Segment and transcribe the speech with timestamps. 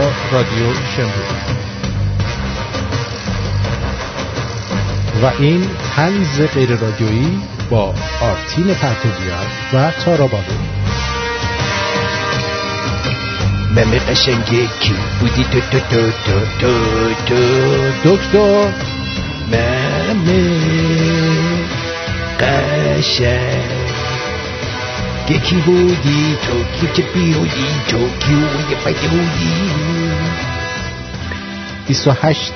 [0.00, 1.60] اینجا رادیو شمرون
[5.22, 5.66] و این
[5.96, 7.38] تنز غیر رادیویی
[7.70, 10.54] با آرتین پرتویان و تارا بادو
[13.70, 16.74] ممه قشنگه کی بودی؟ تو تو تو تو تو
[17.26, 18.16] تو.
[18.16, 18.72] دکتر
[19.48, 20.60] ممه
[22.40, 23.89] قشنگ.
[25.30, 26.36] یکی بودی
[26.80, 28.48] تو که بیودی توکیو
[28.86, 29.70] بدودی
[31.88, 32.52] 28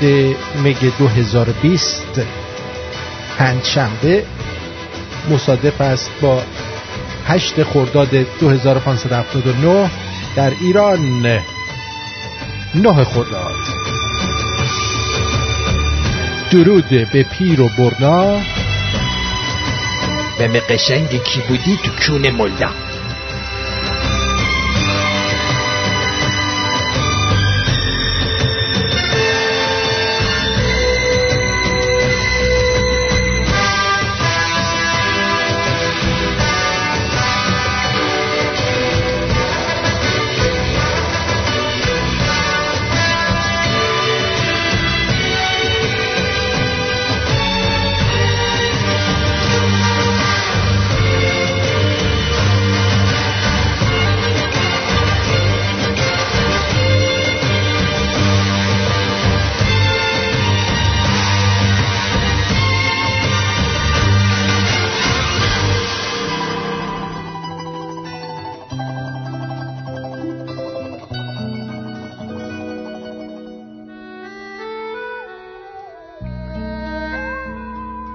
[0.64, 2.02] مگ 2020
[3.38, 4.24] پنجشنبه
[5.30, 6.42] مصادف است با
[7.26, 8.10] 8 خرداد
[8.40, 9.90] 2579
[10.36, 11.22] در ایران.
[12.74, 13.54] نه خرداد.
[16.50, 18.63] درود به پیر و برنا.
[20.40, 22.83] ممه قشنگه کی بودی تو کون ملا.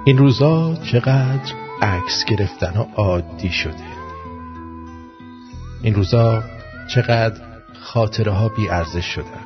[0.10, 3.74] این روزا چقدر عکس گرفتن و عادی شده.
[5.81, 6.44] این روزا
[6.88, 7.42] چقدر
[7.81, 9.46] خاطره ها بی ارزش شدن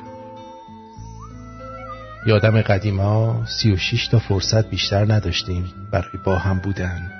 [2.26, 3.76] یادم قدیما سی و
[4.10, 7.10] تا فرصت بیشتر نداشتیم برای با هم بودن.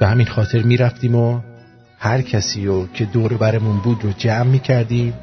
[0.00, 1.40] به همین خاطر می رفتیم و
[1.98, 5.14] هر کسی رو که دور برمون بود رو جمع می کردیم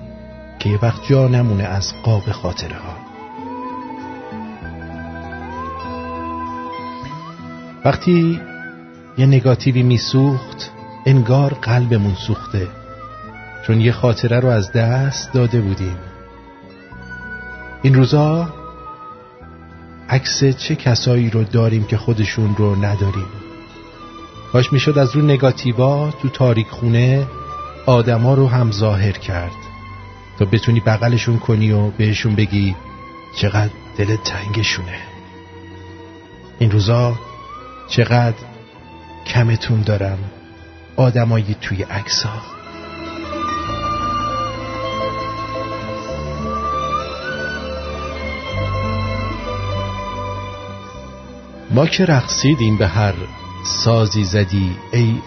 [0.60, 3.03] که یه وقت جا نمونه از قاب خاطره ها
[7.86, 8.42] وقتی
[9.18, 10.72] یه نگاتیوی میسوخت
[11.06, 12.68] انگار قلبمون سوخته.
[13.68, 15.98] چون یه خاطره رو از دست داده بودیم.
[17.82, 18.54] این روزا
[20.10, 23.28] عکس چه کسایی رو داریم که خودشون رو نداریم؟
[24.52, 27.28] کاش می‌شد از رو نگاتیوا تو تاریک خونه
[27.86, 29.52] آدما رو هم ظاهر کرد.
[30.40, 32.76] تا بتونی بغلشون کنی و بهشون بگی
[33.36, 35.00] چقدر دل تنگشونه.
[36.60, 37.16] این روزا
[37.96, 38.38] چقدر
[39.26, 40.18] کمتون دارم
[40.96, 42.42] آدمایی توی عکس ها
[51.72, 53.14] ما که رقصیدیم به هر
[53.64, 55.22] سازی زدی ای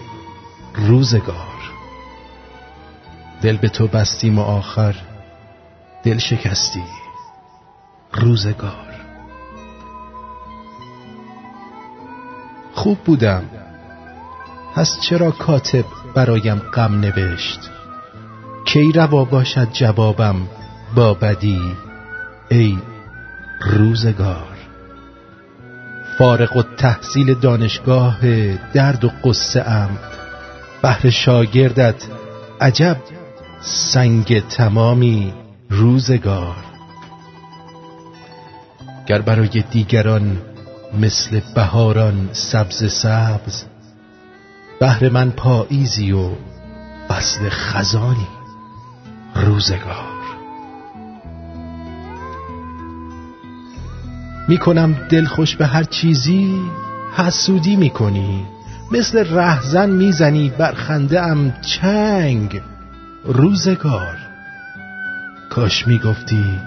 [0.74, 1.72] روزگار.
[3.42, 4.94] دل به تو بستیم و آخر
[6.04, 6.84] دل شکستی
[8.12, 8.85] روزگار.
[12.86, 13.42] خوب بودم.
[14.74, 17.60] پس چرا کاتب برایم غم نوشت؟
[18.64, 20.36] کی روا باشد جوابم
[20.96, 21.60] با بدی
[22.48, 22.78] ای
[23.60, 24.56] روزگار؟
[26.18, 28.18] فارغ و تحصیل دانشگاه
[28.56, 29.98] درد و قصه ام.
[30.82, 32.02] بهر شاگردت
[32.60, 32.96] عجب
[33.60, 35.34] سنگ تمامی
[35.70, 36.56] روزگار.
[39.06, 40.38] گر برای دیگران
[41.00, 43.64] مثل بهاران سبز سبز.
[44.80, 46.30] بهر من پاییزی و
[47.08, 48.28] فصل خزانی.
[49.34, 50.16] روزگار.
[54.48, 56.60] می‌کنم دل خوش به هر چیزی.
[57.16, 58.46] حسودی می‌کنی.
[58.92, 60.52] مثل رهزن می‌زنی.
[60.58, 62.62] بر خنده ام چنگ.
[63.24, 64.16] روزگار.
[65.50, 66.58] کاش می‌گفتی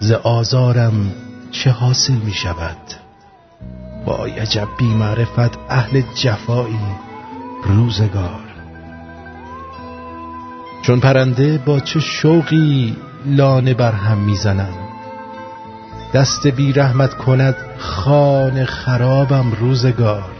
[0.00, 1.12] ز آزارم
[1.50, 3.09] چه حاصل می‌شود.
[4.06, 6.80] وای عجب بیمعرفت اهل جفایی
[7.64, 8.40] روزگار.
[10.82, 14.74] چون پرنده با چه شوقی لانه بر هم می‌زنم.
[16.14, 20.30] دست بی رحمت کند خانه خرابم روزگار.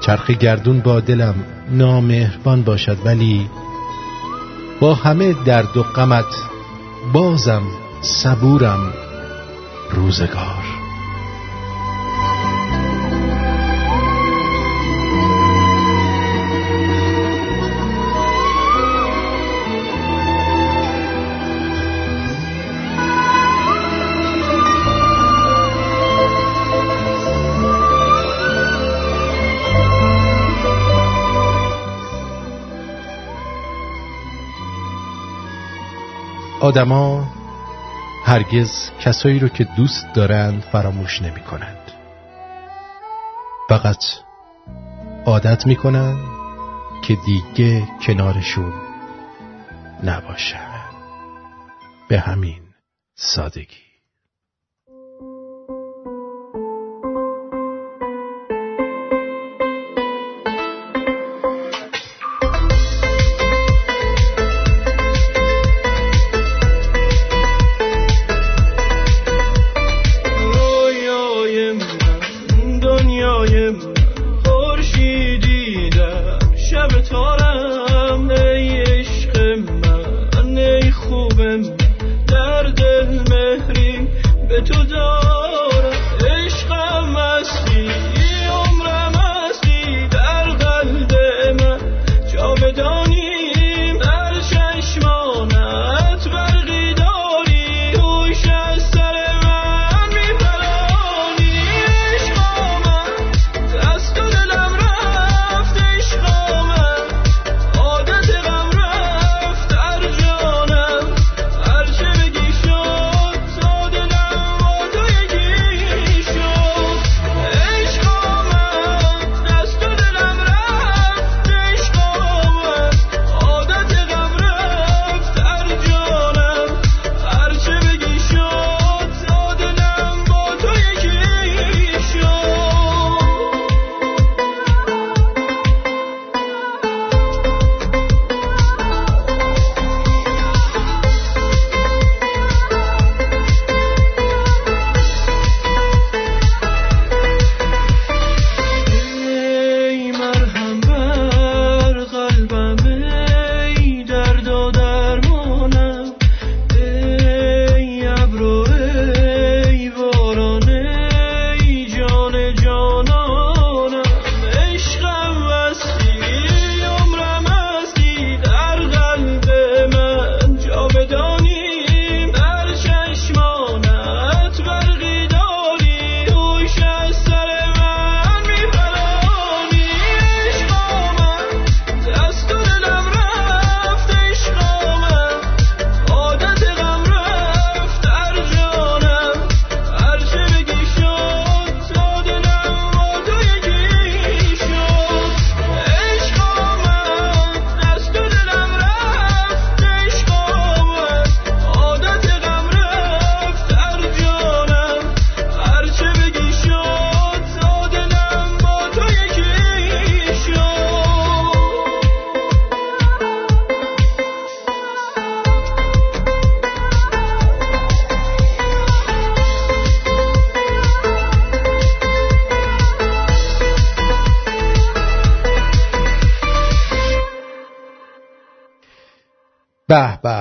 [0.00, 1.34] چرخ گردون با دلم
[1.70, 3.50] نامهربان باشد ولی
[4.80, 6.34] با همه درد و غمت
[7.12, 7.62] بازم
[8.00, 8.92] صبورم
[9.90, 10.63] روزگار.
[36.64, 37.24] آدما
[38.24, 41.92] هرگز کسایی رو که دوست دارند فراموش نمی کنند.
[43.68, 44.04] فقط
[45.26, 46.18] عادت می کنند
[47.02, 48.72] که دیگه کنارشون
[50.04, 50.80] نباشن
[52.08, 52.62] به همین
[53.14, 53.83] سادگی.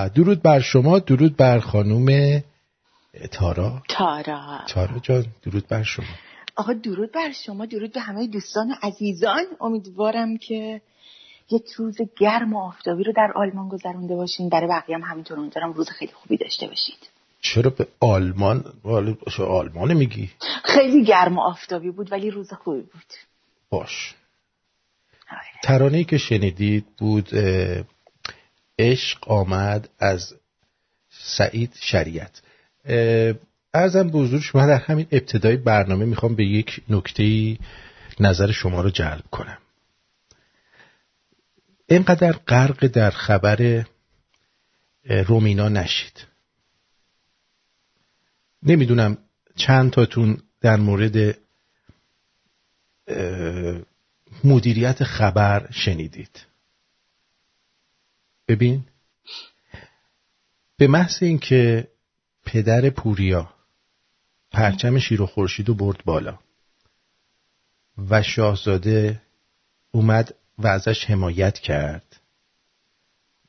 [0.09, 2.39] درود بر شما درود بر خانوم
[3.31, 3.81] تارا.
[3.89, 4.61] تارا.
[4.67, 6.05] تارا جان درود بر شما.
[6.55, 9.45] آقا درود بر شما درود به همه دوستان عزیزان.
[9.61, 10.81] امیدوارم که
[11.51, 14.49] یک روز گرم و آفتابی رو در آلمان گذرونده باشین.
[14.49, 17.09] برای بقیه هم همینطور امیدوارم روز خیلی خوبی داشته باشید.
[17.41, 18.65] چرا به آلمان؟
[19.39, 20.29] آلمان میگی؟
[20.63, 23.13] خیلی گرم و آفتابی بود ولی روز خوبی بود.
[23.69, 24.15] باش.
[25.31, 25.41] آره.
[25.63, 27.29] ترانه که شنیدید بود
[28.79, 30.35] عشق آمد از
[31.09, 32.41] سعید شریعت.
[33.73, 37.57] ارزم به حضور شما در همین ابتدای برنامه می‌خوام به یک نکته
[38.19, 39.57] نظر شما رو جلب کنم.
[41.87, 43.85] اینقدر غرق در خبر
[45.05, 46.25] رومینا نشید.
[48.63, 49.17] نمی‌دونم
[49.55, 51.37] چند تاتون در مورد
[54.43, 56.52] مدیریت خبر شنیدید.
[58.47, 58.85] ببین
[60.77, 61.87] به محض اینکه
[62.45, 63.53] پدر پوریا
[64.51, 66.39] پرچم شیر و خورشید رو برد بالا
[68.09, 69.21] و شاهزاده
[69.91, 72.19] اومد و ازش حمایت کرد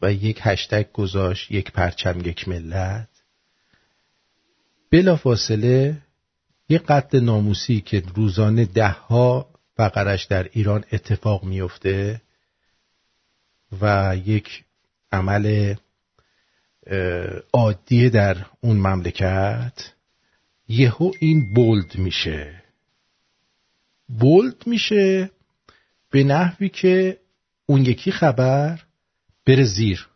[0.02, 3.08] و یک هشتگ گذاشت یک پرچم یک ملت
[4.90, 6.02] بلا فاصله
[6.68, 9.48] یک قتل ناموسی که روزانه دهها
[9.78, 12.22] بقرش در ایران اتفاق میفته
[13.80, 14.64] و یک
[15.14, 15.74] عمل
[17.52, 19.92] عادی در اون مملکت
[20.68, 22.62] یهو این بولد میشه.
[24.08, 25.30] بولد میشه
[26.10, 27.18] به نحوی که
[27.66, 28.80] اون یکی خبر
[29.46, 30.08] بره زیر.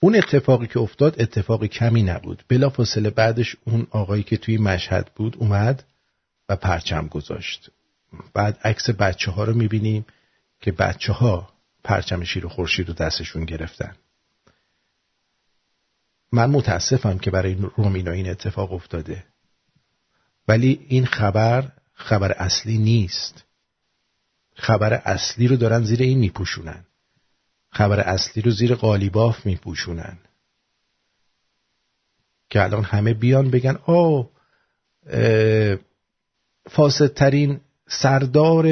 [0.00, 2.44] اون اتفاقی که افتاد اتفاق کمی نبود.
[2.48, 5.84] بلا فاصله بعدش اون آقایی که توی مشهد بود اومد
[6.48, 7.70] و پرچم گذاشت.
[8.34, 10.06] بعد عکس بچه ها رو می‌بینیم
[10.60, 11.52] که بچه ها
[11.84, 13.96] پرچم شیر و خورشید رو دستشون گرفتن.
[16.32, 19.24] من متاسفم که برای رومینا این اتفاق افتاده.
[20.48, 23.44] ولی این خبر خبر اصلی نیست.
[24.54, 26.84] خبر اصلی رو دارن زیر این میپوشونن.
[27.70, 30.18] خبر اصلی رو زیر قالیباف میپوشونن.
[32.50, 34.30] که الان همه بیان بگن آه
[36.70, 38.66] فاسدترین سردار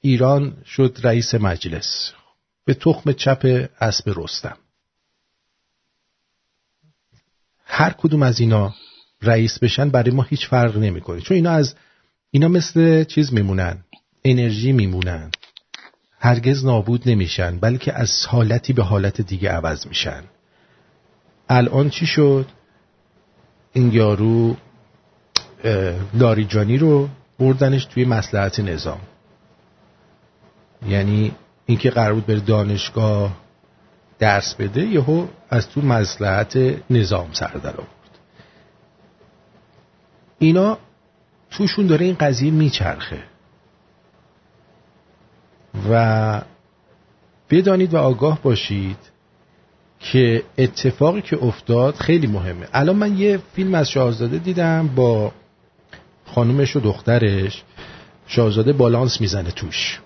[0.00, 2.12] ایران شد رئیس مجلس.
[2.64, 4.56] به تخم چپ اسب رستم.
[7.64, 8.74] هر کدوم از اینا
[9.22, 11.20] رئیس بشن برای ما هیچ فرق نمی‌کنه.
[11.20, 11.74] چون اینا از
[12.30, 13.84] اینا مثل چیز میمونن.
[14.24, 15.30] انرژی میمونن.
[16.18, 17.58] هرگز نابود نمیشن.
[17.58, 20.24] بلکه از حالتی به حالت دیگه عوض میشن.
[21.48, 22.46] الان چی شد؟
[23.72, 24.56] این یارو
[26.14, 29.00] لاریجانی رو بردنش توی مسلحت نظام.
[30.88, 31.32] یعنی
[31.66, 33.32] اینکه قرار بود بره دانشگاه
[34.18, 36.58] درس بده یهو از تو مسلحت
[36.90, 38.18] نظام سر در آورد.
[40.38, 40.78] اینا
[41.50, 43.22] توشون داره این قضیه میچرخه.
[45.90, 46.42] و
[47.50, 48.96] بدانید و آگاه باشید
[50.00, 52.68] که اتفاقی که افتاد خیلی مهمه.
[52.72, 55.32] الان من یه فیلم از شاهزاده دیدم با
[56.26, 57.62] خانومش و دخترش.
[58.26, 60.00] شاهزاده بالانس می‌زنه توش.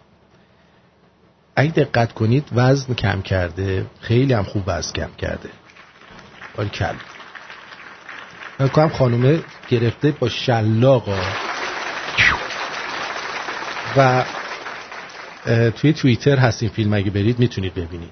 [1.56, 5.48] اگه دقت کنید وزن کم کرده خیلی هم خوب وزن کم کرده.
[6.56, 6.94] باری کل
[8.58, 11.18] من خانومه گرفته با شلاقا
[13.96, 14.24] و
[15.70, 18.10] توی توییتر هستین فیلم اگه برید می‌تونید ببینید.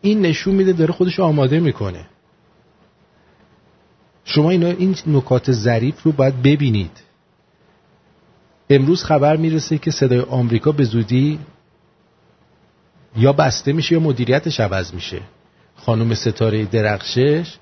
[0.00, 2.06] این نشون میده داره خودش آماده می‌کنه.
[4.24, 7.05] شما اینا این نکات ظریف رو باید ببینید.
[8.70, 11.38] امروز خبر می‌رسه که صدای آمریکا به زودی
[13.16, 15.20] یا بسته میشه یا مدیریتش عوض میشه.
[15.76, 17.56] خانم ستاره درخشش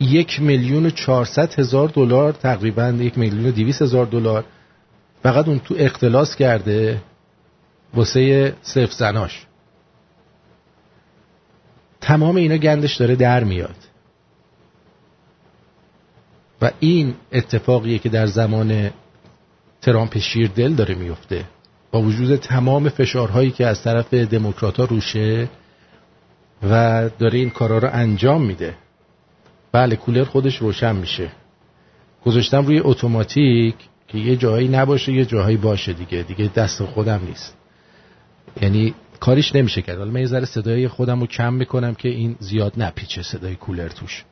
[0.00, 4.44] یک میلیون و چهارصد هزار دلار تقریبا یک میلیون و دیویس هزار دلار
[5.22, 7.02] فقط اون تو اختلاس کرده
[7.94, 9.46] واسه صرف زناش.
[12.00, 13.76] تمام اینا گندش داره در میاد.
[16.62, 18.90] و این اتفاقیه که در زمان
[19.80, 21.44] ترامپ شیردل داره میفته.
[21.90, 25.48] با وجود تمام فشارهایی که از طرف دموکرات روشه
[26.70, 28.74] و داره این کارا رو انجام میده.
[29.72, 31.28] بله کولر خودش روشن میشه.
[32.24, 33.74] گذاشتم روی اتوماتیک
[34.08, 36.22] که یه جایی نباشه یه جاهایی باشه دیگه.
[36.22, 37.56] دیگه دست خودم نیست.
[38.62, 39.98] یعنی کاریش نمیشه کرد.
[39.98, 43.88] حالا من یه ذره صدای خودم رو کم می‌کنم که این زیاد نپیچه صدای کولر
[43.88, 44.24] توش.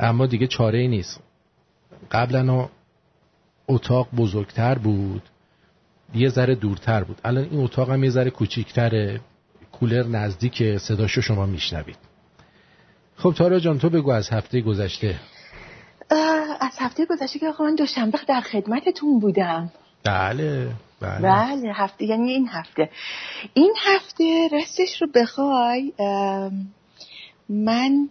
[0.00, 1.20] اما دیگه چاره ای نیست.
[2.10, 2.68] قبلا
[3.68, 5.22] اتاق بزرگتر بود.
[6.14, 7.20] یه ذره دورتر بود.
[7.24, 9.20] الان این اتاق هم یه ذره کوچیکتره.
[9.72, 11.98] کولر نزدیک صداشو شما میشنوید.
[13.16, 15.20] خب تارا جان تو بگو از هفته گذشته.
[16.60, 19.72] از هفته گذشته که آقا من دوشنبه در خدمتتون بودم.
[20.04, 20.68] بله
[21.00, 21.20] بله.
[21.20, 22.90] بله هفته یعنی این هفته.
[23.54, 25.92] این هفته رستش رو بخوای
[27.48, 28.08] من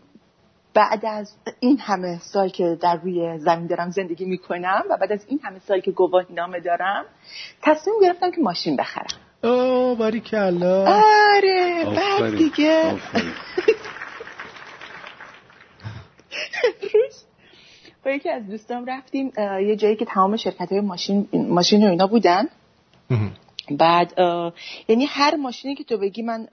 [0.76, 5.26] بعد از این همه سال که در روی زمین دارم زندگی می‌کنم و بعد از
[5.28, 7.06] این همه سال که گواهی نامه دارم
[7.62, 9.20] تصمیم گرفتم که ماشین بخرم.
[9.44, 10.86] اوه باری کلا.
[11.36, 12.96] آره بعد دیگه.
[18.06, 22.08] با یکی از دوستام رفتیم یه جایی که تمام شرکت های ماشین ماشین و اینا
[22.08, 22.48] بودن.
[23.72, 24.14] بعد
[24.88, 26.48] یعنی هر ماشینی که تو بگی من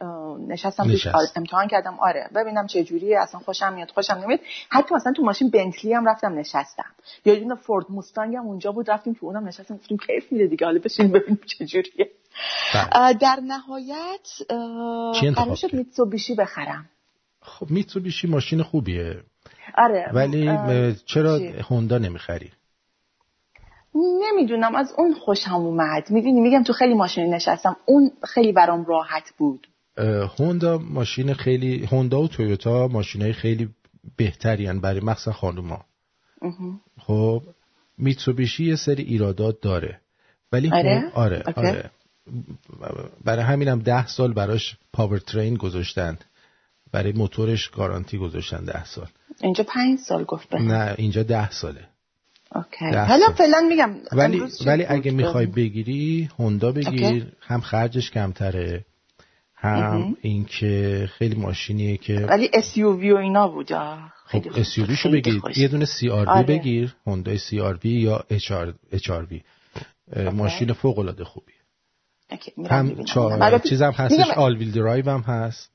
[0.49, 4.40] نشستم توش امتحان کردم آره ببینم چه جوریه اصلا خوشم میاد خوشم نمیاد.
[4.69, 6.90] حتی مثلا تو ماشین بنتلی هم رفتم نشستم.
[7.25, 10.66] یا یه فورد موستانگ هم اونجا بود رفتیم تو اونم نشستم گفتیم کیف میده دیگه
[10.66, 12.11] حالا بشین ببینیم چه جوریه.
[12.75, 13.14] بله.
[13.14, 14.28] در نهایت
[15.37, 16.88] قرار شد میتسوبیشی بخرم.
[17.40, 19.21] خب میتسوبیشی ماشین خوبیه.
[19.78, 21.38] آره ولی چرا
[21.69, 22.52] هوندا نمی‌خری؟
[23.95, 26.11] نمی‌دونم از اون خوشم اومد.
[26.11, 29.69] می‌دونی میگم تو خیلی ماشین نشستم اون خیلی برام راحت بود.
[30.39, 33.69] هوندا ماشین خیلی هوندا و تویوتا ماشینای خیلی
[34.17, 35.85] بهتری برای مخصوصا خانوما.
[37.01, 37.43] خب
[37.99, 40.01] میتسوبیشی یه سری ایرادات داره.
[40.53, 41.91] ولی آره؟ آره, آره.
[43.25, 46.19] برای همینم ده سال براش پاور ترین گذاشتن.
[46.93, 49.07] برای موتورش گارانتی گذاشتن ده سال.
[49.43, 51.89] اینجا پنج سال گفت نه اینجا ده ساله.
[52.55, 52.85] okay.
[52.97, 58.85] حالا فعلا میگم ولی ولی اگه می‌خوای بگیری هوندا بگیر هم خرجش کمتره
[59.54, 64.12] هم اینکه خیلی ماشینیه که ولی SUV و اینا بود آه.
[64.26, 64.62] خیلی خب.
[64.62, 65.59] SUV شو بگیر خوش.
[65.59, 66.42] یه دونه CRV آره.
[66.42, 69.40] بگیر هوندای CRV یا HR HRV
[70.32, 71.54] ماشین فوق العاده خوبیه
[72.30, 72.97] اوکی، هم.
[73.42, 75.71] البته- چیزم هستش all-wheel drive هم هست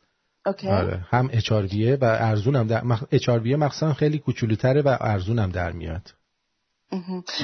[0.46, 0.68] okay.
[0.68, 3.04] آره هم HRV و ارزونم در مخ...
[3.04, 6.14] HRV مخصوصا خیلی کوچولوتره و ارزونم در میاد.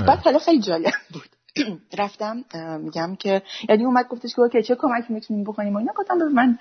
[0.07, 1.29] بعد حالا خیلی جالب بود.
[1.99, 2.45] رفتم
[2.79, 5.93] میگم که یعنی اومد گفتش که okay چه کمکی می‌تونیم بکنیم؟ و اینا.
[5.97, 6.57] گفتم من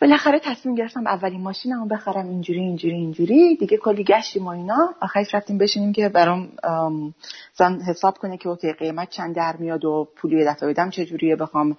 [0.00, 3.56] بالاخره تصمیم گرفتم اولین ماشینمو بخرم اینجوری اینجوری اینجوری.
[3.56, 4.94] دیگه کلی گشتیم و اینا.
[5.02, 7.14] آخرش رفتیم بشینیم که برام ام،
[7.54, 11.36] مثلا حساب کنه که okay قیمت چند در میاد و پولی یه دفعه بدم چجوریه
[11.36, 11.76] بخوام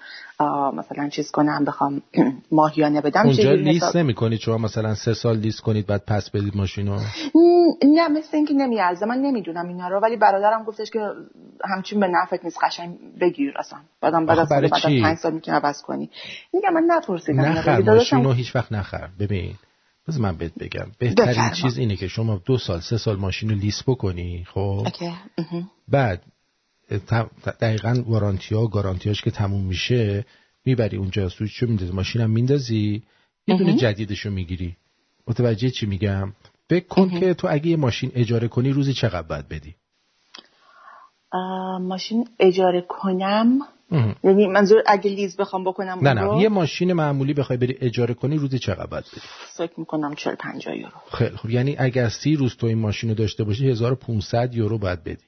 [0.73, 2.01] مثلا چیز کنم بخوام
[2.51, 6.29] ماهیانه بدم اونجا لیست حساب- نمی کنید شما مثلا سه سال لیست کنید بعد پس
[6.29, 6.99] بدید ماشینو؟
[7.83, 9.05] نه مثل اینکه نمیارزه.
[9.05, 10.99] من نمی‌دونم اینا رو ولی برادرم گفتش که
[11.75, 13.79] همچین به نفعت نیست قشنگ بگیر اصلا.
[14.01, 16.09] بعدم بعد از سال برای بعد از چی؟ پنج سال می‌تونی عوض کنی.
[16.53, 17.43] میگم من نپرسیدم
[17.87, 17.95] رو.
[17.95, 19.55] ماشین رو هیچ وقت نخر ببین
[20.07, 21.53] بز من بهت بگم بهترین بفرما.
[21.53, 24.87] چیز اینه که شما دو سال سه سال ماشین رو لیست بکنی خب.
[25.87, 26.23] بعد
[27.61, 30.25] دقیقا وارانتی ها و گارانتیاش که تموم میشه
[30.65, 33.03] می‌بری اونجا سویچ رو میندازی ماشینم میندازی
[33.47, 34.75] یه دونه جدیدش رو می‌گیری
[35.27, 36.33] متوجه چی میگم
[36.69, 39.75] فکر کن که تو اگه یه ماشین اجاره کنی روزی چقدر باید بدی
[41.81, 43.59] ماشین اجاره کنم.
[44.23, 46.41] یعنی منظور اگه لیز بخوام بکنم نه نه.
[46.41, 49.21] یه ماشین معمولی بخوای بری اجاره کنی روزی چقدر باید بدی
[49.57, 50.91] فکر می‌کنم 40 50 یورو.
[51.13, 55.03] خیلی خب یعنی اگر سی روز تو این ماشین رو داشته باشی 1500 یورو باید
[55.03, 55.23] بدی.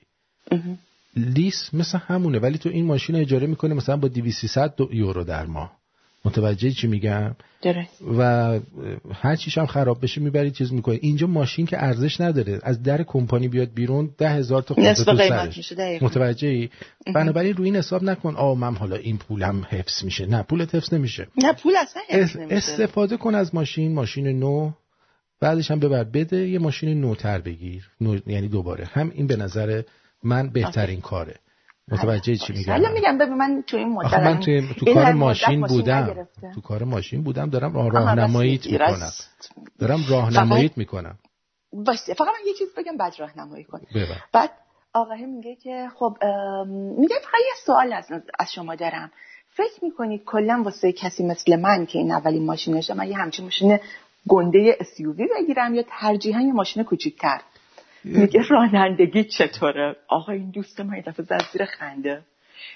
[1.15, 5.45] لیس مثل همونه ولی تو این ماشین رو اجاره می‌کنه مثلا با 200 یورو در
[5.45, 5.80] ماه.
[6.25, 8.01] متوجه چی میگم؟ درست.
[8.17, 8.59] و
[9.13, 12.59] هر چیش هم خراب بشه می‌بری چیز می‌کنه اینجا ماشین که ارزش نداره.
[12.63, 15.73] از در کمپانی بیاد بیرون ده هزار تا خورده نصف تو سرش.
[16.01, 16.69] متوجه ای
[17.15, 18.35] بنابراین روی این حساب نکن.
[18.35, 20.25] آه من حالا این پولم حفظ میشه.
[20.25, 21.27] نه پولت حفظ نمیشه.
[21.37, 22.55] نه پول اصلا حفظ نمیشه.
[22.55, 23.93] استفاده کن از ماشین.
[23.93, 24.71] ماشین نو.
[25.39, 26.47] بعدش هم ببر بده.
[26.49, 27.89] یه ماشین نوتر بگیر.
[28.01, 28.17] نو...
[28.27, 28.85] یعنی دوباره.
[28.85, 29.81] هم این به نظر
[30.23, 31.35] من بهترین کاره.
[31.91, 35.13] متوجه چی میگم؟ حالا میگم ببین من تو این مدت من توی تو این کار
[35.13, 36.27] ماشین بودم.
[36.55, 39.11] تو کار ماشین بودم دارم راهنماییت می‌کنم.
[39.79, 41.17] دارم راهنماییت می‌کنم.
[41.73, 43.81] باشه فقط من یه چیز بگم بعد راهنمایی کن.
[43.95, 44.51] ببر بعد
[44.93, 46.17] آقای میگه که خب
[46.97, 48.05] میگه فقط یه سوال از,
[48.39, 49.11] از شما دارم.
[49.53, 53.79] فکر می‌کنید کلا واسه کسی مثل من که این اولین ماشینشه من یه همچین ماشین
[54.27, 57.41] گنده SUV بگیرم یا ترجیحاً یه ماشین کوچیکتر؟
[58.03, 62.21] میگه رانندگی چطوره؟ آقا این دوست من یه دفعه زد زیر خنده.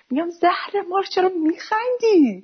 [0.09, 2.43] میگم زهر مار چرا میخندی؟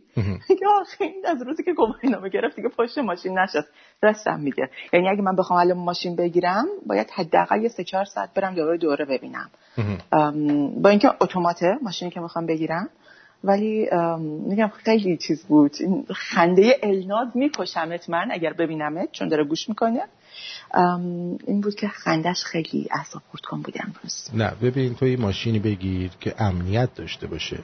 [0.49, 3.67] میگه آخه این از روزی که گواهی نامه گرفت دیگه پشت ماشین نشست.
[4.01, 4.69] راستم میگه.
[4.93, 8.77] یعنی اگه من بخوام الان ماشین بگیرم باید حداقل یه سه چهار ساعت برم دوباره
[8.77, 9.49] دوره ببینم.
[10.81, 12.89] با اینکه اتوماته ماشینی که می‌خوام بگیرم
[13.43, 13.89] ولی
[14.47, 15.71] میگم خیلی چیز بود.
[15.79, 20.01] این خنده الناز میکشمت من اگر ببینمت چون داره گوش می‌کنه.
[21.47, 24.29] این بود که خندش خیلی اعصاب خورد کن بود امروز.
[24.33, 27.57] نه ببین تو یه ماشینی بگیر که امنیت داشته باشه.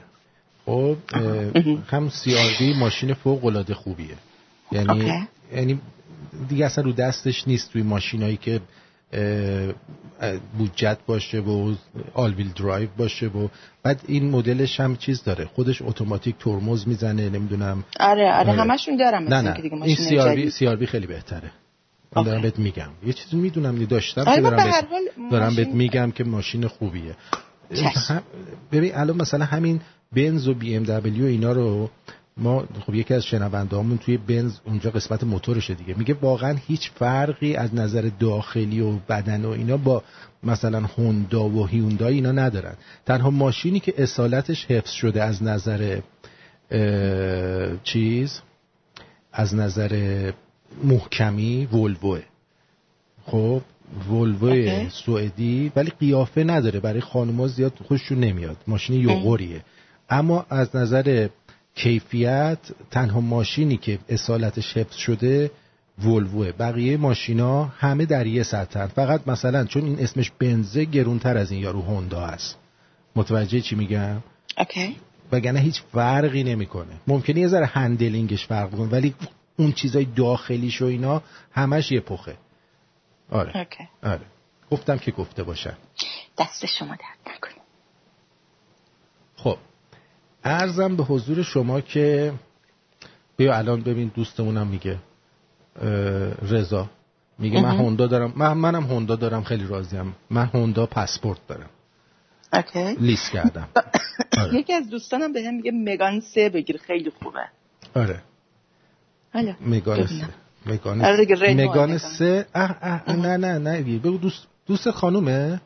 [0.66, 0.96] خب
[1.88, 4.14] هم CRV ماشین فوق العاده خوبیه.
[4.72, 5.28] یعنی.
[5.54, 5.80] یعنی
[6.48, 8.60] دیگه اصلا رو دستش نیست توی ماشینایی که
[10.58, 11.74] بودجت باشه و
[12.14, 13.48] all-wheel drive باشه و
[13.82, 15.44] بعد این مدلش هم چیز داره.
[15.44, 17.84] خودش اتوماتیک ترمز می‌زنه نمی‌دونم.
[18.00, 18.52] آره آره آره.
[18.52, 19.60] همشون دارم نه نه.
[19.60, 20.52] دیگه این CRV, جدید.
[20.52, 21.50] CRV خیلی بهتره.
[22.16, 22.42] من دارم.
[22.42, 24.84] بهت میگم یه چیزی می‌دونم داشتم آره، که دارم بهت,
[25.30, 27.16] دارم بهت میگم که ماشین خوبیه.
[28.08, 28.22] هم-
[28.72, 29.80] ببین الان مثلا همین
[30.12, 31.90] بنز و BMW اینا رو
[32.36, 37.54] ما خب یکی از شنوندهامون توی بنز اونجا قسمت موتورشه دیگه میگه واقعا هیچ فرقی
[37.56, 40.02] از نظر داخلی و بدن و اینا با
[40.42, 42.74] مثلا هوندا و هیوندای اینا ندارن
[43.06, 46.00] تنها ماشینی که اصالتش حفظ شده از نظر
[46.70, 48.40] اه، چیز
[49.32, 50.32] از نظر
[50.84, 52.20] محکمی ولوه.
[53.26, 53.62] خب
[54.10, 54.88] ولوو اوکی.
[54.90, 56.80] سوئدی ولی قیافه نداره.
[56.80, 58.56] برای خانوما زیاد خوششون نمیاد.
[58.66, 59.64] ماشین یوغوریه.
[60.10, 61.28] اما از نظر
[61.74, 62.58] کیفیت
[62.90, 65.50] تنها ماشینی که اصالتش حفظ شده
[66.04, 68.86] ولوو و بقیه ماشینا همه در یه سطحن.
[68.86, 72.56] فقط مثلا چون این اسمش بنزه گرونتر از این یارو هوندا هست.
[73.16, 74.16] متوجه چی میگم؟
[74.58, 74.96] okay.
[75.32, 77.00] وگرنه هیچ فرقی نمی‌کنه.
[77.06, 79.14] ممکنه یه ذره handling ش فرق کنه ولی
[79.58, 82.36] اون چیزای داخلیش و اینا همش یه پخه
[83.30, 83.56] آره.
[83.56, 83.88] okay.
[84.02, 84.26] آره.
[84.70, 85.76] گفتم که گفته باشم
[86.38, 87.62] دست شما درد نکنه.
[89.36, 89.56] خب.
[90.44, 92.32] عرضم به حضور شما که
[93.36, 94.98] بیا الان ببین دوستمونم میگه
[96.42, 96.90] رضا.
[97.38, 98.32] میگه من هوندا دارم.
[98.36, 99.44] من منم هوندا دارم.
[99.44, 100.16] خیلی راضیم.
[100.30, 101.70] من هوندا پاسپورت دارم.
[102.52, 102.94] اوکی.
[102.94, 103.68] لیست کردم.
[104.38, 104.54] آره.
[104.54, 106.76] یکی از دوستانم به هم میگه مگان سه بگیر.
[106.76, 107.48] خیلی خوبه.
[107.94, 108.22] آره.
[109.60, 110.28] مگان سه.
[110.66, 111.98] مگان.
[111.98, 113.82] سه اه اه نه نه نه.
[113.98, 115.60] بگو دوست دوست خانومه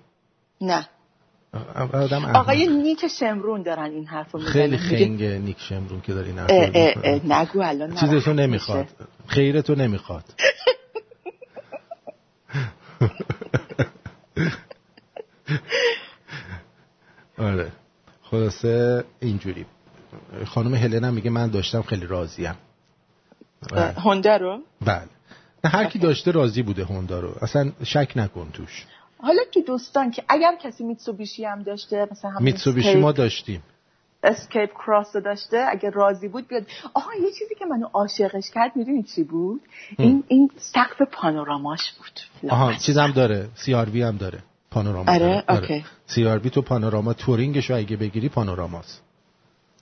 [0.61, 0.89] نه
[1.93, 2.25] آدم.
[2.25, 6.51] آقای نیک شمرون دارن این حرف رو خیلی خنگ نیک شمرون که داری این حرف
[6.51, 7.31] اه رو اه می‌زنی.
[7.33, 8.87] اه نگو الان چیزتو ناراحت نمی‌خواد.
[9.27, 10.25] خیرتو نمی‌خواد
[17.39, 17.73] آره
[18.23, 19.67] خلاصه اینجوری
[20.47, 22.55] خانم هلن هم میگه من داشتم خیلی راضیم
[23.97, 25.09] هوندا رو؟ بله.
[25.65, 25.99] نه هر کی.
[25.99, 27.35] داشته راضی بوده هوندا رو.
[27.41, 28.87] اصلا شک نکن توش.
[29.23, 33.63] حالا تو دوستان که اگر کسی میتسوبیشی هم داشته مثلا همین میتسوبیشی ما داشتیم.
[34.25, 36.67] Eclipse Cross رو داشته اگه راضی بود بیاد.
[36.95, 39.61] آها یه چیزی که منو عاشقش کرد می‌دونی چی بود؟
[39.99, 42.51] این این سقف panorama ش بود.
[42.51, 42.75] آها.
[42.75, 43.49] چیزم داره.
[43.55, 44.39] CRV هم داره.
[44.71, 45.61] panorama آره؟ داره.
[45.61, 45.85] okay.
[46.07, 49.03] CRV تو panorama Touring ش رو اگه بگیری panorama ست.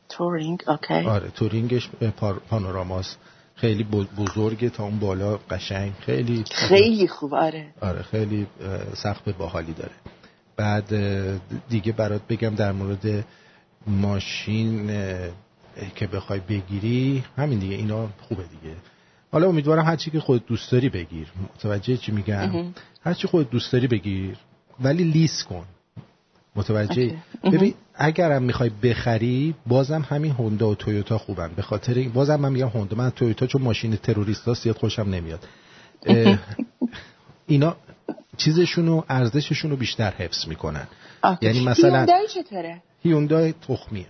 [0.09, 0.95] Touring okay.
[0.95, 1.91] آره Touring ش
[2.51, 3.19] panorama ست.
[3.61, 5.93] خیلی بز- بزرگه تا اون بالا قشنگ.
[6.01, 7.67] خیلی خیلی خوب آره.
[7.81, 9.93] آره خیلی اه، سقف باحالی داره.
[10.57, 10.89] بعد
[11.69, 13.25] دیگه برات بگم در مورد
[13.87, 14.87] ماشین
[15.95, 18.75] که بخوای بگیری همین دیگه اینا خوبه دیگه.
[19.33, 21.27] حالا امیدوارم هرچی که خودت دوست داری بگیر.
[21.55, 22.65] متوجه چی میگم؟
[23.05, 24.37] هرچی خودت دوست داری بگیر
[24.81, 25.65] ولی لیس کن.
[26.61, 27.15] متوجه.
[27.45, 31.51] ببین اگرم می‌خوای بخری بازم همین هوندا و تویوتا خوبن.
[31.57, 32.97] به خاطر این بازم من میگم هوندا.
[32.97, 35.49] من تویوتا چون ماشین تروریستا زیاد خوشم نمیاد.
[37.47, 37.77] اینا
[38.37, 40.87] چیزشونو ارزششونو بیشتر حفظ می‌کنن.
[41.41, 44.07] یعنی مثلا هیوندای چطوره؟ هیوندای تخمیه.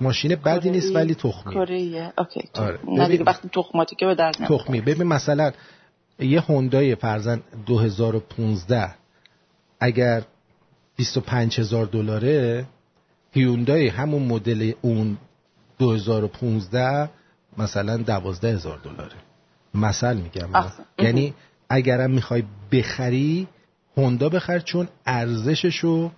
[0.00, 1.54] ماشین بدی نیست ولی تخمیه.
[1.54, 2.78] کره اوکی آره.
[2.88, 4.34] نه دیگه وقتی تخماتی که به درد.
[4.34, 5.52] تخمی ببین مثلا
[6.18, 8.94] یه هوندای فرزن 2015
[9.80, 10.22] اگر
[10.96, 12.66] 25 هزار دلاره.
[13.32, 15.18] هیوندای همون مدل اون
[15.78, 17.10] 2015
[17.58, 19.16] مثلا 12 هزار دلاره.
[19.74, 20.48] مثل میگم.
[20.98, 21.34] یعنی
[21.68, 23.48] اگرم می‌خوای بخری
[23.96, 26.10] هوندا بخر چون ارزششو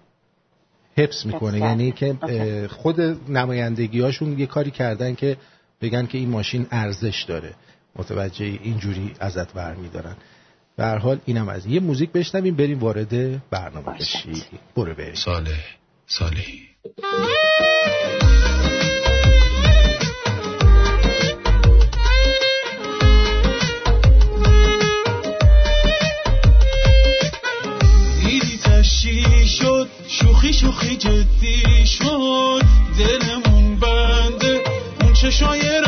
[0.97, 1.59] حفظ می‌کنه.
[1.59, 1.93] یعنی.
[1.93, 5.37] که خود نمایندگی هاشون یه کاری کردن که
[5.81, 7.55] بگن که این ماشین ارزش داره.
[7.97, 10.17] متوجه اینجوری ازت برمیدارن.
[10.79, 14.01] به هر حال اینم از یه موزیک بشنویم بریم وارد برنامه باشد.
[14.01, 14.43] بشی
[14.77, 15.15] برو بریم.
[15.15, 15.65] صالح
[16.07, 16.69] صالحی.
[29.49, 32.63] شد شوخی شوخی جدی شد
[32.99, 34.63] دلمون بنده
[35.01, 35.81] اون چشای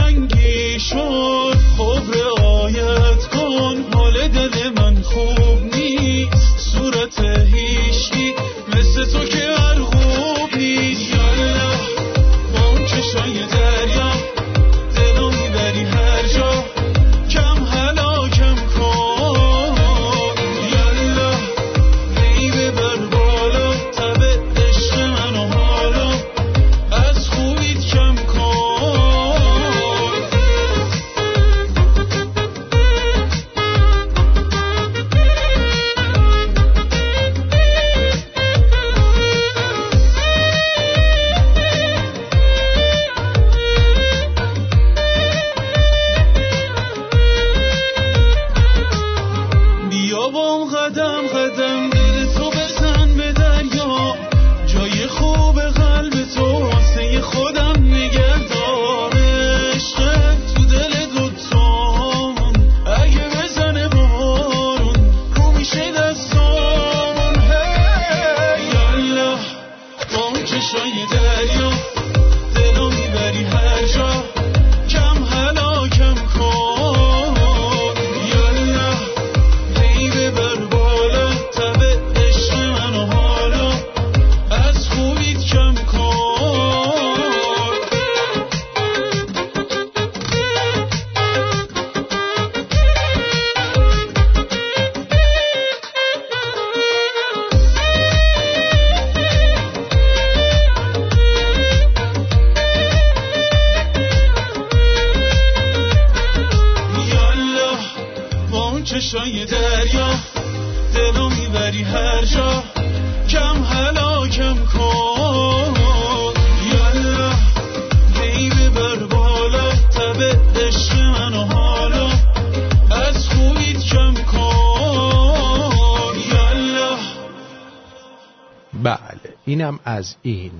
[129.84, 130.52] از این.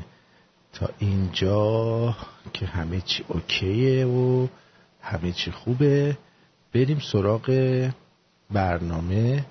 [0.73, 2.17] تا اینجا
[2.53, 4.47] که همه چی اوکیه و
[5.03, 6.17] همه چی خوبه
[6.75, 7.51] بریم سراغ
[8.51, 9.45] برنامه.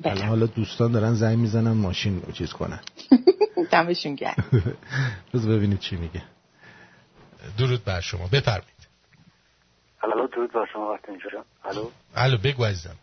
[0.00, 0.12] بله.
[0.12, 2.80] الان حالا دوستان دارن زنگ می‌زنن ماشین رو چیز کنن.
[3.72, 4.44] دمشون گرم.
[5.32, 6.22] روز ببینید چی میگه.
[7.58, 8.26] درود بر شما.
[8.26, 8.88] بفرمایید.
[10.02, 11.90] الو درود بر شما وقت اینجا الو.
[12.14, 12.96] الو بگو عزیزم.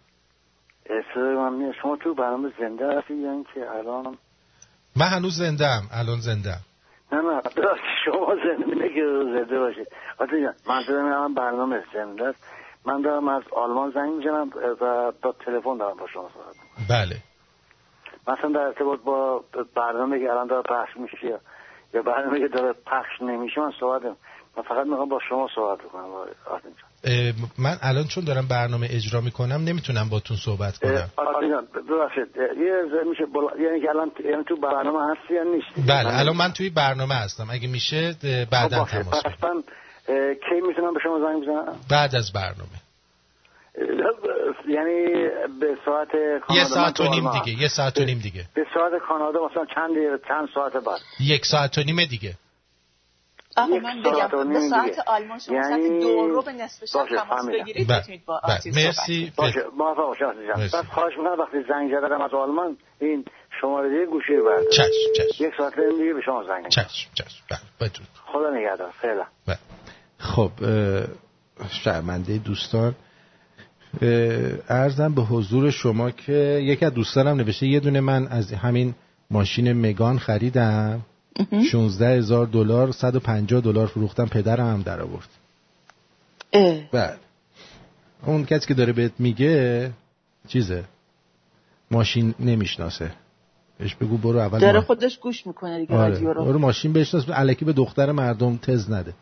[1.16, 4.18] من شما تو برنامه زنده هستی یا اینکه الان
[4.96, 6.62] من هنوز زنده ام الان زنده ام
[7.12, 7.42] نه نه.
[7.42, 9.02] ببخشید، شما زنده که
[9.34, 9.88] زنده باشید
[10.20, 12.44] آتی جان منظور من الان برنامه زنده است.
[12.86, 14.50] من دارم از آلمان زنگ می‌زنم
[14.82, 16.56] و با تلفن دارم با شما صحبت.
[16.90, 17.16] بله.
[18.28, 19.44] مثلا در ارتباط با
[19.76, 21.40] برنامه که الان داره پخش میشه
[21.94, 24.02] یا- برنامه که داره پخش نمیشه من صحبت
[24.58, 25.80] من فقط می‌خوام با شما صحبت
[27.04, 31.10] اه، من الان چون دارم برنامه اجرا می‌کنم نمی‌تونم باتون صحبت کنم.
[31.90, 33.68] ببخشید یه میشه بلا...
[33.68, 37.48] یعنی که الان یعنی تو برنامه هستی یا نیستی؟ بله الان من توی برنامه هستم.
[37.52, 38.16] اگه میشه
[38.52, 39.02] بعدا خب.
[39.02, 39.34] تماس پس
[40.50, 42.78] کی می‌تونم به شما زنگ بزنم؟ بعد از برنامه.
[44.68, 45.06] یعنی
[45.60, 46.08] به ساعت
[46.50, 47.32] یه ساعت و نیم.
[47.32, 48.46] دیگه یه ساعت و نیم دیگه.
[48.54, 49.92] به ساعت کانادا مثلا چند
[50.28, 51.00] چند ساعت بعد.
[51.20, 52.34] یک ساعت و نیم دیگه.
[53.58, 55.00] آقا یک من ساعت بگم به ساعت.
[55.08, 57.46] آلمان شما ساعت یعنی- دو رو به نصف شب تماس.
[57.46, 57.98] بگیرید بله.
[57.98, 58.60] می‌تونید با بله.
[58.60, 59.32] صحبت مرسی.
[59.38, 60.26] باشه موفق باشه.
[60.64, 63.26] بس خواهش می‌کنم وقتی زنگ زدم از آلمان این
[63.62, 65.44] شماره دیگه گوشی رو بردار چشم چشم.
[65.46, 66.68] یک ساعت دیگه به شما زنگ.
[66.68, 67.44] چشم چشم.
[67.80, 67.90] بله
[68.26, 68.92] خدا نگهدار.
[69.02, 69.24] فعلا.
[69.48, 69.58] بله.
[70.18, 70.52] خب
[71.72, 72.96] شرمنده دوستان
[74.70, 78.96] ارزم به حضور شما که یکی از دوستانم نوشته یه دونه من از همین
[79.32, 81.02] ماشین مگان خریدم.
[81.72, 85.28] 16 هزار دلار 150 دلار فروختم پدرم هم در آورد.
[86.54, 86.78] اه.
[86.92, 87.14] بله.
[88.26, 89.92] اون کسی که داره بهت میگه
[90.48, 90.84] چیزه؟
[91.92, 93.12] ماشین نمی‌شناسه.
[93.80, 96.10] بهش بگو برو اول داره ما- خودش گوش می‌کنه دیگه آره.
[96.14, 96.46] رادیو رو.
[96.46, 99.14] برو ماشین بشناس الکی به دختر مردم تز نده.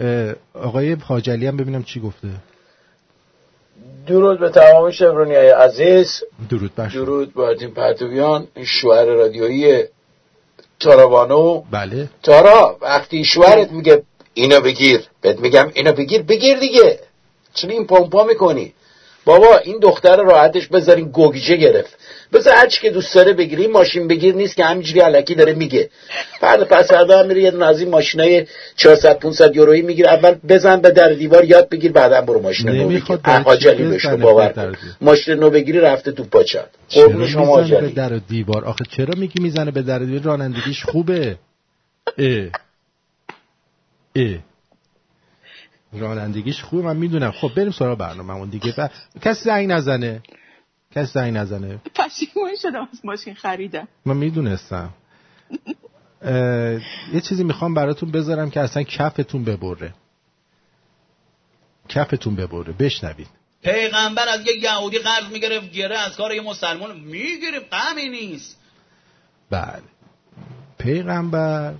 [0.00, 2.28] اه، آقای حاجلی هم ببینم چی گفته.
[4.06, 6.22] درود به تمام شبرونی های عزیز.
[6.50, 6.88] درود بر.
[6.88, 9.84] درود به آرتین پرتویان این شوهر رادیویی
[10.82, 12.08] تارابانو بله.
[12.22, 14.02] تارا وقتی شوهرت میگه
[14.34, 16.98] اینو بگیر بهت میگم اینو بگیر بگیر دیگه.
[17.54, 18.74] چون این پمپا می‌کنی؟
[19.24, 21.98] بابا این دختر راحتش بذارین گوگیجه گرفت.
[22.32, 25.90] بذار هرچی که دوست داره بگیری ماشین بگیر نیست که همینجوری علکی داره میگه.
[26.40, 30.08] فردا پس فردا هم میره یه دونه از این ماشینای 400 500 یورویی می‌گیره.
[30.10, 33.02] اول بزن به در دیوار یاد بگیر بعدا برو ماشین نو بگیر.
[33.44, 34.76] حاجلی بهش باور.
[35.00, 39.42] ماشین نو بگیری رفته تو پاچت قربون شما می‌زنه به در دیوار؟ آخه چرا میگی
[39.42, 41.36] می‌زنه به در دیوار؟ رانندگیش خوبه.
[42.18, 42.26] اه.
[44.16, 44.51] اه.
[45.92, 47.30] رانندگیش خوبه من می‌دونم.
[47.30, 48.72] خب بریم سراغ برنامه اون دیگه.
[48.72, 48.90] ب...
[49.22, 50.22] کسی زنگ نزنه.
[50.90, 51.80] کسی زنگ نزنه.
[51.94, 53.88] پشیمون شدم از ماشین خریدم.
[54.06, 54.90] من می‌دونستم.
[56.22, 56.32] اه،
[57.14, 59.94] یه چیزی می‌خوام براتون بذارم که اصلا کفتون ببره.
[61.88, 62.72] کفتون ببره.
[62.72, 63.28] بشنوید.
[63.62, 68.56] پیغمبر از یه یهودی قرض می‌گرفت گره از کار یه مسلمان می‌گیریم غمی نیست.
[69.50, 69.82] بله.
[70.78, 71.74] پیغمبر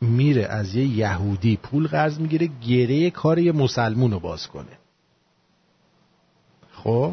[0.00, 4.78] میره از یه یهودی پول قرض می‌گیره گره کار یه مسلمون رو باز کنه.
[6.72, 7.12] خب؟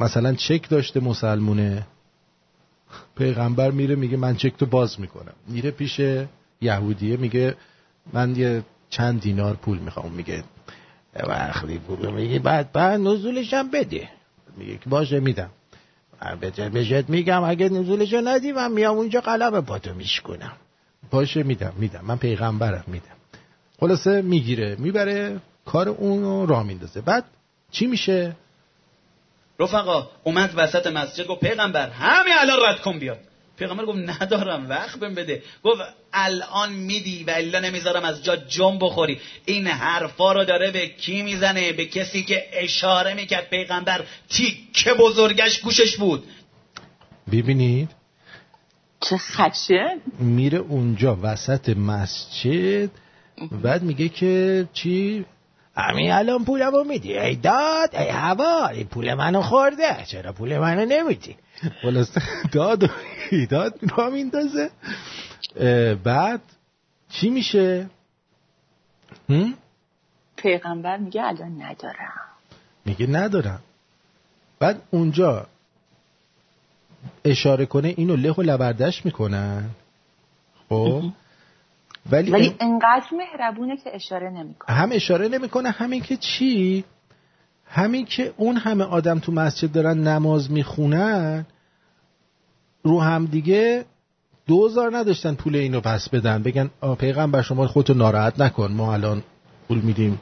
[0.00, 1.86] مثلا چک داشته مسلمونه.
[3.16, 5.34] پیغمبر میره میگه من چک تو باز می‌کنم.
[5.46, 6.00] میره پیش
[6.60, 7.56] یهودیه میگه
[8.12, 10.12] من یه چند دینار پول می‌خوام.
[10.12, 10.44] میگه
[11.14, 14.08] وقتی پول میگه بعد بعد نزولش هم بده.
[14.56, 15.50] میگه که باشه میدم.
[16.40, 20.52] بهت میگم اگه نزولش رو ندی من میام اونجا قلم پاتو میشکنم
[21.10, 22.00] باشه میدم میدم.
[22.04, 23.16] من پیغمبرم میدم.
[23.80, 27.00] خلاصه می‌گیره می‌بره کار اون رو راه میندازه.
[27.00, 27.24] بعد
[27.70, 28.36] چی میشه؟
[29.60, 33.18] رفقا اومد وسط مسجد گفت پیغمبر همین الان رد کن بیاد.
[33.58, 35.42] پیغمبر گفت ندارم وقت بهم بده.
[35.64, 35.80] گفت
[36.12, 39.20] الان میدی و الا نمی‌ذارم از جا جم بخوری.
[39.44, 45.60] این حرفا رو داره به کی می‌زنه؟ به کسی که اشاره می‌کرد پیغمبر تیکه بزرگش
[45.60, 46.24] گوشش بود.
[47.32, 47.90] ببینید.
[49.00, 52.90] چه خشه میره اونجا وسط مسجد
[53.62, 55.24] بعد میگه که چی؟
[55.78, 57.18] همین الان پولمو میدی.
[57.18, 60.04] ای داد ای هوا این پول منو خورده.
[60.06, 61.36] چرا پول منو نمیدی؟
[61.82, 62.88] خلاصه داد و
[63.30, 64.70] ایداد را میندازه.
[66.04, 66.40] بعد
[67.08, 67.90] چی میشه؟
[70.36, 72.20] پیغمبر میگه الان ندارم.
[72.84, 73.60] میگه ندارم.
[74.58, 75.46] بعد اونجا
[77.24, 79.70] اشاره کنه اینو له و لبردش می‌کنن.
[80.68, 81.02] خب؟
[82.10, 84.76] ولی, ولی انقدر مهربونه که اشاره نمی‌کنه.
[84.76, 86.84] هم اشاره نمی‌کنه همین که چی؟
[87.64, 91.46] همین که اون همه آدم تو مسجد دارن نماز می‌خونن
[92.82, 93.84] رو هم دیگه
[94.46, 96.42] دوزار نداشتن پول اینو پس بدن.
[96.42, 99.22] بگن پیغمبر شما خودتو ناراحت نکن ما الان
[99.68, 100.20] پول میدیم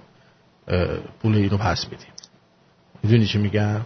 [1.23, 2.09] پول اینو پس میدیم
[3.03, 3.81] می‌دونی چی میگم؟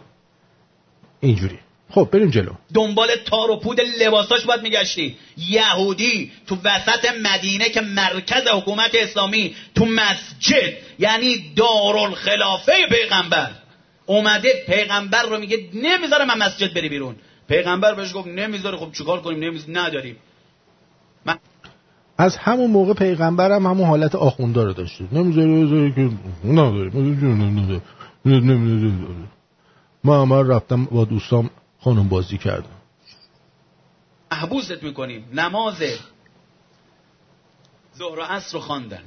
[1.20, 1.58] اینجوری.
[1.90, 2.52] خب بریم جلو.
[2.74, 5.16] دنبال تار و پود لباساش باید میگشتی.
[5.36, 13.50] یهودی تو وسط مدینه که مرکز حکومت اسلامی تو مسجد یعنی دارالخلافه پیغمبر.
[14.06, 17.16] اومده پیغمبر رو میگه نمی‌ذاره من مسجد بری بیرون.
[17.48, 20.16] پیغمبر بهش گفت نمی‌ذاره خب چیکار کنیم؟ نمیز نداریم.
[21.26, 21.38] من...
[22.18, 25.04] از همون موقع پیغمبرم هم همون حالت آخوندا رو داشته.
[25.12, 26.10] نمی‌ذاره که
[26.44, 26.90] نداره.
[30.04, 31.50] ما هم رفتم با دوستام
[31.80, 32.80] خانم بازی کردم.
[34.32, 35.28] محبوست می‌کنیم.
[35.32, 35.82] نماز
[37.98, 39.02] ظهر و عصر رو خواندن.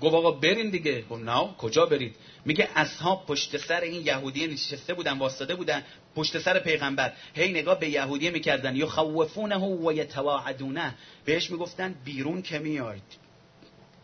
[0.00, 1.02] گفت آقا برین دیگه.
[1.02, 5.82] گفت نه کجا برید؟ میگه اصحاب پشت سر این یهودی نشسته بودن واسطه بودن
[6.16, 7.12] پشت سر پیغمبر.
[7.34, 8.86] هی نگاه به یهودی می‌کردن.
[8.86, 13.02] خوفونه و یتواعدونه بهش می‌گفتن بیرون که میاید.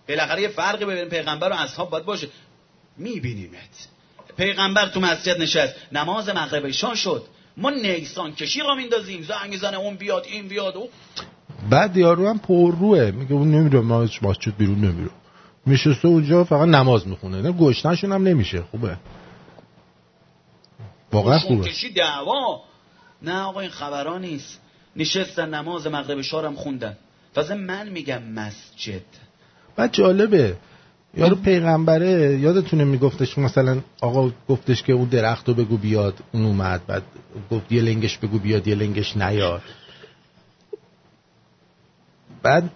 [0.09, 2.29] بالاخره یه فرقی بین پیغمبر و اصحاب باید باشه.
[2.97, 3.89] میبینیمت.
[4.37, 5.75] پیغمبر تو مسجد نشست.
[5.93, 7.27] نماز مغرب شد.
[7.57, 10.89] ما نیسان کشی را میندازیم زنگ زنه اون بیاد این بیاد و
[11.71, 15.11] بعد یارو هم پر روه میگه اون نمیره ما مسجد بیرون نمیره
[15.67, 17.43] میشسته اونجا فقط نماز می‌خونه.
[17.43, 18.63] نه گشتنشون هم نمیشه.
[18.63, 18.97] خوبه.
[21.13, 21.65] واقعا خوبه.
[21.69, 22.63] کشی دعوا.
[23.23, 24.61] نه آقا این خبران نیست.
[24.97, 26.97] نشستن نماز مغرب شارم خوندن.
[27.35, 29.03] تازه من میگم مسجد.
[29.77, 30.57] بعد جالبه.
[31.17, 36.87] یارو پیغمبره یادتونه میگفتش مثلا آقا گفتش که اون درخت رو بگو بیاد اون اومد
[36.87, 37.03] بعد
[37.51, 39.63] گفت یه لنگش بگو بیاد یه لنگش نیاد.
[42.43, 42.71] بعد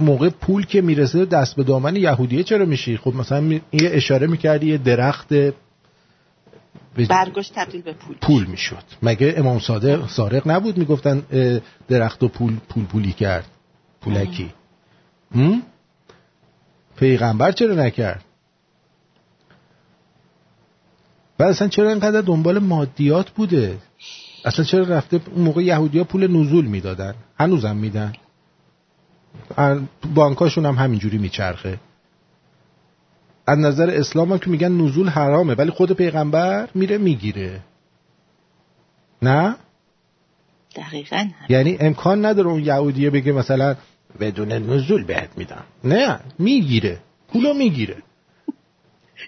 [0.00, 4.66] موقع پول که می‌رسه دست به دامن یهودیه چرا میشی؟ خب مثلا یه اشاره می‌کردی
[4.66, 5.28] یه درخت
[7.08, 8.16] برگاش تبدیل به پول.
[8.20, 8.84] پول می‌شد.
[9.02, 11.22] مگه امام صادق سارق نبود می‌گفتن
[11.88, 13.46] درخت و پول پول پولی کرد؟
[14.00, 14.52] پولکی.
[17.00, 18.24] پیغمبر چرا نکرد؟
[21.38, 23.78] بعد اصلا چرا اینقدر دنبال مادیات بوده؟
[24.44, 28.12] اصلا چرا رفته اون موقع یهودی ها پول نزول می‌دادن؟ هنوزم میدن.
[30.14, 31.78] بانکاشون هم همینجوری میچرخه.
[33.46, 37.60] از نظر اسلام هم که میگن نزول حرامه ولی خود پیغمبر میره می‌گیره.
[39.22, 39.56] نه؟
[40.76, 43.76] دقیقا یعنی امکان نداره اون یهودیه بگه مثلا
[44.20, 45.64] بدون نزول بهت میدم.
[45.84, 46.98] نه می‌گیره.
[47.32, 47.96] پولو می‌گیره.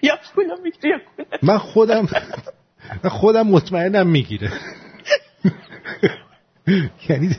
[0.03, 1.01] یا پولو می‌گیره
[1.41, 2.07] من خودم
[3.03, 4.51] من خودم مطمئنم می‌گیره.
[7.09, 7.35] یعنی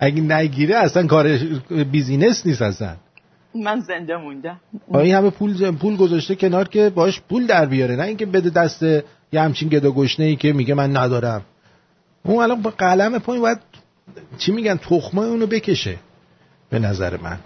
[0.00, 1.38] اگه نگیره اصلا کار
[1.90, 2.96] بیزینس نیست اصلا.
[3.54, 4.60] من زنده موندم.
[4.94, 7.96] این همه پول پول گذاشته کنار که باش پول در بیاره.
[7.96, 8.82] نه اینکه بده دست
[9.32, 11.42] یه همچین گدا گشنه ای که میگه من ندارم.
[12.22, 13.58] اون الان با قلم پایین باید
[14.38, 15.96] چی میگن تخمه اونو بکشه.
[16.70, 17.38] به نظر من.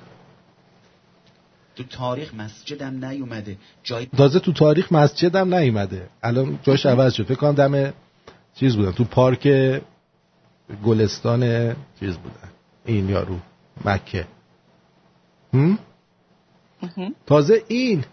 [1.77, 3.57] تو تاریخ مسجدم نیومده.
[3.83, 6.09] جای تازه تو تاریخ مسجدم نیومده.
[6.23, 7.25] الان جاش عوض شد.
[7.25, 7.93] فکر کنم دم
[8.55, 8.93] چیز بودن.
[8.93, 9.49] تو پارک
[10.85, 12.49] گلستان چیز بودن.
[12.85, 13.39] این یارو.
[13.85, 14.27] مکه.
[15.55, 15.79] هم؟
[17.27, 18.05] تازه این.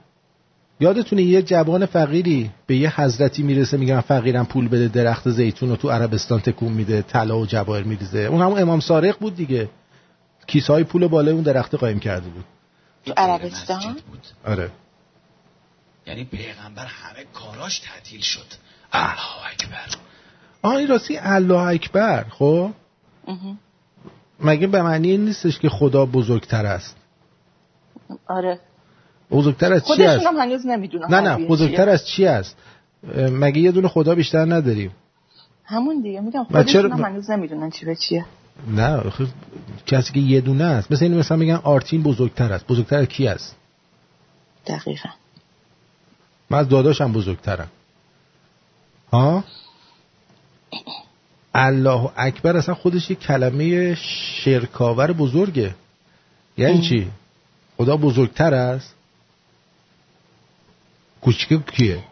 [0.79, 5.75] یادتونه یه جوان فقیری به یه حضرتی می‌رسه میگن فقیرم پول بده درخت زیتون رو
[5.75, 8.19] تو عربستان تکون میده طلا و جواهر میریزه.
[8.19, 9.69] اون همون امام سارق بود دیگه.
[10.49, 12.45] کیسه های پول بالای اون درخت قایم کرده بود.
[13.05, 14.27] تو عربستان؟ بود.
[14.45, 14.71] آره.
[16.07, 18.45] یعنی پیغمبر همه کاراش تعطیل شد.
[18.93, 19.95] الله اکبر.
[20.61, 22.71] آه این راستی الله اکبر خب؟
[24.39, 26.95] مگه به معنی نیستش که خدا بزرگتر است؟
[28.27, 28.59] آره.
[29.31, 32.57] بزرگتر از چی است؟ هنوز نمی‌دونن نه نه بزرگتر از چی است؟
[33.15, 34.91] مگه یه دونه خدا بیشتر نداریم؟
[35.65, 38.25] همون دیگه میگم چرا- خودشون هم هنوز نمی‌دونن چی به چیه.
[38.67, 39.27] نه آخه
[39.85, 40.91] کسی که یه دونه است.
[40.91, 42.67] مثل این مثلا میگن آرتین بزرگتر است.
[42.67, 43.55] بزرگتر از کی است؟
[44.67, 45.09] دقیقا.
[46.49, 47.69] من از داداشم بزرگترم.
[49.11, 49.43] ها؟
[51.53, 53.95] الله اکبر اصلا خودش یه کلمه
[54.43, 55.75] شرکاور بزرگه.
[56.57, 57.11] یعنی چی؟
[57.77, 58.95] خدا بزرگتر است؟
[61.21, 62.03] کوچیک کیه؟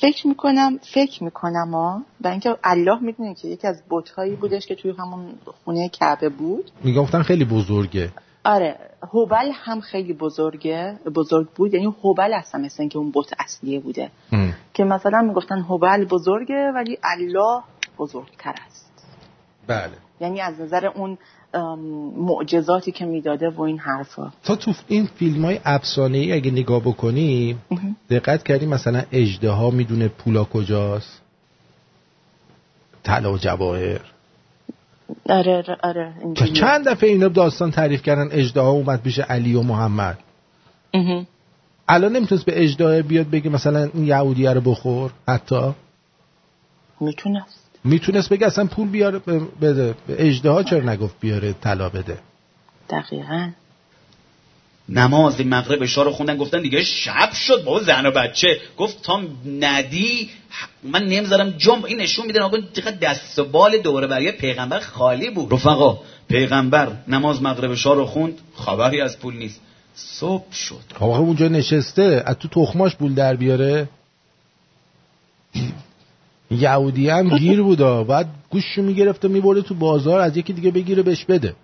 [0.00, 4.74] فکر می‌کنم فکر می‌کنم ها و اینکه الله می‌دونه که یکی از بتهایی بودش که
[4.74, 5.24] توی همون
[5.64, 6.70] خونه کعبه بود.
[6.84, 8.10] می‌گفتن خیلی بزرگه.
[8.44, 8.76] آره.
[9.12, 10.98] هوبل هم خیلی بزرگه.
[11.14, 11.74] بزرگ بود.
[11.74, 14.10] یعنی هوبل اصلا مثل اینکه اون بت اصلیه بوده.
[14.32, 14.54] ام.
[14.74, 17.62] که مثلا می‌گفتن هوبل بزرگه ولی الله
[17.98, 19.06] بزرگتر است.
[19.66, 19.92] بله.
[20.20, 21.18] یعنی از نظر اون
[22.16, 24.32] معجزاتی که می‌داده و این حرفا.
[24.44, 27.56] تا تو این فیلم های افسانه ای اگه نگاه بکنی
[28.10, 31.20] دقت کردی مثلا اجده ها می‌دونه پولا کجاست؟
[33.02, 34.00] طلا و جواهر.
[35.28, 36.14] آره آره, آره.
[36.54, 40.18] چند دفعه اینا داستان تعریف کردن اجده ها اومد پیش علی و محمد.
[41.88, 45.72] الان نمی‌تونست به اجداه بیاد بگه مثلا این یهودیه رو بخور حتی؟
[47.00, 47.59] می‌تونست.
[47.84, 49.18] می‌تونست بگه اصلا پول بیاره
[49.62, 49.94] بده.
[50.06, 52.18] به اجدها چرا نگفت بیاره طلا بده؟
[52.90, 53.50] دقیقا.
[54.88, 58.60] نماز مغرب شاه رو خوندن گفتن دیگه شب شد بابا زن و بچه.
[58.76, 59.22] گفت تا
[59.60, 60.30] ندی
[60.82, 65.30] من نمی‌ذارم جنب این نشون میده آقا چقدر دست و بال دوره بری پیغمبر خالی
[65.30, 65.52] بود.
[65.52, 69.60] رفقا پیغمبر نماز مغرب شاه رو خوند خبری از پول نیست.
[69.94, 70.80] صبح شد.
[70.94, 73.88] خب آقا اونجا نشسته از تو تخماش پول در بیاره؟
[76.50, 78.04] یهودی هم گیر بودا.
[78.04, 81.54] بعد گوششو می‌گرفت و میبرده تو بازار از یکی دیگه بگیره بهش بده.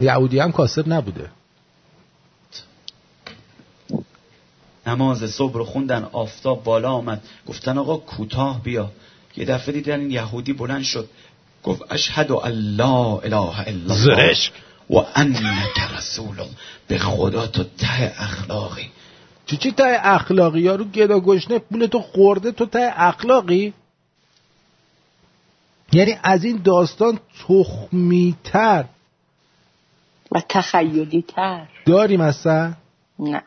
[0.00, 1.30] یهودی هم کاسب نبوده.
[4.86, 7.22] نماز صبح رو خوندن آفتاب بالا آمد.
[7.46, 8.90] گفتن آقا کوتاه بیا.
[9.36, 11.08] یه دفعه دیدن این یهودی بلند شد.
[11.64, 14.52] گفت اشهد ان لا اله الا الله زرشک.
[14.90, 16.40] و انک رسول.
[16.40, 16.50] الله.
[16.88, 18.90] به خدا تو ته اخلاقی.
[19.48, 23.72] چی چی ته اخلاقی یارو گدا گشنه؟ پول تو خورده تو ته اخلاقی؟
[25.92, 27.18] یعنی از این داستان
[27.48, 28.84] تخمیتر.
[30.32, 32.72] و تخیلی تر داریم اصلا
[33.18, 33.42] نه.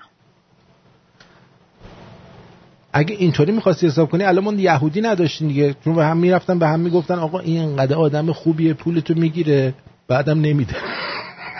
[2.93, 5.76] اگه اینطوری می‌خواستی حساب کنی الان ما یهودی نداشتیم دیگه.
[5.84, 9.74] چون به هم می‌رفتن به هم می‌گفتن آقا این انقدر آدم خوبیه پولتو می‌گیره.
[10.08, 10.76] بعدم نمیده.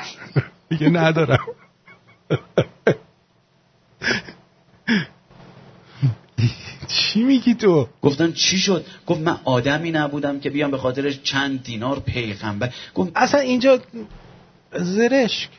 [0.70, 1.46] دیگه ندارم.
[6.88, 11.64] چی میگی تو؟ گفتن چی شد؟ گفت من آدمی نبودم که بیام به خاطر چند
[11.64, 12.74] دینار پیغمبر.
[12.96, 13.80] گفت اصلا اینجا
[14.74, 15.50] زرشک.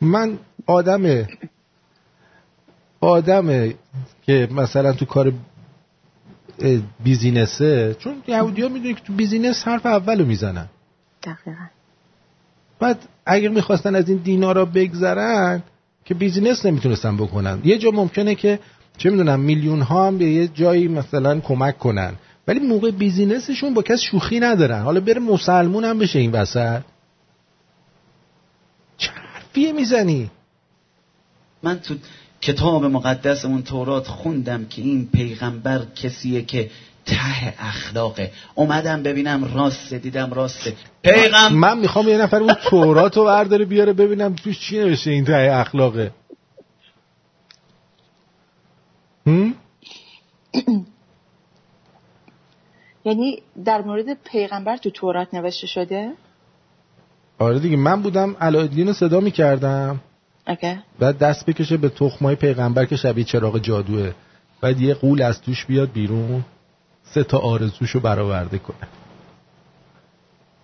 [0.00, 1.26] من آدم
[3.00, 3.74] آدم
[4.22, 5.32] که مثلا تو کار
[7.04, 10.68] business ه چون یهودی ها می‌دونی که تو business حرف اولو می‌زنن.
[11.22, 11.66] دقیقا.
[12.78, 15.62] بعد اگر می‌خواستن از این دینارا بگذرن
[16.04, 17.60] که business نمی‌تونستن بکنن.
[17.64, 18.58] یه جا ممکنه که
[18.98, 22.12] چه می‌دونم میلیون ها هم به یه جایی مثلا کمک کنن.
[22.48, 24.82] ولی موقع business شون با کسی شوخی ندارن.
[24.82, 26.80] حالا بره مسلمون هم بشه این وسط.
[28.96, 30.30] چه حرفیه می‌زنی؟
[31.62, 31.94] من تو
[32.40, 36.70] کتاب مقدسمون تورات خوندم که این پیغمبر کسیه که
[37.06, 40.72] ته اخلاقه اومدم ببینم راسته دیدم راسته
[41.02, 45.24] پیغمبر من می‌خوام یه نفر اون تورات رو برداره بیاره ببینم توش چی نوشته این
[45.24, 46.12] ته اخلاقه
[49.26, 49.54] هم؟
[53.04, 56.12] یعنی در مورد پیغمبر تو تورات نوشته شده؟
[57.38, 60.00] آره دیگه من بودم علایالدین رو صدا می‌کردم.
[60.98, 64.12] بعد دست بکشه به تخمای پیغمبر که شبیه چراغ جادوه.
[64.60, 66.44] بعد یه قول از توش بیاد بیرون.
[67.14, 68.88] سه تا آرزوشو برآورده کنه.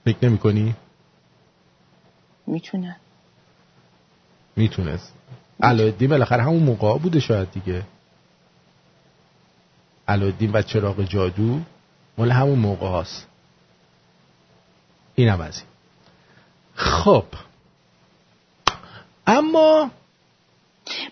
[0.05, 0.75] فکر نمی کنی؟
[2.47, 2.97] می‌تونه.
[4.57, 5.13] می‌تونست.
[5.63, 7.83] علایالدین بالاخره همون موقع بوده شاید دیگه.
[10.09, 11.61] علایالدین و چراغ جادو
[12.19, 13.27] مال همون موقع هست
[15.15, 15.67] اینم از این.
[16.75, 17.25] خب.
[19.27, 19.91] اما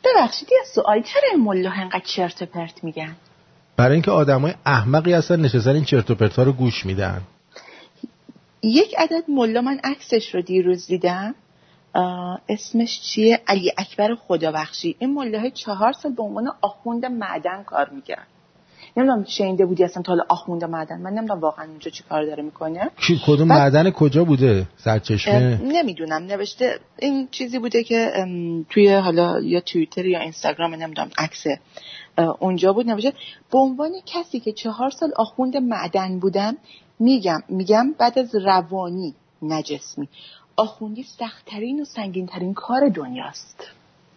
[0.05, 3.16] ببخشید یه سوال چرا این ملا انقدر چرت پرت میگن.
[3.76, 7.20] برای اینکه آدمای احمقی هستن نشستن این چرت و پرتا رو گوش میدن.
[8.62, 11.34] یک عدد ملا من عکسش رو دیروز دیدم.
[12.48, 18.26] اسمش چیه؟ علی اکبر خدابخشی این ملاهای چهار سال به عنوان آخوند معدن کار می‌کرد.
[18.96, 21.00] نمی‌دونم شنیده بودی اصلا تا حالا آخوند معدن.
[21.00, 22.90] من نمی‌دونم واقعا اونجا چی کار داره می‌کنه.
[23.00, 26.22] کی کدوم بعد- معدن کجا بوده؟ سرچشمه نمی‌دونم.
[26.22, 28.12] نوشته این چیزی بوده که
[28.70, 31.44] توی حالا یا توییتر یا اینستاگرام نمی‌دونم عکس
[32.18, 33.12] اونجا بود نوشته
[33.50, 36.56] به عنوان کسی که چهار سال آخوند معدن بودم
[36.98, 40.08] میگم میگم بعد از روانی نجسمی.
[40.56, 43.66] آخوندی سختترین و سنگینترین کار دنیاست.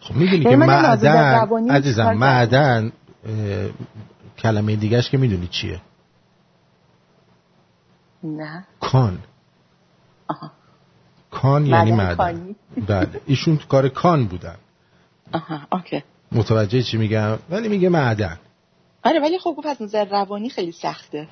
[0.00, 2.12] خب می‌دونی که معدن عزیزم.
[2.12, 2.92] معدن
[3.26, 3.70] اه،
[4.38, 5.80] کلمه دیگهش که می‌دونی چیه؟
[8.22, 8.64] نه.
[8.80, 9.18] کان.
[10.28, 10.50] آها.
[11.30, 12.54] کان یعنی معدن؟
[12.88, 13.20] بله.
[13.26, 14.56] ایشون تو کار کان بودن.
[15.32, 16.02] آها okay.
[16.32, 18.38] متوجه چی میگم؟ ولی میگه معدن.
[19.04, 21.28] آره ولی خب گفت از نظر روانی خیلی سخته.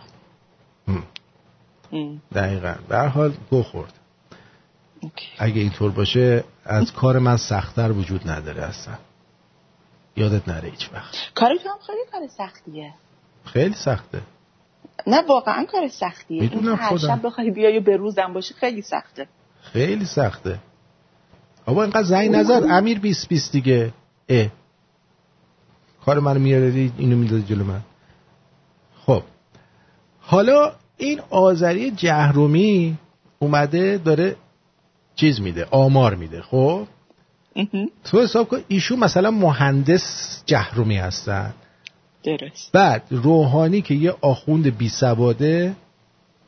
[2.34, 2.74] دقیقا.
[2.90, 3.92] هر حال گه خورد.
[5.00, 5.26] okay.
[5.38, 8.94] اگه اینطور باشه از کار من سختتر وجود نداره اصلا.
[10.16, 11.14] یادت نره هیچ وقت.
[11.34, 12.94] کار تو هم خیلی کار سختیه.
[13.44, 14.20] خیلی سخته.
[15.06, 16.42] نه واقعا کار سختیه.
[16.42, 16.96] می‌دونم این هر.
[16.98, 19.26] شب بخوای بیای به روزم باشی خیلی سخته.
[19.60, 20.58] خیلی سخته.
[21.66, 22.62] آبا اینقدر زنگ نزد.
[22.70, 23.92] امیر 20 20 دیگه.
[24.28, 24.48] اه.
[26.06, 27.80] کار منو میاره اینو می‌داد جلو من.
[29.06, 29.22] خب.
[30.20, 32.98] حالا این آذری جهرومی
[33.38, 34.36] اومده داره
[35.14, 36.86] چیز میده آمار میده خب؟
[38.04, 41.54] تو حساب کن ایشون مثلا مهندس جهرومی هستن.
[42.22, 42.72] درست.
[42.72, 45.76] بعد روحانی که یه آخوند بی سواده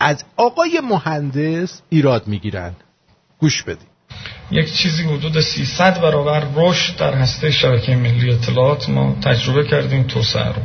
[0.00, 2.72] از آقای مهندس ایراد می‌گیرن.
[3.38, 3.97] گوش بدید.
[4.51, 10.46] یک چیزی حدود 300 برابر رشد در هسته شبکه ملی اطلاعات ما تجربه کردیم توسعه
[10.46, 10.62] رو.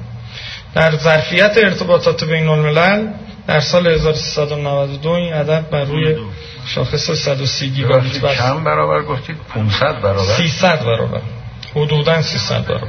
[0.75, 3.07] در ظرفیت ارتباطات بین الملل
[3.47, 6.15] در سال 1392 این عدد بر روی
[6.65, 11.21] شاخص 130 گیگابیت بر چند برابر گفتید؟ 500 برابر؟ 300 برابر.
[11.75, 12.87] حدودا 300 برابر.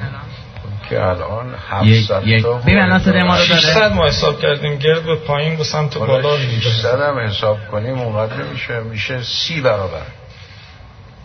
[0.91, 3.95] که الان یک 700 یک تا ببین الان صدای ما رو 600 داره.
[3.95, 6.61] ما حساب کردیم گرد به پایین به سمت بالا بالا دیگه.
[6.61, 10.03] 600 هم حساب کنیم اونقدر میشه میشه 30 برابر.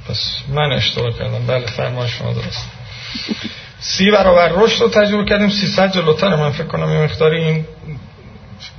[0.10, 0.18] پس
[0.50, 1.48] من اشتباه کردم.
[1.48, 2.68] بله فرمایش شما درست.
[3.80, 5.50] سی برابر رشد رو تجربه کردیم.
[5.50, 7.66] 300 جلوتر من فکر کنم یه مقداری این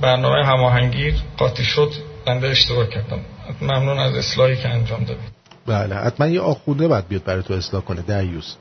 [0.01, 1.91] برنامه هماهنگی قاطی شد.
[2.25, 3.19] بنده اشتباه کردم.
[3.61, 5.31] ممنون از اصلاحی که انجام دادید
[5.67, 8.55] بله حتما یه آخونده باید بیاد برای تو اصلاح کنه دیوز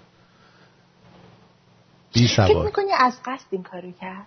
[2.13, 2.67] بی فکر سواد.
[2.67, 4.27] می‌کنی از قصد این کارو کرد؟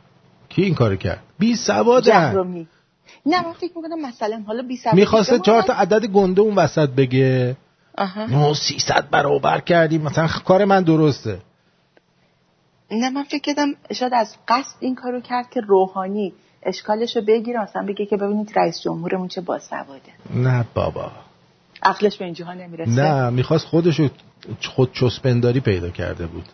[0.50, 1.58] کی این کارو کرد؟ بی
[2.04, 2.68] جهرومی
[3.26, 6.90] نه من فکر می‌کنم مثلا حالا بی سواد می‌خواسته چهار تا عدد گنده اون وسط
[6.90, 7.56] بگه.
[7.98, 8.26] آها.
[8.26, 10.02] ما 300 برابر کردیم.
[10.02, 11.40] مثلا کار من درسته.
[12.92, 16.34] نه من فکر کردم شاید از قصد این کارو کرد که روحانی
[16.64, 17.64] اشکالش رو بگیره.
[17.64, 21.12] مثلا بگه که ببینید رئیس جمهورمون چه باسواده نه بابا.
[21.84, 22.92] عقلش به اینجاها نمی‌رسه.
[22.92, 24.10] نه می‌خواست خودشو
[24.62, 26.46] خود چسبنداری پیدا کرده بود.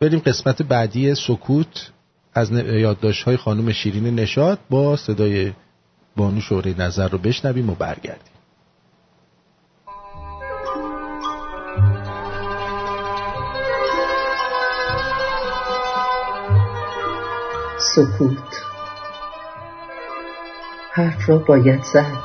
[0.00, 1.90] بریم قسمت بعدی سکوت
[2.34, 5.52] از یادداشت های خانم شیرین نشاد با صدای
[6.16, 8.35] بانو شوره نظر رو بشنویم و برگردیم.
[17.96, 18.62] سکوت.
[20.92, 22.22] حرف را باید زد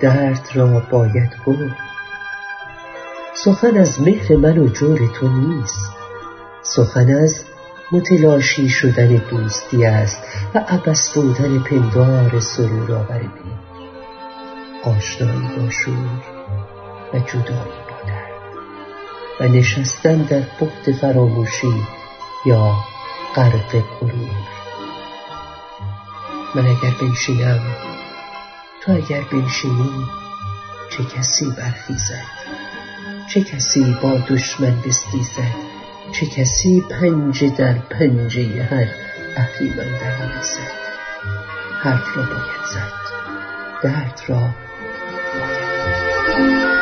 [0.00, 1.76] درد را باید گفت
[3.34, 5.90] سخن از مهر من و جور تو نیست
[6.62, 7.44] سخن از
[7.92, 10.18] متلاشی شدن دوستی است
[10.54, 13.58] و عبس بودن پندار سرور آور بین.
[14.84, 16.22] آشنایی با شور
[17.14, 18.30] و جدایی با درد
[19.40, 21.82] و نشستن در بخت فراموشی
[22.46, 22.74] یا
[23.36, 24.55] غرق غرور.
[26.54, 27.60] من اگر بنشینم
[28.82, 30.06] تو اگر بنشینی
[30.90, 32.26] چه کسی برخیزد؟
[33.28, 35.54] چه کسی با دشمن بستیزد؟
[36.12, 38.88] چه کسی پنجه در پنجه هر
[39.36, 40.86] اهریمن در می‌رسد
[41.80, 42.92] حرف را باید زد
[43.82, 44.50] درد را
[45.34, 46.75] باید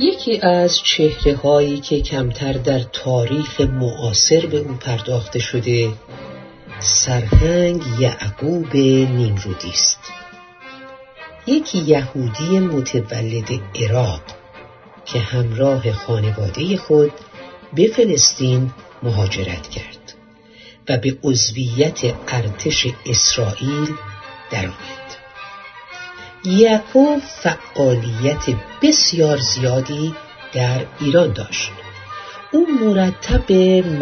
[0.00, 5.92] یکی از چهره هایی که کمتر در تاریخ معاصر به او پرداخته شده
[6.78, 9.98] سرهنگ یعقوب نیمرودی است.
[11.46, 14.22] یکی یهودی متولد عراق
[15.04, 17.12] که همراه خانواده خود
[17.74, 18.72] به فلسطین
[19.02, 20.14] مهاجرت کرد
[20.88, 23.94] و به عضویت ارتش اسرائیل
[24.50, 25.05] درآمد
[26.46, 28.44] یعقوب فعالیت
[28.82, 30.14] بسیار زیادی
[30.52, 31.70] در ایران داشت.
[32.52, 33.52] او مرتب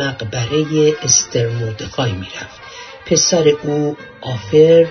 [0.01, 2.61] مقبره استرمردخای می‌رفت.
[3.07, 4.87] پسر او آفر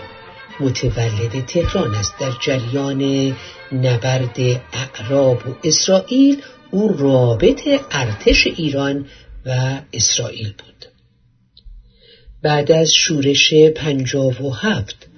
[0.59, 2.13] متولد تهران است.
[2.19, 3.35] در جریان
[3.71, 4.37] نبرد
[4.73, 6.41] اعراب و اسرائیل
[6.71, 9.05] او رابط ارتش ایران
[9.45, 10.85] و اسرائیل بود.
[12.41, 15.12] بعد از شورش پنجاب و هفت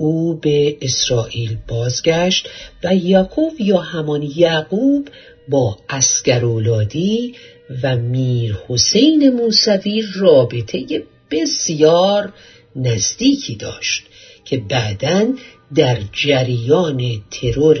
[0.00, 2.48] او به اسرائیل بازگشت
[2.84, 5.08] و یعقوب یا همان یعقوب
[5.48, 7.34] با اسکرولادی
[7.82, 12.32] و میر حسین موسوی رابطه بسیار
[12.76, 14.02] نزدیکی داشت
[14.44, 15.32] که بعدا
[15.74, 17.78] در جریان ترور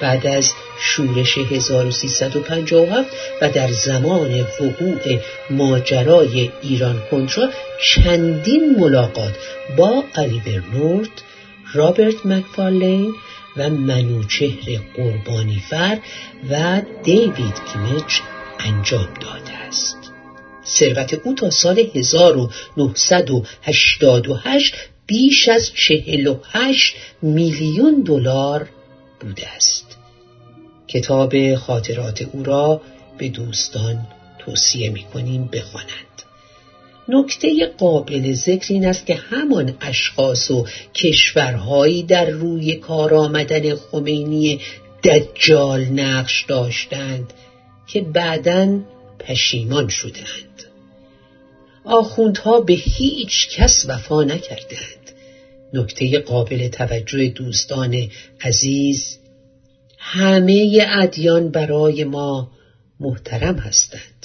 [0.00, 3.10] بعد از شورش 1357
[3.42, 7.48] و در زمان وقوع ماجرای ایران کنترا
[7.82, 9.34] چندین ملاقات
[9.76, 11.08] با الیور
[11.74, 13.14] رابرت مکفارلین
[13.56, 15.98] و منوچهر قربانیفر
[16.50, 18.20] و دیوید کیمچ
[18.58, 19.96] انجام داده است.
[20.66, 24.74] ثروت او تا سال 1988
[25.06, 28.68] بیش از 48 میلیون دلار
[29.20, 29.96] بوده است.
[30.88, 32.80] کتاب خاطرات او را
[33.18, 34.06] به دوستان
[34.38, 36.09] توصیه می کنیم بخوانند.
[37.08, 44.60] نکته قابل ذکر این است که همان اشخاص و کشورهایی در روی کار آمدن خمینی
[45.04, 47.32] دجال نقش داشتند
[47.86, 48.80] که بعدا
[49.18, 50.64] پشیمان شدند
[51.84, 55.12] آخوندها به هیچ کس وفا نکردند
[55.74, 58.08] نکته قابل توجه دوستان
[58.40, 59.18] عزیز
[59.98, 62.50] همه ادیان برای ما
[63.00, 64.19] محترم هستند.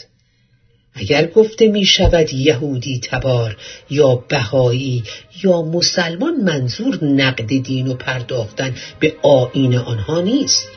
[0.95, 3.57] اگر گفته می شود یهودی تبار
[3.89, 5.03] یا بهایی
[5.43, 10.67] یا مسلمان منظور نقد دین و پرداختن به آین آنها نیست.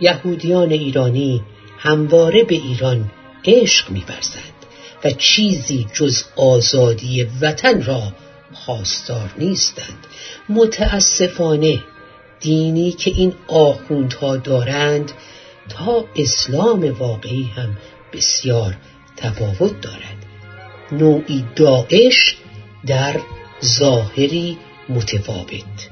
[0.00, 1.42] یهودیان ایرانی
[1.78, 3.10] همواره به ایران
[3.44, 4.58] عشق میورزند
[5.04, 8.02] و چیزی جز آزادی وطن را
[8.52, 10.06] خواستار نیستند.
[10.48, 11.80] متاسفانه
[12.40, 15.12] دینی که این آخوندها دارند
[15.68, 17.76] تا اسلام واقعی هم
[18.12, 18.76] بسیار
[19.20, 20.18] تفاوت دارد.
[20.92, 22.36] نوعی داعش
[22.86, 23.16] در
[23.64, 24.58] ظاهری
[24.88, 25.88] متفاوت.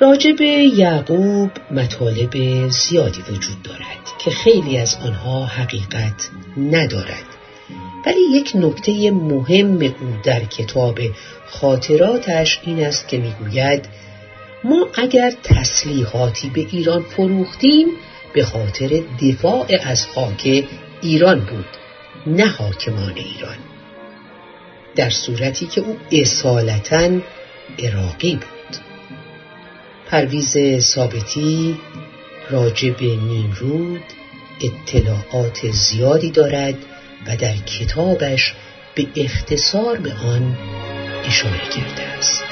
[0.00, 0.40] راجب
[0.76, 7.24] یعقوب مطالب زیادی وجود دارد که خیلی از آنها حقیقت ندارد.
[8.06, 10.98] ولی یک نکته مهم او در کتاب
[11.46, 13.88] خاطراتش این است که می‌گوید
[14.64, 17.86] ما اگر تسلیحاتی به ایران فروختیم
[18.34, 20.64] به خاطر دفاع از خاک
[21.04, 21.66] ایران بود
[22.26, 23.56] نه حاکمان ایران.
[24.96, 27.20] در صورتی که او اصالتا
[27.78, 28.76] عراقی بود.
[30.06, 31.76] پرویز ثابتی
[32.50, 34.02] راجب نیمرود
[34.60, 36.74] اطلاعات زیادی دارد
[37.26, 38.54] و در کتابش
[38.94, 40.56] به اختصار به آن
[41.24, 42.44] اشاره کرده است.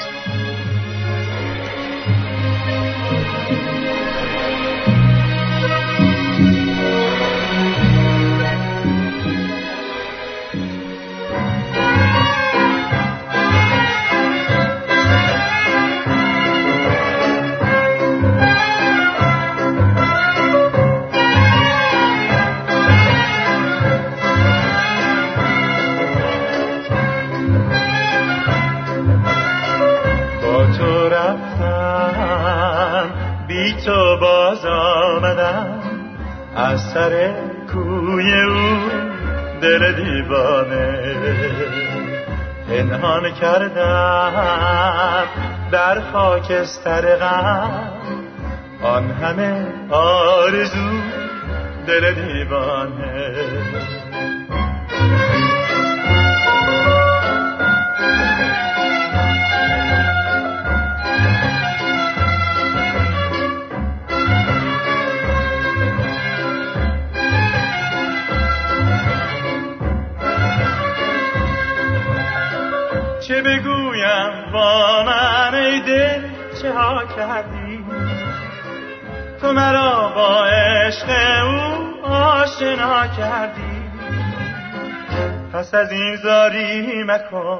[36.77, 37.33] سر
[37.73, 38.77] کوی او
[39.61, 41.15] دل دیوانه
[42.69, 45.25] پنهان کردم
[45.71, 47.89] در خاکستر غم.
[48.83, 50.89] آن همه آرزو
[51.87, 53.22] دل دیوانه.
[74.53, 76.21] با من ای دل
[76.61, 77.85] چه ها کردی؟
[79.41, 81.09] تو مرا با عشق
[81.43, 83.83] او آشنا کردی.
[85.53, 87.59] پس از این زاری مکن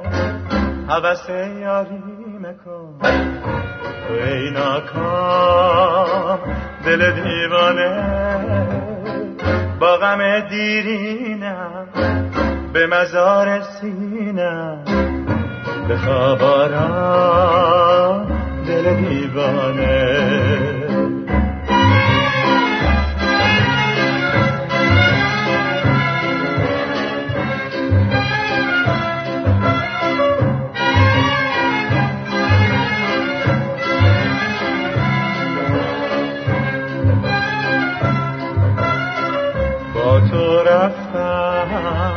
[0.89, 2.03] حوث یاری
[2.41, 2.99] مکن.
[4.07, 6.39] تو ای ناکام
[6.85, 8.23] دل دیوانه
[9.79, 11.87] با غم دیرینم
[12.73, 15.12] به مزار سینم.
[15.87, 17.73] به خبرم
[18.67, 20.63] دل دیوانه.
[39.95, 42.13] با تو رفتم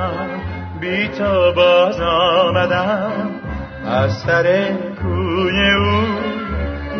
[0.80, 3.25] بی تو باز آمدم.
[3.86, 6.06] از سر کوی او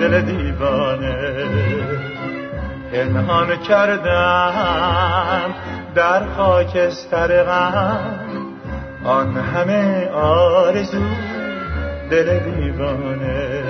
[0.00, 1.16] دل دیوانه
[2.92, 5.54] پنهان کردم
[5.94, 8.20] در خاکستر غم.
[9.04, 11.02] آن همه آرزو
[12.10, 13.62] دل دیوانه.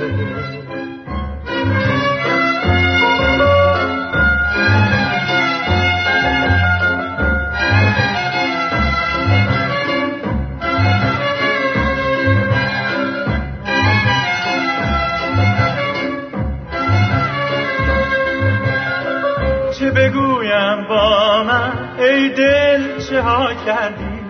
[22.37, 24.21] دل چه ها کردی؟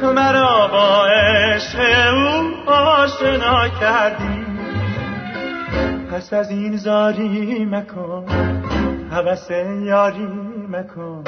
[0.00, 1.78] تو مرا با عشق
[2.14, 4.46] او آشنا کردی.
[6.12, 8.24] پس از این زاری مکن
[9.10, 9.50] حوث
[9.82, 10.28] یاری
[10.68, 11.24] مکن.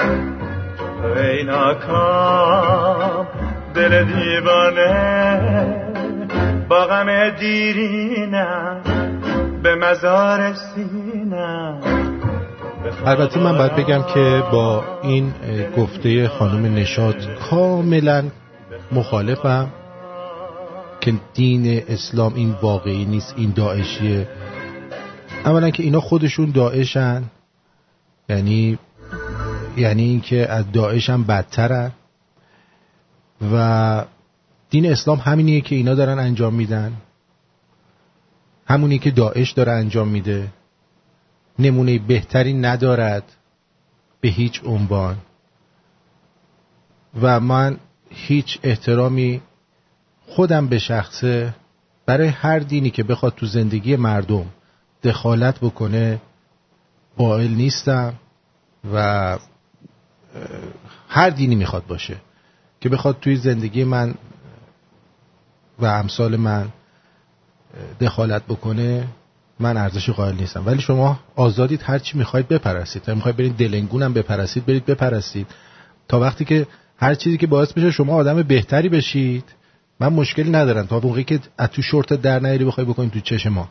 [1.16, 3.26] ای ناکام
[3.74, 5.40] دل دیوانه
[6.68, 8.80] با غم دیرینم
[9.62, 11.99] به مزار سینم.
[13.06, 15.34] البته من باید بگم که با این
[15.76, 18.24] گفته خانم نشاد کاملا
[18.92, 19.72] مخالفم
[21.00, 24.28] که دین اسلام این واقعی نیست این داعشیه.
[25.44, 27.22] اولا که اینا خودشون داعشن
[28.28, 28.78] یعنی
[29.76, 31.92] یعنی اینکه از داعش هم بدترن.
[33.52, 34.04] و
[34.70, 36.92] دین اسلام همینیه که اینا دارن انجام میدن.
[38.66, 40.48] همونی که داعش داره انجام میده.
[41.60, 43.22] نمونه بهتری ندارد
[44.20, 45.16] به هیچ عنوان.
[47.22, 47.76] و من
[48.10, 49.40] هیچ احترامی
[50.26, 51.54] خودم به شخصه
[52.06, 54.46] برای هر دینی که بخواد تو زندگی مردم
[55.02, 56.20] دخالت بکنه
[57.16, 58.14] قائل نیستم
[58.94, 59.38] و
[61.08, 62.16] هر دینی می‌خواد باشه
[62.80, 64.14] که بخواد توی زندگی من
[65.78, 66.68] و امثال من
[68.00, 69.08] دخالت بکنه.
[69.60, 70.66] من ارزش قائل نیستم.
[70.66, 73.02] ولی شما آزادید هر چی می‌خواید بپرستید.
[73.02, 75.46] تا می‌خواید برید دلنگونم بپرستید برید بپرستید.
[76.08, 76.66] تا وقتی که
[76.98, 79.44] هر چیزی که باعث بشه شما آدم بهتری بشید.
[80.00, 80.86] من مشکلی ندارم.
[80.86, 83.68] تا موقعی که از تو شورت در نیاری بخوای بکنید تو چش ما.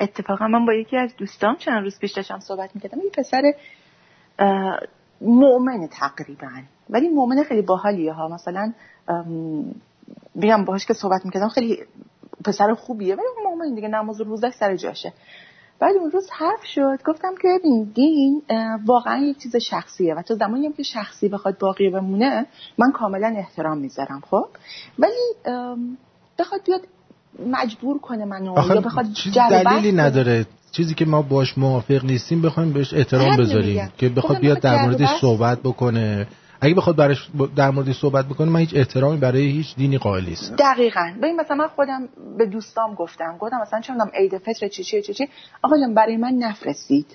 [0.00, 2.98] اتفاقا من با یکی از دوستام چند روز پیش داشتم صحبت می‌کردم.
[3.00, 3.42] این پسر
[5.20, 6.48] مؤمن تقریبا.
[6.90, 8.28] ولی مؤمن خیلی باحالیه ها.
[8.28, 8.72] مثلا
[9.08, 9.74] ام،
[10.34, 11.48] بیام باهاش که صحبت می‌کردم.
[11.48, 11.78] خیلی
[12.44, 13.14] پسر خوبیه.
[13.14, 15.12] ولی مؤمن دیگه نماز و روزش سر جاشه.
[15.80, 16.98] بعد اون روز حرف شد.
[17.06, 18.42] گفتم که ببین دین
[18.86, 22.46] واقعا یک چیز شخصیه و تا زمانی هم که شخصی بخواد باقی بمونه
[22.78, 24.46] من کاملا احترام می‌ذارم خب؟
[24.98, 25.34] ولی
[26.38, 26.80] بخواد بیاد
[27.46, 29.06] مجبور کنه منو یا بخواد
[29.50, 29.92] دلیلی.
[29.92, 30.46] نداره.
[30.72, 33.92] چیزی که ما باش موافق نیستیم بخوایم بهش احترام بذاریم.
[33.98, 36.26] که بخواد بیاد در موردش صحبت بکنه.
[36.60, 40.56] اگه بخواد براش در موردش صحبت بکنه من هیچ احترامی برای هیچ دینی قائل نیستم.
[40.56, 41.12] دقیقا.
[41.22, 43.36] ببین مثلا من خودم به دوستام گفتم.
[43.38, 45.28] گفتم مثلا چه می‌دونم عید فطر چی چی چی چی.
[45.62, 47.06] آقا برای من نفرستید.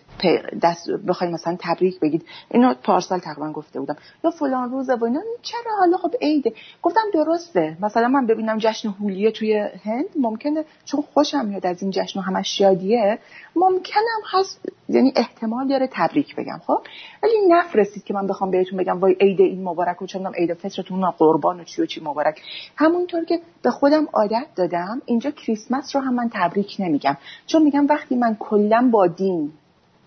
[0.61, 2.25] دست بخواید مثلا تبریک بگید.
[2.51, 3.95] اینو پارسال تقریبا گفته بودم.
[4.23, 5.21] یا فلان روز و اینا.
[5.41, 7.77] چرا حالا خب عیده؟ گفتم درسته.
[7.81, 9.53] مثلا من ببینم جشن هولیه توی
[9.85, 13.19] هند ممکنه چون خوشم میاد از این جشن و همش شادیه.
[13.55, 16.79] ممکنم هست یعنی احتمال داره تبریک بگم خب؟
[17.23, 21.03] ولی نفرستید که من بخوام بهتون بگم وای عید این مبارک و چندم عید فطرتون
[21.03, 22.41] و قربان و چی و چی مبارک
[22.75, 27.87] همونطور که به خودم عادت دادم اینجا کریسمس رو هم من تبریک نمیگم چون میگم
[27.87, 29.51] وقتی من کلا با دین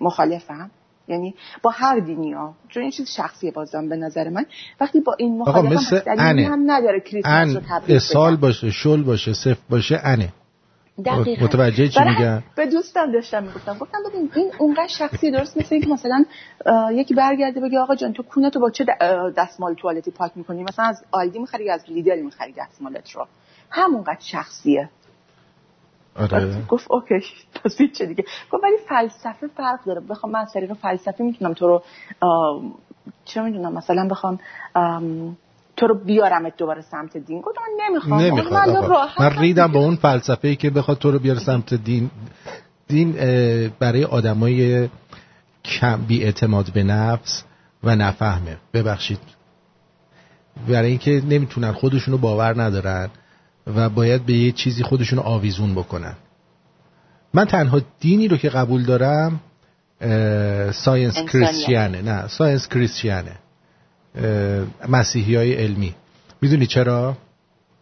[0.01, 0.71] مخالفم
[1.09, 4.47] یعنی با هر دینی ها چون این چیز شخصیه بازم به نظر من
[4.81, 6.19] وقتی با این مخالفم مثل.
[6.19, 8.37] هم نداره کریسمس رو تبریک سال.
[8.37, 10.33] باشه شل باشه صفر باشه انه
[11.05, 11.45] دقیقاً.
[11.45, 13.79] متوجه چی میگم به دوستم داشتم می‌گفتم.
[13.79, 16.25] گفتم ببین این اونقدر شخصی درست مثل اینکه مثلا
[16.93, 18.87] یکی برگرده بگه آقا جان تو کونه تو با چه
[19.37, 23.27] دستمال توالتی پاک می‌کنی؟ مثلا از آیدی می‌خری یا از لیدر می‌خری دستمالت رو.
[23.71, 24.89] همونقدر شخصیه.
[26.17, 26.63] آره.
[26.69, 27.15] گفت اوکی
[27.65, 28.25] پس چه دیگه.
[28.53, 30.01] گفت ولی فلسفه فرق داره.
[30.01, 31.83] بخوام من از طریق فلسفه می‌تونم تو رو
[33.25, 34.39] چه می‌دونم مثلا بخوام
[34.75, 35.37] آم،
[35.77, 37.41] تو رو بیارمت دوباره سمت دین.
[37.41, 38.21] گفتم نمی‌خوام.
[38.21, 38.69] نمی‌خواد.
[38.69, 42.11] من راحتم من ریدم با اون فلسفه ای که بخواد تو رو بیاره سمت دین.
[42.89, 43.13] دین
[43.79, 44.89] برای آدمای
[45.65, 47.43] کم بی اعتماد به نفس
[47.85, 48.57] و نفهمه.
[48.75, 49.19] ببخشید.
[50.69, 53.09] برای اینکه نمی‌تونن خودشونو باور ندارن
[53.67, 56.15] و باید به یه چیزی خودشونو آویزون بکنن.
[57.35, 59.41] من تنها دینی رو که قبول دارم
[60.73, 61.19] science.
[61.33, 62.03] Christian ه.
[62.03, 63.33] نه science Christian ه.
[64.89, 65.95] مسیحی های علمی.
[66.43, 67.17] می‌دونی چرا؟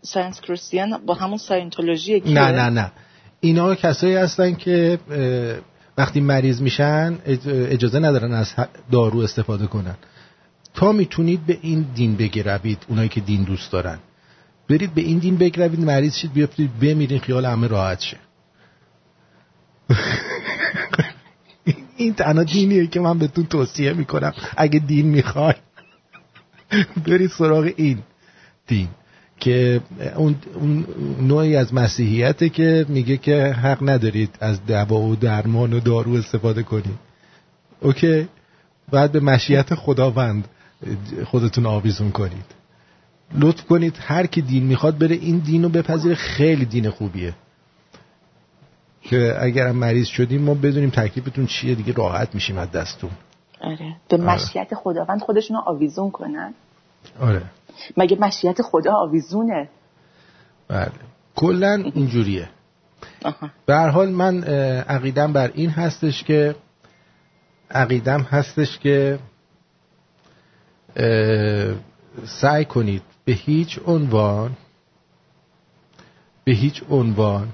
[0.02, 2.92] science Christian با همون Scientology نه نه نه.
[3.40, 4.98] اینا کسایی هستن که
[5.98, 8.54] وقتی مریض میشن اج- اجازه ندارن از
[8.92, 9.94] دارو استفاده کنن.
[10.74, 13.98] تا می‌تونید به این دین بگروید اونایی که دین دوست دارن.
[14.68, 18.16] برید به این دین بگروید مریض شید بیافتید بمیرین خیال همه راحت شه.
[21.96, 24.32] این تنها دینیه که من بهتون توصیه می‌کنم.
[24.56, 25.54] اگه دین می‌خوای.
[27.06, 27.98] برید سراغ این
[28.66, 28.88] دین
[29.40, 29.80] که
[30.16, 30.86] اون, اون
[31.20, 36.62] نوعی از مسیحیته که میگه که حق ندارید از دوا و درمان و دارو استفاده
[36.62, 36.98] کنید.
[37.80, 38.28] اوکی؟
[38.90, 40.48] بعد به مشیت خداوند
[41.24, 42.44] خودتون آویزون کنید.
[43.34, 46.14] لطف کنید هر کی دین می‌خواد بره این دین رو بپذیره.
[46.14, 47.34] خیلی دین خوبیه.
[49.02, 53.10] که اگرم مریض شدیم ما بدونیم تکلیفتون چیه دیگه راحت میشیم از دستون
[53.60, 53.96] آره.
[54.08, 56.54] به مشیت خداوند خودشون رو آویزون کنن.
[57.20, 57.42] آره.
[57.96, 59.68] مگه مشیت خدا آویزونه؟
[60.68, 60.92] بله.
[61.36, 62.48] کلا اینجوریه.
[63.66, 64.44] به حال من
[64.88, 66.54] عقیدم بر این هستش که
[67.70, 69.18] عقیدم هستش که
[72.24, 74.56] سعی کنید به هیچ عنوان
[76.44, 77.48] به هیچ عنوان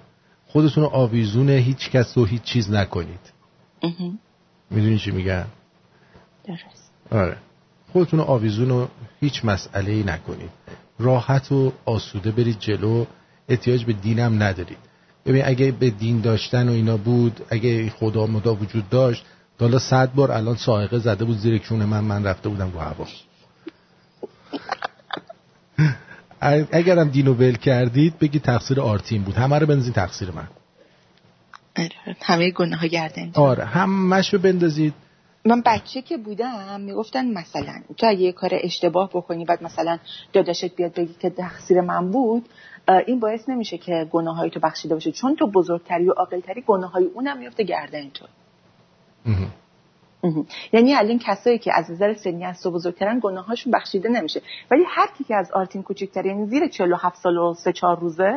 [0.47, 3.33] خودتون رو آویزون هیچ کس و هیچ چیز نکنید.
[4.71, 5.45] می‌دونی چی میگم؟
[6.45, 6.93] درست.
[7.11, 7.37] آره.
[7.93, 8.87] خودتون آویزون و
[9.21, 10.51] هیچ مسئله ای نکنید.
[10.99, 13.05] راحت و آسوده برید جلو.
[13.49, 14.79] احتیاج به دینم ندارید.
[15.27, 19.25] ببین اگه به دین داشتن و اینا بود اگه خدا مدا وجود داشت
[19.61, 23.07] حالا صد بار الان سائقه زده بود زیر کون من من رفته بودم رو هوا.
[26.73, 29.35] اگرم دینو ول کردید بگید تقصیر آرتین بود.
[29.35, 30.49] همه رو بنزین تقصیر من.
[31.77, 31.91] آره.
[32.23, 34.95] همه گناه ها گردن آره همش رو بندازید.
[35.45, 39.99] من بچه که بودم می‌گفتن مثلا تو اگه یه کار اشتباه بکنی بعد مثلا
[40.33, 42.49] داداشت بیاد بگی که تقصیر من بود
[43.07, 45.13] این باعث نمیشه که گناه های تو بخشیده باشه.
[45.13, 48.27] چون تو بزرگتری و عاقلتری گناه های اونم میفته گردن تو.
[50.73, 54.43] یعنی الان کسایی که از نظر سنی از تو بزرگترن گناهاشون بخشیده نمیشه.
[54.71, 58.33] ولی هر کی که از آرتین کوچیک‌تره یعنی زیر 47 سال و 3 4 روزه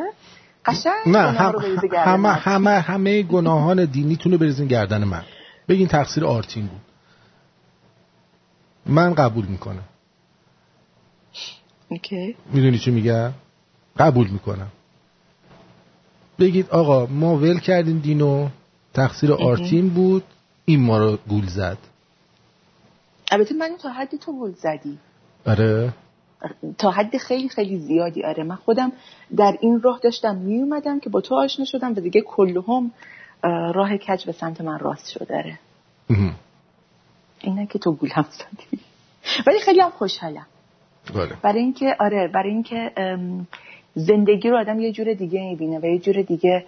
[0.64, 1.60] قشنگ نه هم رو
[1.98, 2.28] همه.
[2.28, 5.22] همه همه گناهان دینیتون رو بریزین گردن من.
[5.68, 6.93] بگین تقصیر آرتین بود.
[8.86, 9.84] من قبول می‌کنم.
[11.88, 13.32] اوکی می‌دونی چی میگم؟
[13.98, 14.68] قبول می‌کنم.
[16.38, 18.48] بگید آقا ما ول کردیم دینو
[18.94, 20.22] تقصیر آرتین بود
[20.64, 21.78] این ما رو گول زد.
[23.30, 24.98] البته من تا حدی تو گل زدی.
[25.46, 25.92] آره.
[26.78, 28.44] تا حد خیلی خیلی زیادی آره.
[28.44, 28.92] من خودم
[29.36, 32.90] در این راه داشتم می اومدم که با تو آشنا شدم و دیگه کلهم
[33.44, 35.58] اه، راه کج به سمت من راست شد آره.
[37.44, 38.80] اینه که تو گولم زدی.
[39.46, 40.46] ولی خیلی هم خوشحالم.
[41.14, 42.92] آره برای اینکه آره برای اینکه
[43.94, 46.66] زندگی رو آدم یه جور دیگه می‌بینه و یه جور دیگه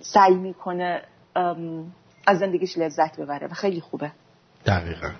[0.00, 1.02] سعی می‌کنه
[2.26, 4.12] از زندگیش لذت ببره و خیلی خوبه.
[4.66, 5.10] دقیقا.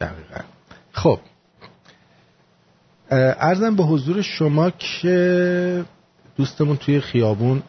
[0.00, 0.40] دقیقا.
[0.92, 1.18] خب.
[3.10, 5.84] ارزم به حضور شما که
[6.36, 7.62] دوستمون توی خیابون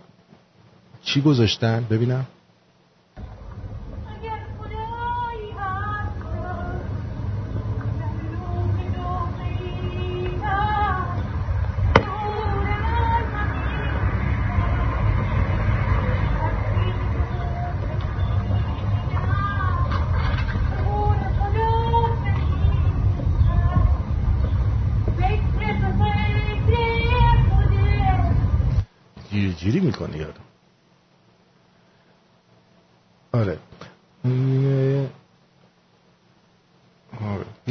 [1.04, 2.26] چی گذاشتن؟ ببینم.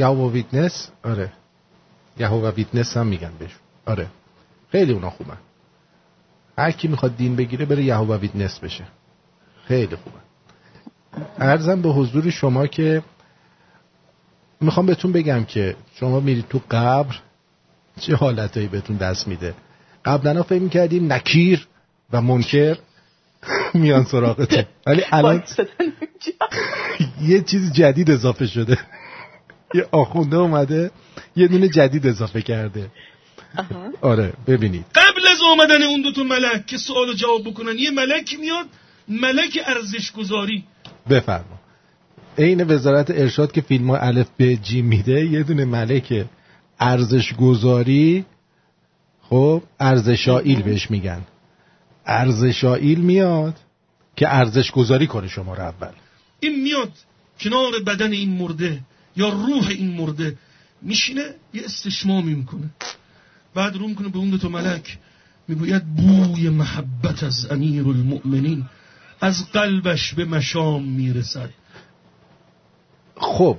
[0.05, 1.33] یهوه Witness آره.
[2.19, 3.51] یهوه Witness هم میگن بهش.
[3.87, 4.07] آره.
[4.73, 5.39] خیلی اونا خوبن.
[6.59, 8.85] هر کی می‌خواد دین بگیره بره یهوه Witness بشه.
[9.69, 10.17] خیلی خوبه
[11.39, 13.03] عرضم به حضور شما که
[14.61, 17.21] می‌خوام بهتون بگم که شما میرید تو قبر
[18.01, 19.55] چه حالتهایی بهتون دست میده؟
[20.05, 21.67] قبلا فکر می‌کردیم نکیر
[22.13, 22.79] و منکر
[23.75, 24.65] میان سراغتون.
[24.87, 25.43] ولی الان.
[27.21, 28.79] یه چیز جدید اضافه شده.
[29.75, 30.91] یه آخونده اومده
[31.37, 32.91] یه دونه جدید اضافه کرده.
[33.59, 33.91] آها.
[34.01, 34.85] آره ببینید.
[34.95, 38.66] قبل از آمدن اون دوتا ملک که سوال و جواب بکنن یه ملک میاد
[39.09, 40.64] ملک ارزش گذاری
[41.11, 41.61] بفرما.
[42.39, 46.27] عین وزارت ارشاد که فیلم ها الف به جی میده یه دونه ملک
[46.81, 48.25] ارزش گذاری
[49.22, 51.22] خب ارزشائیل بهش میگن.
[52.07, 53.55] ارزشائیل میاد
[54.16, 55.93] که ارزش گذاری کنه شما رو اول.
[56.41, 56.93] این میاد
[57.41, 58.81] کنار بدن این مرده.
[59.17, 60.37] یا روح این مرده
[60.83, 61.23] میشینه
[61.55, 62.71] یه استشمامی می‌کنه.
[63.55, 64.99] بعد رو می‌کنه به اون دوتا ملک.
[65.49, 68.65] می‌گوید بوی محبت از امیر المؤمنین
[69.21, 71.51] از قلبش به مشام می‌رسد.
[73.17, 73.59] خب.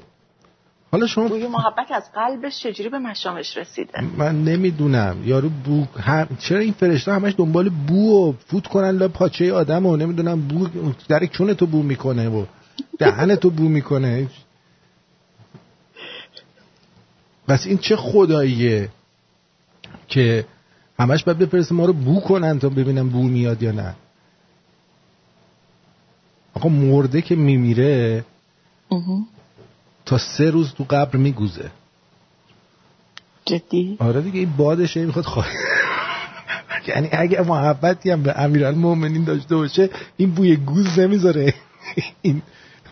[0.92, 5.18] حالا شما بوی محبت از قلبش چجوری به مشامش رسیده؟ من نمی‌دونم.
[5.26, 6.28] یارو بو هم...
[6.40, 10.68] چرا این فرشته همش دنبال بو و فوت کنن لا پاچه آدم و نمی‌دونم بو
[11.08, 12.46] در چون تو بو می‌کنه و
[13.00, 14.28] دهن تو بو می‌کنه؟
[17.48, 18.90] بس این چه خداییه
[20.08, 20.46] که
[21.00, 23.96] همش باید بفرسته ما رو بو کنن تا ببینم بو میاد یا نه.
[26.54, 28.26] آقا مرده که میمیره
[30.06, 31.72] تا سه روز تو قبر میگوزه.
[33.46, 35.58] جدی؟ آره دیگه این بادش می‌خواد خواهی
[36.88, 41.54] یعنی اگه محبتی هم به امیرالمومنین داشته باشه این بوی گوز نمی‌ذاره.
[42.22, 42.42] این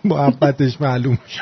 [0.04, 1.42] محبتش معلوم شه.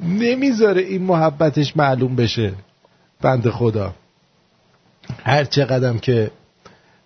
[0.00, 2.54] نمی‌ذاره این محبتش معلوم بشه.
[3.20, 3.94] بند خدا.
[5.24, 6.30] هر چقدر که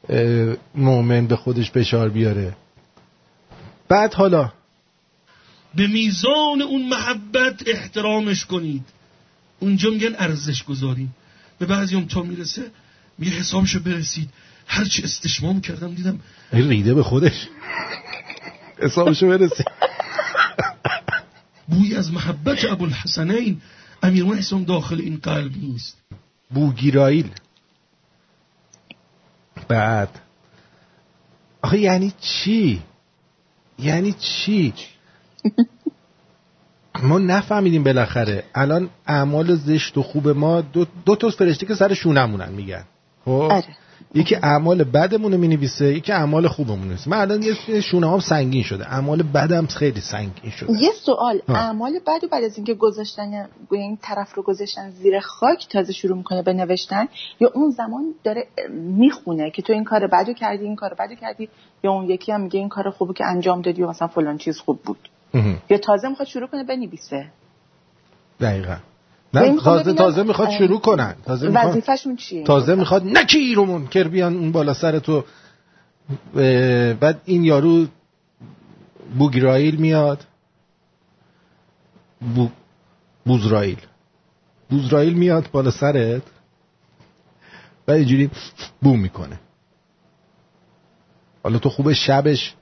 [0.08, 2.56] اه، مؤمن به خودش فشار بیاره.
[3.88, 4.52] بعد حالا
[5.74, 8.84] به میزان اون محبت احترامش کنید.
[9.60, 11.14] اونجا میگن ارزش گذاریم
[11.58, 12.62] به بعضی هم تا می‌رسه
[13.18, 14.28] میگه حسابشو برسید.
[14.66, 16.20] هرچی استشمام کردم دیدم
[16.52, 17.48] ریده به خودش.
[18.78, 19.64] حسابشو برسه
[21.68, 23.60] بوی از محبت ابوالحسنین
[24.02, 25.96] امیر محسن داخل این قلب نیست.
[26.50, 27.30] بوگیرایل
[29.68, 30.08] بعد.
[31.62, 32.82] آخه یعنی چی؟
[33.78, 34.74] یعنی چی؟
[37.02, 38.44] ما نفهمیدیم بالاخره.
[38.54, 42.84] الان اعمال زشت و خوب ما دو, دو تا فرشته که سر شونمونن میگن.
[43.24, 43.30] خب.
[43.30, 43.64] آره.
[44.14, 46.96] یکی اعمال بدمون رو می‌نویسه یکی اعمال خوبمون رو.
[47.06, 48.92] من الان یه شونه هم سنگین شده.
[48.92, 50.72] اعمال بدم خیلی سنگین شده.
[50.72, 51.42] یه سوال.
[51.48, 56.16] اعمال بعد و بعد از اینکه گذاشتن این طرف رو گذاشتن زیر خاک تازه شروع
[56.16, 57.08] می‌کنه به نوشتن
[57.40, 61.48] یا اون زمان داره می‌خونه که تو این کار بدو کردی این کار بدو کردی
[61.84, 64.58] یا اون یکی هم میگه این کار خوبی که انجام دادی و مثلا فلان چیز
[64.58, 65.08] خوب بود.
[65.70, 67.26] یا تازه می‌خواد شروع کنه بنویسه.
[68.40, 68.76] دقیقا.
[69.34, 71.14] نه تازه تازه می‌خواد شروع کنن.
[71.24, 75.24] تازه می‌خواد وظیفهشون چیه؟ تازه می‌خواد نکی رو منکر بیان اون بالا سر تو.
[77.00, 77.86] بعد این یارو
[79.18, 80.24] بوگرایل میاد.
[82.34, 82.48] بو
[83.26, 83.78] بوزرایل.
[84.70, 86.22] بوزرایل میاد بالا سرت.
[87.88, 88.30] و اینجوری
[88.82, 89.40] بو می‌کنه.
[91.42, 92.54] حالا تو خوب شبش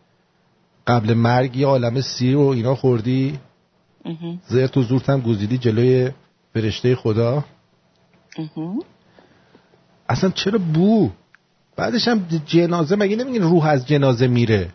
[0.87, 3.39] قبل مرگ یه عالم سیر و اینا خوردی.
[4.49, 6.11] زرت و زورت هم گزیدی جلوی
[6.55, 7.45] فرشته خدا.
[10.09, 11.11] اصلا چرا بو؟
[11.77, 14.71] بعدش هم جنازه مگه نمیگین روح از جنازه میره؟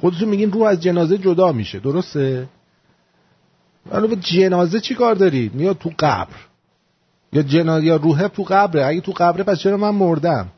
[0.00, 2.48] خودتون میگین روح از جنازه جدا میشه درسته؟
[3.90, 6.36] حالا با جنازه چی کار دارید؟ میاد تو قبر؟
[7.32, 10.48] یا جنازه یا روحه تو قبره؟ اگه تو قبره پس چرا من مردم؟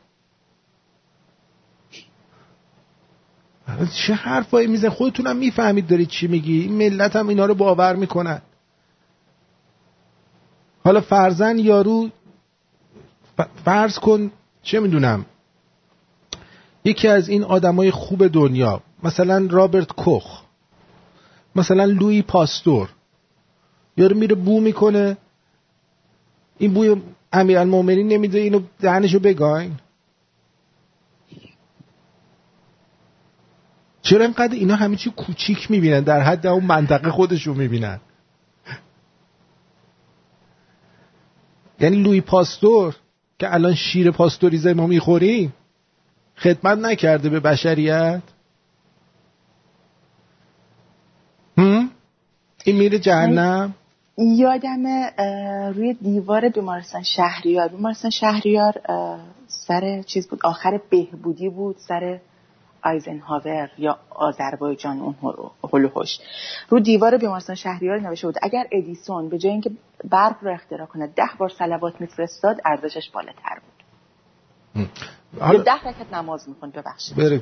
[3.93, 8.41] چه حرفایی میزن خودتونم می‌فهمید دارید چی میگی؟ این ملت هم اینا رو باور می‌کنن.
[10.85, 12.09] حالا فرزن یارو
[13.65, 14.31] فرض کن
[14.63, 15.25] چه می‌دونم؟
[16.83, 20.41] یکی از این آدمای خوب دنیا مثلا رابرت کوخ
[21.55, 22.89] مثلا لوی پاستور.
[23.97, 25.17] یارو میره بو می‌کنه.
[26.57, 26.95] این بوی
[27.33, 29.75] امیرالمومنین نمیده اینو دهنشو بگاین.
[34.01, 37.99] چرا اینقدر اینا همه چی کوچیک می‌بینن؟ در حد اون منطقه خودشون می‌بینن.
[41.79, 42.95] یعنی لوی پاستور
[43.39, 45.53] که الان شیر پاستوریزه ما می‌خوریم
[46.37, 48.21] خدمت نکرده به بشریت؟
[51.57, 51.89] هم؟
[52.65, 53.73] این میره جهنم؟
[54.17, 54.83] یادم
[55.75, 57.67] روی دیوار بیمارستان شهریار.
[57.67, 58.73] بیمارستان شهریار
[59.47, 62.19] سر چیز بود؟ آخر بهبودی بود سر
[62.85, 65.15] آیزنهاور یا آذربایجان اون
[65.73, 66.19] هلوهوش
[66.69, 69.71] رو دیوار بیمارستان شهریار نوشته بود اگر ادیسون به جای اینکه
[70.09, 73.59] برق رو اختراع کنه ده بار صلوات میفرستاد ارزشش بالاتر
[74.75, 74.89] بود.
[75.39, 77.17] حالا ده رکعت نماز می‌خوند ببخشید.
[77.17, 77.41] بره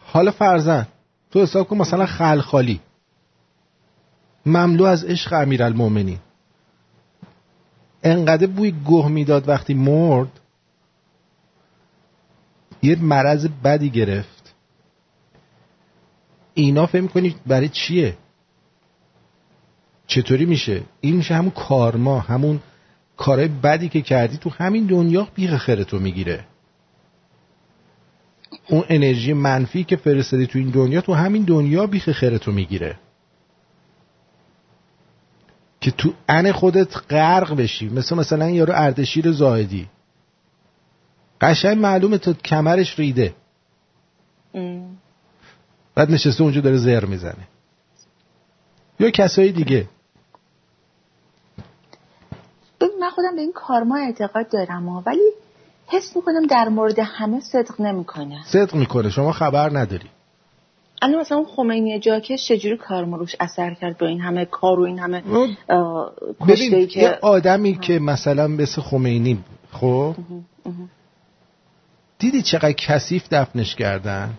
[0.00, 0.86] حالا فرزن
[1.30, 2.80] تو حساب کن مثلا خلخالی.
[4.46, 6.18] مملو از عشق امیرالمومنین
[8.02, 10.40] انقدر بوی گه می‌داد وقتی مرد
[12.82, 14.31] یه مرض بدی گرفت.
[16.54, 18.16] اینا فهم کنی برای چیه؟
[20.06, 22.60] چطوری میشه؟ این میشه همون کارما همون
[23.16, 26.44] کارهای بدی که کردی تو همین دنیا بیخ خیرتو می‌گیره.
[28.68, 32.96] اون انرژی منفی که فرستادی تو این دنیا تو همین دنیا بیخ خیرتو می‌گیره.
[35.80, 37.88] که تو ان خودت غرق بشی.
[37.88, 39.88] مثل مثلا یارو اردشیر زاهدی.
[41.40, 43.34] قشنگ معلومه تا کمرش ریده.
[45.94, 47.48] بعد نشسته اونجا داره زر می‌زنه.
[49.00, 49.88] یا کسایی دیگه.
[53.00, 55.32] من خودم به این کارما اعتقاد دارم ها ولی
[55.86, 58.42] حس می‌کنم در مورد همه صدق نمی‌کنه.
[58.44, 59.10] صدق می‌کنه.
[59.10, 60.10] شما خبر نداری.
[61.02, 64.82] الان مثلا اون خمینی جاکش چجوری کارما روش اثر کرد با این همه کار و
[64.82, 65.22] این همه
[66.48, 70.14] ببین که یه آدمی که مثلا مثل خمینی خب؟
[72.18, 74.34] دیدی چقدر کثیف دفنش کردن؟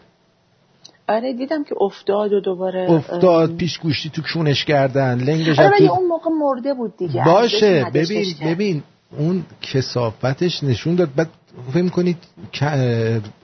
[1.08, 5.88] آره دیدم که افتاد و دوباره افتاد پیش گوشتی تو کونش کردن لنگش آره ولی
[5.88, 8.36] تو اون موقع مرده بود دیگه باشه ببین.
[8.46, 8.84] ببین
[9.18, 11.30] اون کسافتش نشون داد بعد
[11.74, 12.18] فکر کنید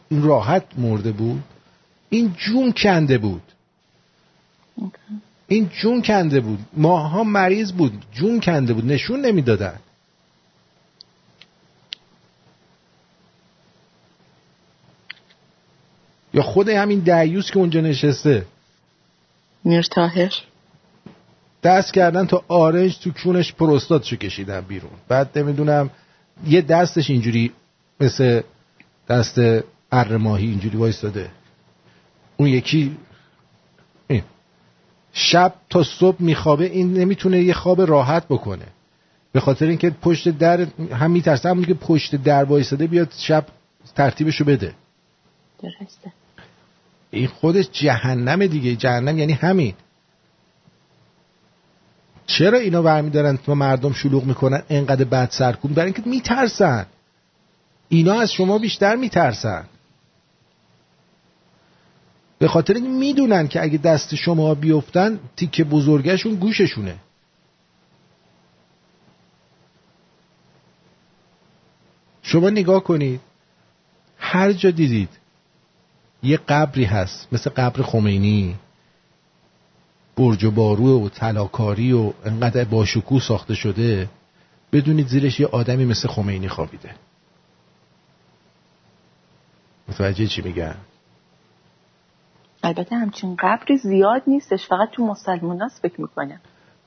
[0.10, 1.44] این راحت مرده بود؟
[2.10, 3.42] این جون کنده بود.
[5.48, 6.60] این جون کنده بود.
[6.78, 9.80] ماها مریض بود جون کنده بود نشون نمی‌دادن.
[16.34, 18.46] یا خود همین دیوس که اونجا نشسته.
[19.64, 20.34] میر تاهر
[21.64, 24.92] دست کردن تا آرنج تو کونش پروستاتشو کشیدن بیرون.
[25.08, 25.90] بعد نمی‌دونم
[26.48, 27.52] یه دستش اینجوری
[28.00, 28.42] مثل
[29.10, 29.40] دست
[29.92, 31.30] اره ماهی اینجوری وایستاده.
[32.38, 32.98] اون یکی
[34.08, 34.24] این.
[35.14, 38.66] شب تا صبح میخوابه این نمی‌تونه یه خواب راحت بکنه.
[39.32, 43.46] به خاطر اینکه پشت در هم میترسه همون که پشت در وایستاده بیاد شب
[43.96, 44.74] ترتیبشو بده.
[45.64, 46.12] درسته.
[47.12, 48.76] این خودش جهنم دیگه.
[48.76, 49.74] جهنم یعنی همین.
[52.26, 55.74] چرا اینا برمیدارن تو مردم شلوغ می‌کنن؟ انقدر بد سرکوب.
[55.74, 56.86] برای اینکه میترسن.
[57.90, 59.66] اینا از شما بیشتر میترسن.
[62.40, 66.96] به خاطر این می‌دونن که اگه دست شما بیفتن تیکه بزرگشون گوششونه.
[72.22, 73.22] شما نگاه کنید.
[74.18, 75.10] هر جا دیدید
[76.24, 78.56] یه قبری هست مثل قبر خمینی.
[80.18, 84.10] برج و بارو و تلاکاری و انقدر باشکوه ساخته شده
[84.72, 86.96] بدونید زیرش یه آدمی مثل خمینی خوابیده.
[89.88, 90.76] متوجه چی میگن
[92.64, 96.40] البته همچین قبری زیاد نیستش فقط تو مسلماناست فکر می‌کنم.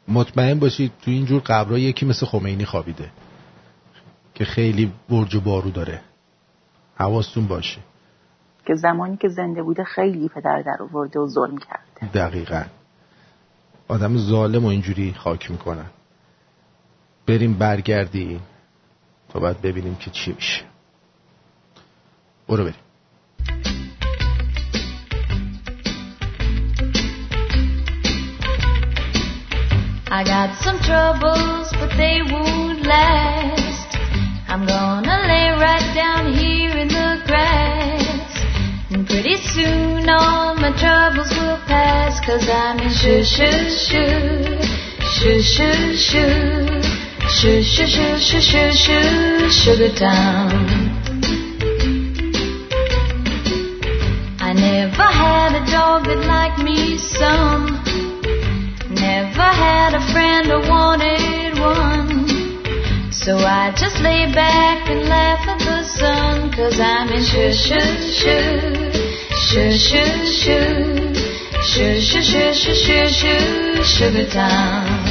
[0.09, 3.11] مطمئن باشید تو اینجور قبرها یکی مثل خمینی خوابیده
[4.35, 6.01] که خیلی برج و بارو داره.
[6.97, 7.79] حواستون باشه.
[8.67, 12.13] که زمانی که زنده بوده خیلی پدر در آورده و ظلم کرده.
[12.15, 12.63] دقیقا.
[13.89, 15.87] آدم ظالم و اینجوری خاک می‌کنن
[17.27, 18.41] بریم برگردیم.
[19.29, 20.65] تا بعد ببینیم که چی میشه.
[22.49, 22.75] برو بریم.
[30.15, 33.91] I got some troubles, but they won't last.
[34.47, 38.02] I'm gonna lay right down here in the grass.
[38.95, 42.21] And pretty soon all my troubles will pass.
[42.27, 44.61] Cause I'm in shoo shoo shoo.
[45.17, 46.83] Shoo shoo shoo.
[47.27, 49.49] Shoo shoo shoo shoo shoo shoo.
[49.51, 50.53] Sugar town.
[54.41, 57.81] I never had a dog that liked me some.
[58.91, 62.22] Never had a friend or wanted one.
[63.25, 66.51] So I just lay back and laugh at the sun.
[66.51, 67.79] Cause I'm in shoo shoo
[68.19, 68.91] shoo.
[69.47, 71.15] Shoo shoo shoo.
[71.63, 73.85] Shoo shoo shoo shoo shoo shoo.
[73.85, 75.02] Sugar town.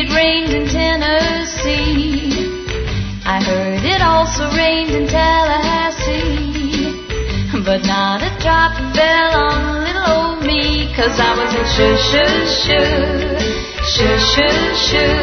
[0.00, 2.32] It rained in Tennessee.
[3.26, 6.96] I heard it also rained in Tallahassee.
[7.64, 10.88] But not a drop fell on little old me.
[10.96, 12.88] Cause I was in shoo shoo shoo.
[13.92, 15.20] Shoo shoo shoo.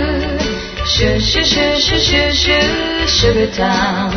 [0.94, 3.08] Shoo shoo shoo shoo shoo shoo.
[3.18, 4.14] Sugar town.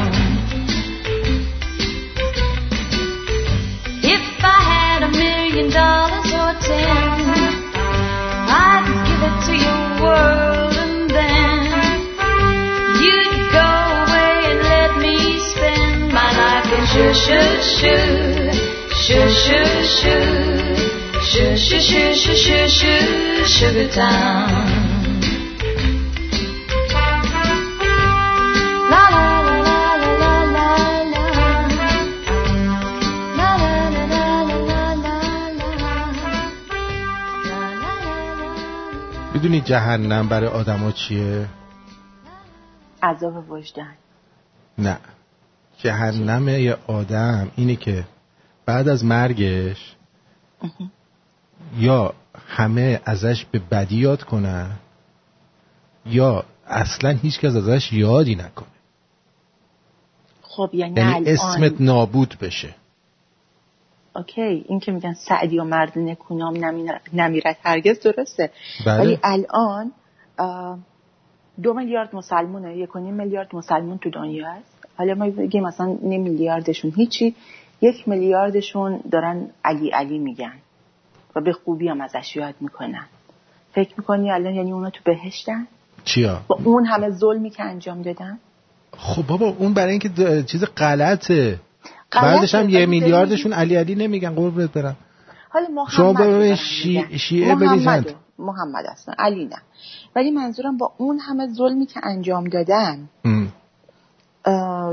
[4.04, 7.08] If I had a million dollars or ten.
[8.52, 9.79] I'd give it to your
[23.60, 24.79] sugar town.
[39.40, 41.48] می‌دونی جهنم برای آدما چیه؟
[43.02, 43.94] عذاب وجدان.
[44.78, 44.98] نه.
[45.78, 48.04] جهنم یه آدم اینه که
[48.66, 49.96] بعد از مرگش
[51.78, 52.14] یا
[52.48, 54.70] همه ازش به بدی یاد کنن
[56.06, 58.66] یا اصلا هیچ کس ازش یادی نکنه.
[60.42, 62.74] خب یعنی, یعنی اسمت نابود بشه.
[64.16, 68.50] اوکی این که میگن سعدی و مرد نکونام نمی- نمیرد هرگز درسته.
[68.86, 68.98] بله.
[68.98, 69.92] ولی الان
[71.62, 74.86] دو میلیارد مسلمونه یک میلیارد مسلمون تو دنیا هست.
[74.96, 77.34] حالا ما بگیم مثلا نیم میلیاردشون هیچی
[77.80, 80.52] یک میلیاردشون دارن علی علی میگن
[81.36, 83.06] و به خوبی هم ازش یاد می‌کنن.
[83.72, 85.66] فکر می‌کنی الان یعنی اونا تو بهشتن؟
[86.04, 88.38] چیا؟ با اون همه ظلمی که انجام دادن؟
[88.96, 90.08] خب بابا اون برای اینکه
[90.42, 91.58] چیز غلطه،
[92.12, 94.96] بعدش هم یه میلیاردشون علی علی نمیگن قربونت برم.
[95.48, 97.18] حالا محمد شما دارن شی-.
[97.18, 98.14] شیعه بریزند.
[98.38, 99.62] محمد اصلا علی نه.
[100.16, 103.08] ولی منظورم با اون همه ظلمی که انجام دادن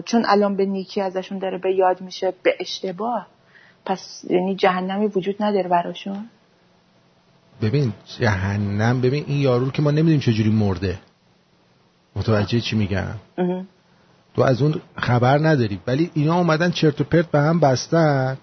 [0.05, 3.27] چون الان به نیکی ازشون داره به یاد میشه به اشتباه.
[3.85, 6.25] پس یعنی جهنمی وجود نداره براشون؟
[7.61, 10.99] ببین جهنم ببین این یارو رو که ما نمی‌دونیم چجوری مرده.
[12.15, 13.13] متوجه چی میگم.
[14.37, 15.79] تو از اون خبر نداری.
[15.87, 18.37] ولی اینا اومدن چرت و پرت به هم بستن.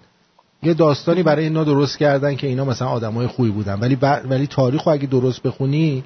[0.63, 3.79] یه داستانی برای اینا درست کردن که اینا مثلا آدمای خوبی بودن.
[3.79, 4.21] ولی ب...
[4.29, 6.03] ولی تاریخ رو اگه درست بخونی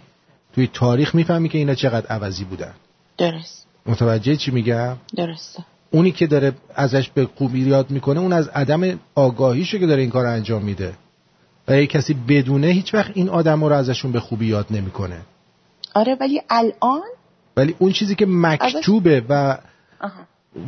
[0.54, 2.74] توی تاریخ می‌فهمی که اینا چقدر عوضی بودن.
[3.18, 3.68] درست.
[3.86, 9.00] متوجه چی میگم؟ درسته اونی که داره ازش به خوبی یاد می‌کنه اون از عدم
[9.16, 10.94] آگاهیشه که داره این کار رو انجام میده.
[11.68, 15.18] و اگه کسی بدونه هیچ وقت این آدم رو ازشون به خوبی یاد نمی‌کنه.
[15.96, 17.02] آره ولی الان
[17.58, 19.58] ولی اون چیزی که مکتوبه و.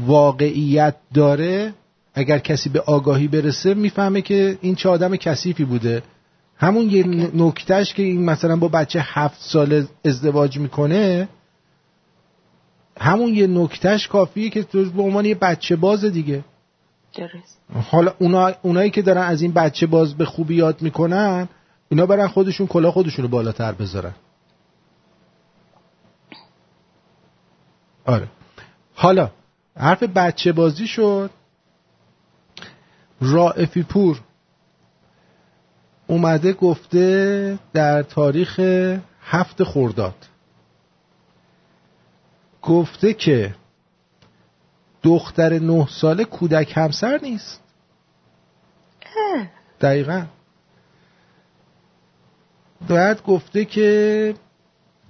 [0.08, 1.74] واقعیت داره
[2.14, 6.04] اگر کسی به آگاهی برسه می‌فهمه که این چه آدم کثیفی بوده.
[6.58, 11.30] همون یه نکتهش که این مثلا با بچه هفت ساله ازدواج می‌کنه
[13.00, 16.44] همون یه نکتهش کافیه که تو به عنوان یه بچه باز دیگه.
[17.14, 17.60] درست.
[17.92, 21.50] حالا اونا اونایی که دارن از این بچه باز به خوبی یاد می‌کنن
[21.90, 24.14] اینا برن خودشون کلا خودشون رو بالاتر بذارن.
[28.06, 28.28] آره.
[29.02, 29.32] حالا
[29.78, 31.30] حرف بچه بازی شد.
[33.22, 34.22] رائفی پور
[36.08, 38.60] اومده گفته در تاریخ
[39.22, 40.16] هفت خرداد
[42.62, 43.56] گفته که
[45.04, 47.62] دختر نه ساله کودک همسر نیست.
[49.82, 50.26] دقیقا.
[52.90, 54.36] بعد گفته که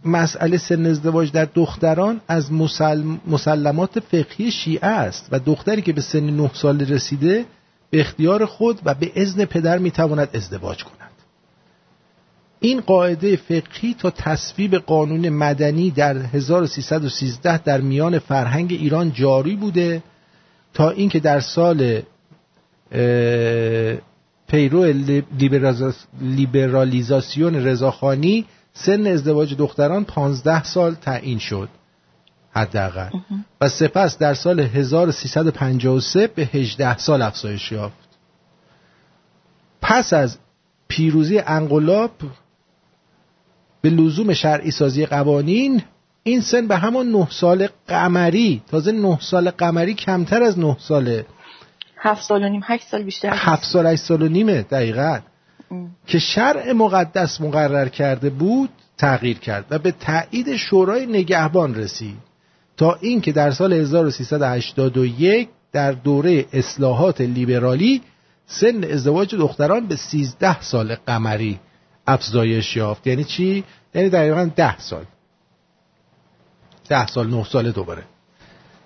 [0.06, 6.02] مسئله سن ازدواج در دختران از مسل- مسلمات فقهی شیعه است و دختری که به
[6.02, 7.45] سن نه سال رسیده
[7.90, 11.11] به اختیار خود و به اذن پدر می‌تواند ازدواج کند.
[12.60, 20.03] این قاعده فقهی تا تصویب قانون مدنی در 1313 در میان فرهنگ ایران جاری بوده
[20.73, 22.02] تا اینکه در سال
[24.48, 24.94] پیرو
[26.22, 31.69] لیبرالیزاسیون رضاخانی سن ازدواج دختران 15 سال تعیین شد.
[32.52, 33.10] حداقل.
[33.61, 38.10] و سپس در سال 1353 به 18 سال افزایش یافت.
[39.81, 40.38] پس از
[40.88, 42.11] پیروزی انقلاب
[43.81, 45.84] به لزوم شرعی سازی قوانین
[46.23, 51.26] این سن به همان نه سال قمری تازه نه سال قمری کمتر از نه ساله
[51.98, 55.19] هفت سال و نیم هشت سال بیشتر هفت سال هشت سال و نیمه دقیقا.
[56.07, 62.18] که شرع مقدس مقرر کرده بود تغییر کرد و به تایید شورای نگهبان رسید.
[62.77, 68.02] تا اینکه در سال 1381 در دوره اصلاحات لیبرالی
[68.45, 71.60] سن ازدواج دختران به 13 سال قمری
[72.07, 73.07] افزایش یافت.
[73.07, 73.64] یعنی چی؟
[73.95, 75.06] یعنی دقیقا 10 سال.
[76.89, 78.03] 10 سال 9 سال دوباره.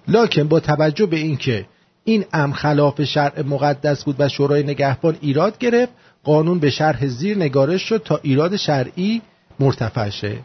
[0.08, 1.66] لکن با توجه به اینکه
[2.04, 5.94] این ام خلاف شرع مقدس بود و شورای نگهبان ایراد گرفت
[6.26, 9.22] قانون به شرح زیر نگارش شد تا ایراد شرعی
[9.60, 10.40] مرتفع شه.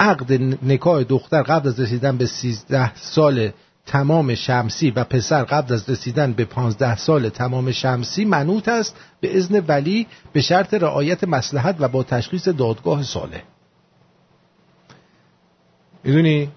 [0.00, 0.32] عقد
[0.62, 3.50] نکاح دختر قبل از رسیدن به 13 سال
[3.86, 9.36] تمام شمسی و پسر قبل از رسیدن به 15 سال تمام شمسی منوط است به
[9.36, 13.42] اذن ولی به شرط رعایت مسلحت و با تشخیص دادگاه ساله
[16.04, 16.50] می‌دونی؟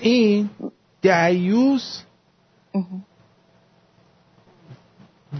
[0.00, 0.50] این
[1.02, 2.02] دیوس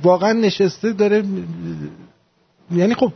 [0.03, 1.25] واقعا نشسته داره
[2.71, 3.13] یعنی خب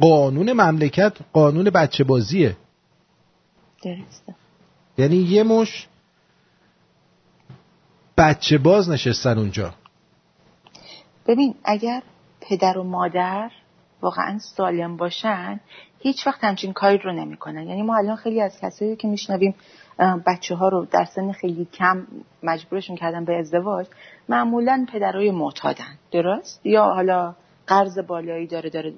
[0.00, 2.56] قانون مملکت قانون بچه بازیه.
[3.84, 4.34] درسته.
[4.98, 5.88] یعنی یه مش
[8.18, 9.74] بچه باز نشستن اونجا.
[11.26, 12.02] ببین اگر
[12.40, 13.50] پدر و مادر
[14.00, 15.60] واقعا سالم باشن
[15.98, 17.68] هیچ وقت همچین کاری رو نمی‌کنن.
[17.68, 19.54] یعنی ما الان خیلی از کسایی که میشنویم
[20.26, 22.06] بچه ها رو در سن خیلی کم
[22.42, 23.86] مجبورشون کردن به ازدواج
[24.28, 25.98] معمولا پدرای معتادن.
[26.12, 27.34] درست؟ یا حالا
[27.66, 28.92] قرض بالایی داره داره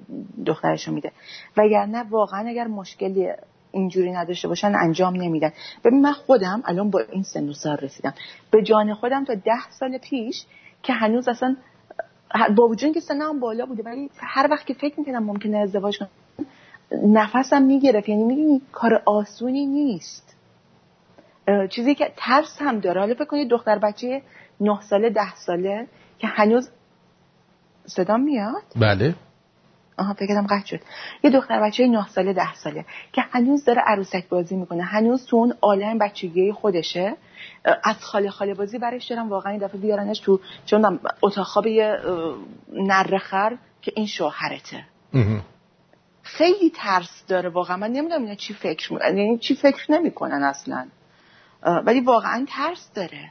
[0.45, 1.11] دخترشو میده.
[1.57, 3.29] وگرنه واقعا اگر مشکلی
[3.71, 5.51] اینجوری نداشته باشن انجام نمیدن.
[5.83, 8.13] ببین من خودم الان با این سن و سال رسیدم.
[8.51, 10.45] به جان خودم تا ده سال پیش
[10.83, 11.55] که هنوز اصلا
[12.55, 16.09] با وجود که سنم بالا بوده ولی هر وقت که فکر می‌کنم ممکنه ازدواج کنم
[17.13, 18.09] نفسم می‌گرفت.
[18.09, 20.22] یعنی می‌دونی کار آسونی نیست.
[21.69, 23.01] چیزی که ترس هم داره.
[23.01, 24.21] حالا فکر کنید دختر بچه
[24.61, 25.87] نه ساله ده ساله
[26.19, 26.69] که هنوز
[27.85, 29.15] صدا میاد؟ بله.
[29.97, 30.79] آها فکرم قطع شد.
[31.23, 34.83] یه دختر بچه نه ساله ده ساله که هنوز داره عروسک بازی می‌کنه.
[34.83, 37.15] هنوز تو اون عالم بچگی خودشه.
[37.83, 39.29] از خاله خاله بازی برش دارم.
[39.29, 41.97] واقعا این دفعه بیارنش تو چون اتاق خواب یه
[42.73, 44.85] نرخر که این شوهرته.
[46.21, 47.77] خیلی ترس داره واقعا.
[47.77, 50.87] من نمی‌دونم اینا چی فکر یعنی چی فکر نمی‌کنن اصلا.
[51.65, 53.29] ولی واقعا ترس داره.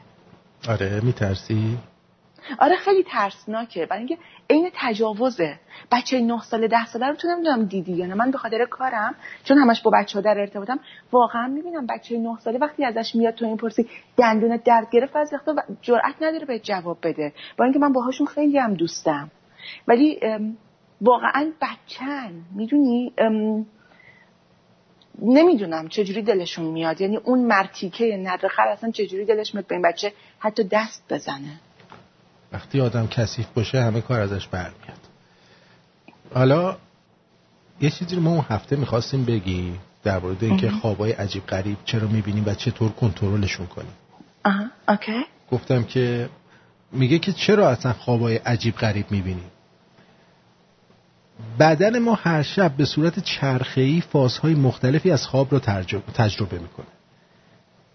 [0.69, 1.79] آره میترسی؟
[2.59, 3.87] آره خیلی ترسناکه.
[3.87, 4.19] برای اینکه
[4.51, 5.59] عین تجاوزه.
[5.93, 8.15] بچه نه ساله ده ساله رو تو نمی‌دونم دیدی یا نه.
[8.15, 9.15] من به خاطر کارم
[9.45, 10.81] چون همش با بچه ها در ارتباطم
[11.13, 15.33] واقعا می‌بینم بچه نه ساله وقتی ازش میاد تو این پرسی دندون درد گرفت از
[15.33, 17.33] وقتا جرئت نداره به جواب بده.
[17.59, 19.31] با اینکه من باهاشون خیلی هم دوستم.
[19.89, 20.21] ولی
[21.01, 23.13] واقعا بچن می‌دونی؟
[25.19, 27.01] نمی‌دونم چجوری دلشون میاد.
[27.01, 31.61] یعنی اون مرتیکه ندرخر اصلا چجوری دلش میاد به این بچه حتی دست بزنه.
[32.53, 34.99] وقتی آدم کثیف باشه همه کار ازش برمیاد.
[36.35, 36.77] حالا
[37.81, 42.09] یه چیزی رو ما اون هفته می‌خواستیم بگیم در مورد اینکه خوابای عجیب غریب چرا
[42.09, 43.93] می‌بینیم و چطور کنترلشون کنیم.
[44.45, 45.25] آها اوکی.
[45.51, 46.29] گفتم که
[46.93, 49.51] میگه که چرا اصلا خوابای عجیب غریب می‌بینیم؟
[51.59, 55.59] بدن ما هر شب به صورت چرخه‌ای فازهای مختلفی از خواب رو
[56.15, 56.87] تجربه می‌کنه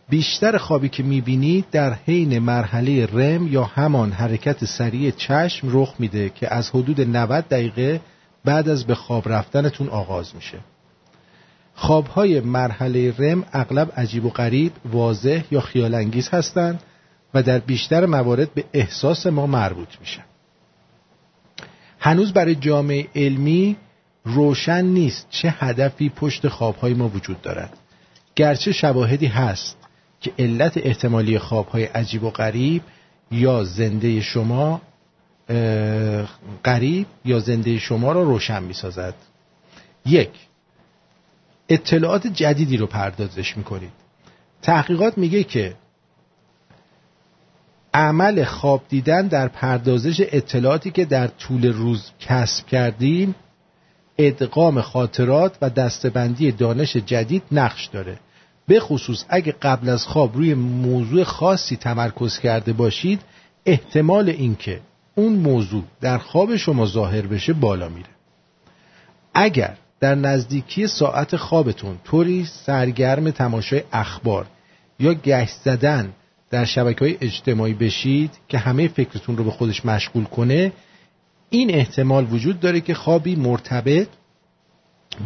[0.09, 6.29] بیشتر خوابی که می‌بینید در حین مرحله رم یا همان حرکت سریع چشم رخ میده
[6.29, 8.01] که از حدود 90 دقیقه
[8.45, 10.57] بعد از به خواب رفتنتون آغاز میشه
[11.75, 16.79] خوابهای مرحله رم اغلب عجیب و غریب، واضح یا خیالانگیز هستند
[17.33, 20.23] و در بیشتر موارد به احساس ما مربوط میشن.
[21.99, 23.75] هنوز برای جامعه علمی
[24.25, 27.77] روشن نیست چه هدفی پشت خوابهای ما وجود دارد.
[28.35, 29.77] گرچه شواهدی هست
[30.21, 32.81] که علت احتمالی خوابهای عجیب و غریب
[33.31, 34.81] یا زنده شما
[36.65, 39.13] غریب یا زنده شما را روشن می سازد
[40.05, 40.29] یک
[41.69, 43.91] اطلاعات جدیدی رو پردازش می کنید
[44.61, 45.75] تحقیقات میگه که
[47.97, 53.35] عمل خواب دیدن در پردازش اطلاعاتی که در طول روز کسب کردیم
[54.17, 58.19] ادغام خاطرات و دستبندی دانش جدید نقش داره.
[58.67, 63.21] به خصوص اگه قبل از خواب روی موضوع خاصی تمرکز کرده باشید
[63.65, 64.79] احتمال اینکه
[65.15, 68.09] اون موضوع در خواب شما ظاهر بشه بالا میره.
[69.33, 74.45] اگر در نزدیکی ساعت خوابتون طوری سرگرم تماشای اخبار
[74.99, 76.13] یا گشت زدن
[76.49, 80.71] در شبکه های اجتماعی بشید که همه فکرتون رو به خودش مشغول کنه
[81.49, 84.07] این احتمال وجود داره که خوابی مرتبط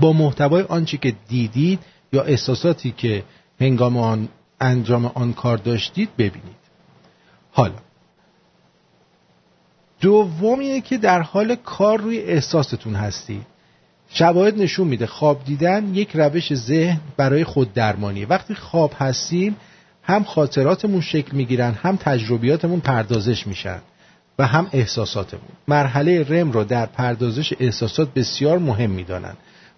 [0.02, 1.80] با محتوای آنچه که دیدید
[2.14, 3.23] یا احساساتی که
[3.60, 4.30] هنگام آن
[4.61, 6.61] انجام آن کار داشتید ببینید.
[7.52, 7.76] حالا
[10.02, 13.45] دوم اینه که در حال کار روی احساستون هستید.
[14.10, 19.56] شواهد نشون میده خواب دیدن یک روش ذهن برای خود درمانیه وقتی خواب هستیم
[20.03, 23.80] هم خاطراتمون شکل می‌گیرن هم تجربیاتمون پردازش میشن
[24.40, 25.52] و هم احساساتمون.
[25.68, 29.34] مرحله رم رو در پردازش احساسات بسیار مهم می‌دانن.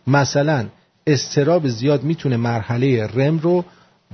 [0.07, 0.65] مثلا
[1.07, 3.65] استراب زیاد می‌تونه مرحله رم رو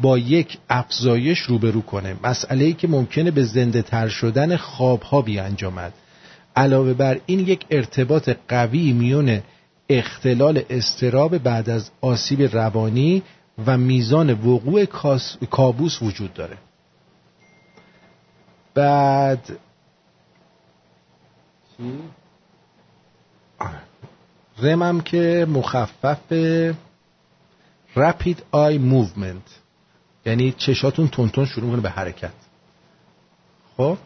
[0.02, 2.16] با یک افزایش روبرو کنه.
[2.24, 5.94] مسئله ای که ممکنه به زنده تر شدن خواب ها بیانجامد.
[6.56, 9.40] علاوه بر این یک ارتباط قوی میون
[9.90, 13.24] اختلال استراب بعد از آسیب روانی
[13.66, 14.86] و میزان وقوع
[15.50, 16.58] کابوس وجود داره.
[18.74, 19.60] بعد
[24.62, 26.34] REM م که مخفف
[27.96, 29.60] rapid eye movement
[30.26, 32.32] یعنی چشاتون تندتند شروع کنه به حرکت.
[33.78, 33.98] خب؟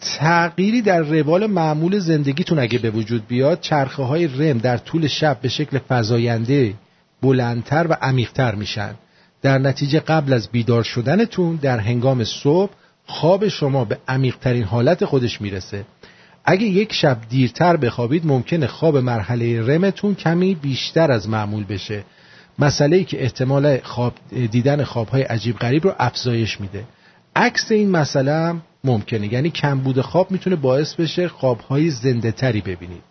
[0.00, 5.40] تغییری در روال معمول زندگیتون اگه به وجود بیاد چرخه های REM در طول شب
[5.40, 6.74] به شکل فزاینده
[7.22, 8.94] بلندتر و عمیقتر میشن.
[9.42, 12.72] در نتیجه قبل از بیدار شدنتون در هنگام صبح
[13.06, 15.84] خواب شما به عمیقترین حالت خودش می‌رسه.
[16.44, 22.04] اگه یک شب دیرتر بخوابید ممکنه خواب مرحله رمتون کمی بیشتر از معمول بشه.
[22.58, 24.14] مسئله ای که احتمال خواب
[24.50, 26.84] دیدن خوابهای عجیب غریب رو افزایش میده.
[27.36, 29.32] عکس این مسئله هم ممکنه.
[29.32, 33.02] یعنی کمبود خواب می‌تونه باعث بشه خوابهای زنده تری ببینید.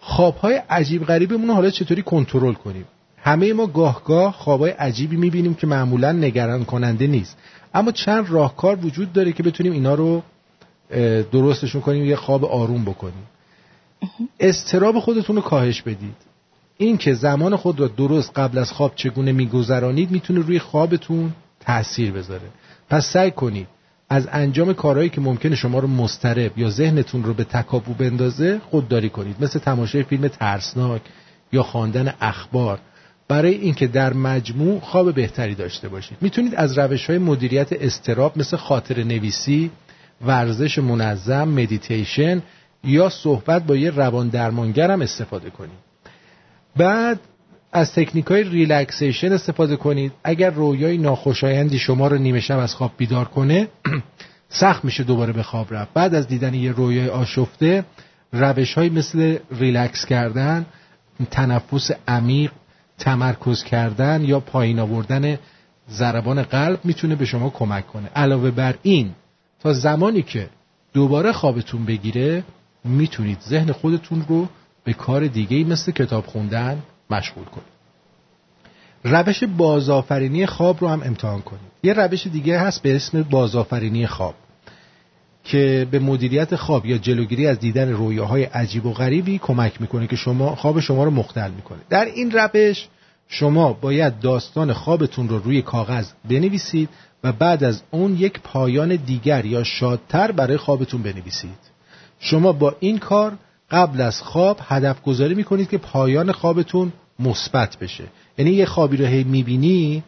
[0.00, 2.84] خوابهای عجیب غریبمون حالا چطوری کنترل کنیم؟
[3.16, 7.36] همه ما گاهگاه خوابهای عجیبی می‌بینیم که معمولا نگران کننده نیست.
[7.74, 10.22] اما چند راهکار وجود داره که بتونیم اینا رو
[11.32, 13.26] درستشون کنیم یه خواب آروم بکنیم.
[14.40, 16.16] استراب خودتون رو کاهش بدید.
[16.76, 22.12] این که زمان خود را درست قبل از خواب چگونه میگذرانید می‌تونه روی خوابتون تاثیر
[22.12, 22.48] بذاره.
[22.90, 23.66] پس سعی کنید
[24.10, 29.08] از انجام کارهایی که ممکنه شما رو مسترب یا ذهنتون رو به تکاپو بندازه خودداری
[29.08, 29.36] کنید.
[29.40, 31.02] مثل تماشای فیلم ترسناک
[31.52, 32.78] یا خواندن اخبار.
[33.28, 36.18] برای اینکه در مجموع خواب بهتری داشته باشید.
[36.20, 39.70] می‌تونید از روش های مدیریت اضطراب مثل خاطره نویسی
[40.26, 42.42] ورزش منظم مدیتیشن
[42.84, 45.78] یا صحبت با یه روان درمانگر هم استفاده کنید.
[46.76, 47.20] بعد
[47.72, 50.12] از تکنیک های relaxation استفاده کنید.
[50.24, 53.68] اگر رویای ناخوشایندی شما رو نیمه شب از خواب بیدار کنه
[54.48, 55.92] سخت میشه دوباره به خواب رفت.
[55.94, 57.84] بعد از دیدن یه رویای آشفته
[58.32, 60.66] روش های مثل ریلکس کردن
[61.30, 62.52] تنفس عمیق
[62.98, 65.38] تمرکز کردن یا پایین آوردن
[65.90, 68.08] ضربان قلب می‌تونه به شما کمک کنه.
[68.16, 69.10] علاوه بر این
[69.60, 70.48] تا زمانی که
[70.92, 72.44] دوباره خوابتون بگیره
[72.84, 74.48] می‌تونید ذهن خودتون رو
[74.84, 77.78] به کار دیگه مثل کتاب خوندن مشغول کنید
[79.04, 84.34] روش بازآفرینی خواب رو هم امتحان کنید یه روش دیگه هست به اسم بازآفرینی خواب
[85.44, 90.16] که به مدیریت خواب یا جلوگیری از دیدن رویاهای عجیب و غریبی کمک می‌کنه که
[90.16, 91.78] شما خواب شما رو مختل می‌کنه.
[91.88, 92.88] در این روش
[93.28, 96.88] شما باید داستان خوابتون رو روی کاغذ بنویسید
[97.24, 101.58] و بعد از اون یک پایان دیگر یا شادتر برای خوابتون بنویسید.
[102.18, 103.32] شما با این کار
[103.70, 108.04] قبل از خواب هدف گذاری می‌کنید که پایان خوابتون مثبت بشه.
[108.38, 110.02] یعنی یه خوابی رو هی می‌بینی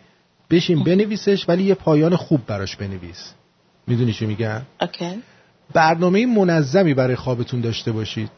[0.51, 3.33] بشین بنویسش ولی یه پایان خوب براش بنویس.
[3.87, 5.23] می‌دونی چی میگم؟ اوکی
[5.73, 8.31] برنامه منظمی برای خوابتون داشته باشید.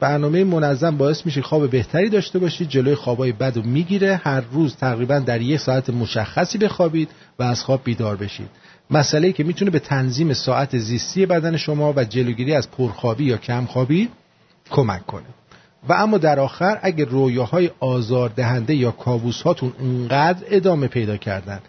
[0.00, 4.76] برنامه منظم باعث میشه خواب بهتری داشته باشید جلوی خوابای بد رو می‌گیره هر روز
[4.76, 7.08] تقریبا در یک ساعت مشخصی بخوابید
[7.38, 8.48] و از خواب بیدار بشید.
[8.90, 14.08] مسئله که می‌تونه به تنظیم ساعت زیستی بدن شما و جلوگیری از پرخوابی یا کمخوابی
[14.70, 15.26] کمک کنه.
[15.88, 21.60] و اما در آخر اگر رویاهای آزار دهنده یا کابوس هاتون اونقدر ادامه پیدا کردن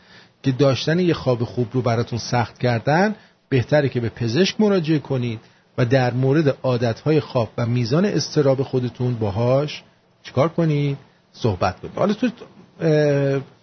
[0.43, 3.15] که داشتن یه خواب خوب رو براتون سخت کردن
[3.49, 5.39] بهتره که به پزشک مراجعه کنید
[5.77, 9.84] و در مورد عادتهای خواب و میزان استراب خودتون باهاش
[10.23, 10.98] چیکار کنید؟
[11.34, 11.95] صحبت کنید.
[11.95, 12.30] حالا تو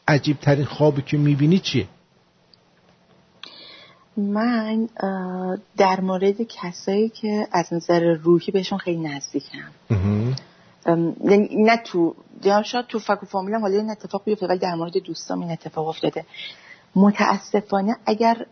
[0.08, 1.86] عجیب ترین خوابی که می‌بینی چیه؟
[4.18, 4.88] من
[5.76, 9.70] در مورد کسایی که از نظر روحی بهشون خیلی نزدیکم.
[11.24, 12.14] یعنی نه تو
[12.64, 15.88] شاید تو فک و فامیلم حالا این اتفاق بیفته ولی در مورد دوستام این اتفاق
[15.88, 16.24] افتاده.
[16.96, 18.46] متاسفانه اگر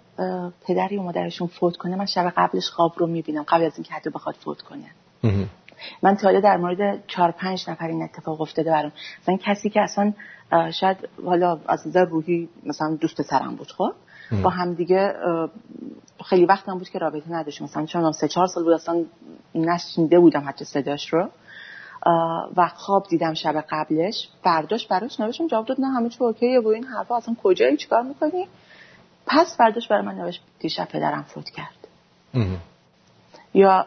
[0.66, 4.10] پدری و مادرشون فوت کنه من شب قبلش خواب رو می‌بینم قبل از اینکه حتی
[4.10, 4.90] بخواد فوت کنه.
[6.02, 8.92] من تا در مورد چهار پنج نفر این اتفاق افتاده برام.
[9.22, 10.12] مثلا کسی که اصلا
[10.72, 13.92] شاید حالا از نظر روحی مثلا دوست سرم بود خب؟
[14.42, 15.14] با هم دیگه
[16.24, 19.04] خیلی وقت هم بود که رابطه نداشت مثلا چون سه چهار سال بود اصلا
[19.54, 21.28] نشنیده بودم حتی صداش رو.
[22.56, 24.28] و خواب دیدم شب قبلش.
[24.44, 28.02] برداشت براش نوشتم جواب داد نه همه چی اوکیه و این حرفا اصلا کجایی چیکار
[28.02, 28.48] می‌کنی؟
[29.26, 31.88] پس برداشت برای من نوشت دیشب پدرم فوت کرد.
[33.56, 33.86] یا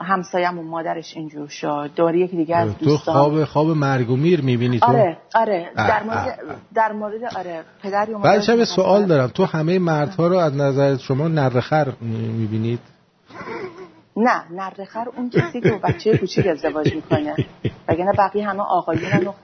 [0.00, 1.90] همسایه‌مون مادرش اینجور شد.
[1.96, 5.70] دوری یکی دیگه از تو خواب خواب مرگ و میر می‌بینی تو؟ آره آره.
[5.76, 6.38] در مورد
[6.74, 9.28] در مورد آره پدری و بعدش هم سوال دارم.
[9.28, 12.80] تو همه مردها رو از نظر شما نرخر می‌بینید؟
[14.16, 17.34] نه نرخر اون کسی که بچه کوچیک ازدواج می‌کنه.
[17.88, 19.34] وگرنه بقیه همه آقایون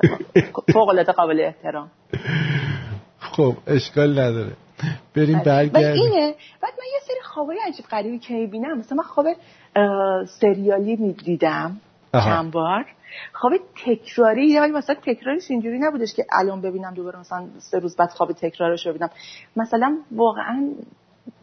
[0.72, 1.90] فوق العاده قابل احترام.
[3.18, 4.52] خب اشکال نداره.
[5.16, 6.02] بریم برگردیم.
[6.02, 7.00] اینه بعد من یه
[7.36, 9.26] خوابای عجیب غریبی که می‌بینم مثلا من خواب
[10.26, 11.80] سریالی می‌دیدم
[12.12, 12.86] چند بار.
[13.32, 13.52] خواب
[13.84, 18.32] تکراری یا مثلا تکرارش اینجوری نبودش که الان ببینم دوباره مثلا سه روز بعد خواب
[18.32, 19.10] تکرارش رو ببینم.
[19.56, 20.68] مثلا واقعا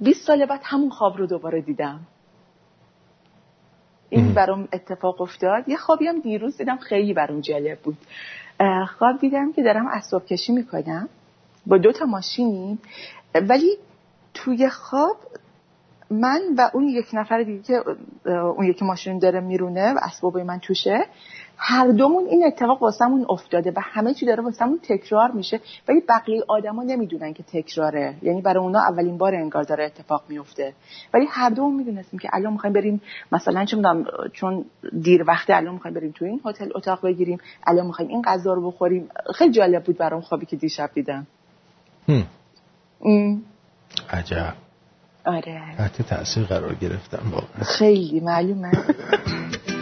[0.02, 2.00] 20 سال بعد همون خواب رو دوباره دیدم.
[4.10, 5.70] این برام اتفاق افتاد.
[5.70, 7.98] یه خوابی هم دیروز دیدم خیلی برام جالب بود.
[8.98, 11.10] خواب دیدم که دارم اسباب کشی می‌کنم.
[11.66, 12.78] با دو تا ماشین
[13.36, 13.78] ولی
[14.34, 15.18] توی خواب
[16.22, 17.84] من و اون یک نفر دیگه که
[18.26, 21.06] اون یکی ماشین داره میرونه و اسباب من توشه
[21.58, 26.44] هر دومون این اتفاق واسمون افتاده و همه چی داره واسمون تکرار میشه ولی بقیه
[26.48, 28.16] آدما نمی‌دونن که تکراره.
[28.22, 30.74] یعنی برای اونا اولین بار انگار داره اتفاق میفته.
[31.14, 34.66] ولی هر دومون می‌دونستیم که الان می‌خوایم بریم مثلا چه می‌دونم چون
[35.02, 37.38] دیر وقته الان می‌خوایم بریم تو این هتل اتاق بگیریم
[37.68, 39.10] الان می‌خوایم این غذا رو بخوریم.
[39.36, 41.28] خیلی جالب بود برام خوابی که دیشب دیدم.
[43.06, 43.42] هم.
[44.10, 44.54] عجب.
[45.26, 45.62] آره.
[45.78, 47.64] تحت تاثیر قرار گرفتم واقعا.
[47.64, 48.72] خیلی معلومه.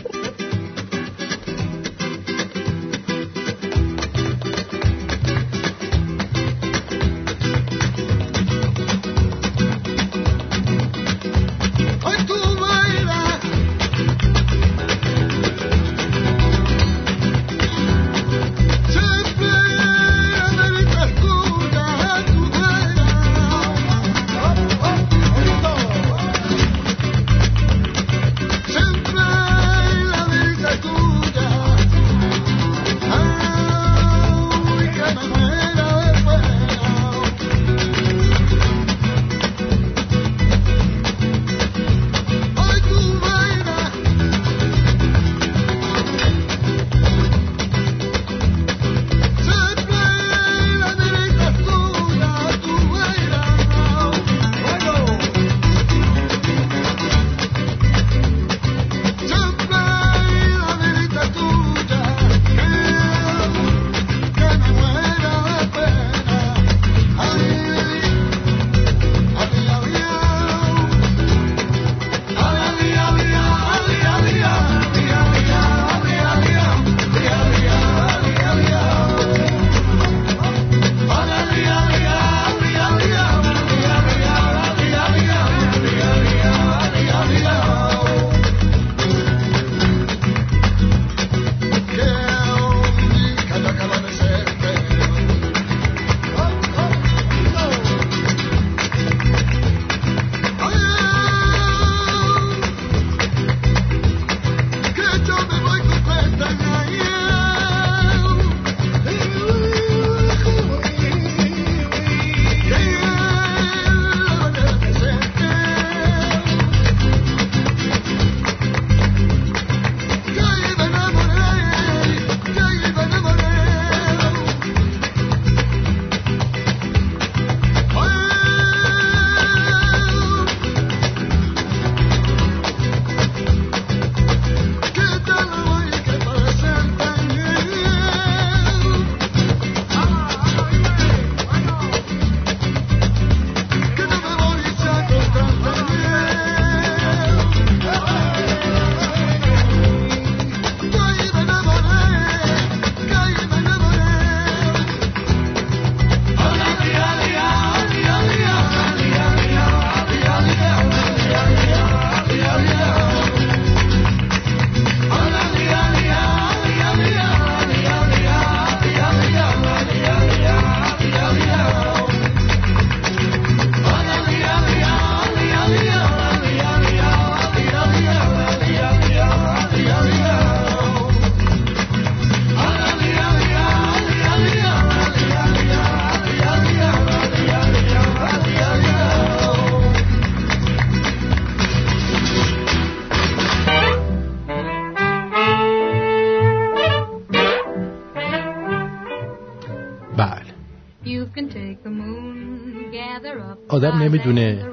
[204.12, 204.66] نمی‌دونه.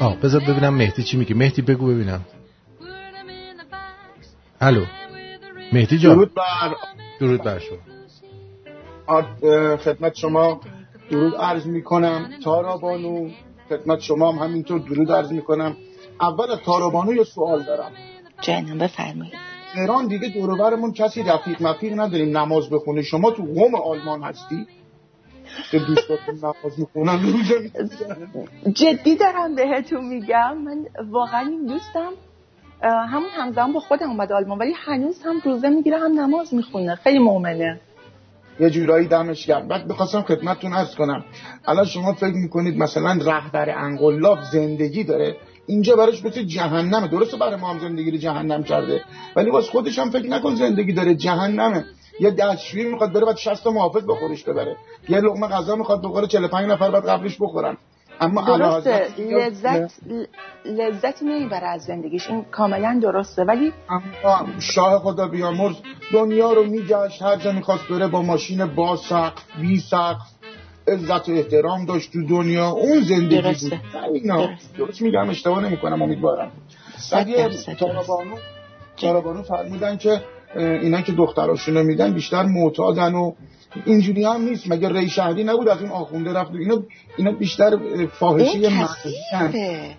[0.00, 1.34] آه بذار ببینم مهدی چی میگه.
[1.34, 2.20] مهدی بگو ببینم.
[4.60, 4.84] الو.
[5.72, 6.14] مهدی جان.
[6.14, 6.74] درود بر
[7.20, 7.78] درود بر شما.
[9.76, 10.60] خدمت شما
[11.10, 13.30] درود عرض می کنم تارا بانو
[13.68, 15.76] خدمت شما هم همینطور درود عرض می کنم
[16.20, 17.90] اول از تارا بانو یه سوال دارم.
[18.40, 19.34] جانم بفرمایید.
[19.74, 22.38] تهران دیگه دوروبرمون کسی رفیق مفیق نداریم.
[22.38, 23.02] نماز بخونه.
[23.02, 24.66] شما تو قوم آلمان هستی؟
[25.70, 27.70] که دوستاتون نماز می‌خونن روزه
[28.72, 30.58] جدی دارم بهتون میگم.
[30.58, 32.10] من واقعا این دوستم
[32.82, 36.94] همون همزمان با خودم اومد آلمان ولی هنوز هم روزه می‌گیره هم نماز می‌خونه.
[36.94, 37.80] خیلی مؤمنه.
[38.60, 39.68] یه جورایی دمش گرم.
[39.68, 41.24] بعد می‌خواستم خدمتتون عرض کنم.
[41.66, 47.08] الان شما فکر می‌کنید مثلا رهبر انقلاب زندگی داره؟ اینجا براش مثل جهنمه.
[47.08, 49.02] درسته برای ما هم زندگی رو جهنم کرده.
[49.36, 51.14] ولی واسه خودش هم فکر نکن زندگی داره.
[51.14, 51.84] جهنمه.
[52.20, 54.76] یه دستشویی می‌خواد بره بعد 60 تا محافظ با خودش ببره.
[55.08, 57.76] یه لقمه غذا می‌خواد بخوره 45 نفر بعد قبلش بخورن.
[58.20, 59.08] اما درسته.
[59.18, 59.92] لذت
[60.64, 62.30] لذت نمی‌بره از زندگیش.
[62.30, 63.44] این کاملا درسته.
[63.44, 65.76] ولی اما شاه خدا بیامرز
[66.12, 70.26] دنیا رو میگشت هر جا می‌خواست بره با ماشین با سقف بی سقف
[70.88, 72.68] عزت و احترام داشت تو دنیا.
[72.68, 73.80] اون زندگی درسته.
[73.92, 74.48] بود اینا.
[74.78, 76.52] درست میگم اشتباه نمی‌کنم امیدوارم.
[77.12, 77.48] بعد یه
[77.78, 78.36] تارابانو
[78.96, 80.20] تارابانو فرمودن که
[80.56, 83.32] اینا که دختراشون رو میدن بیشتر معتادن و
[83.84, 84.72] اینجوری هم نیست.
[84.72, 86.82] مگه ری شهری نبود؟ از اون آخونده رفت اینا
[87.16, 89.96] اینا بیشتر فاحشی کثیفه.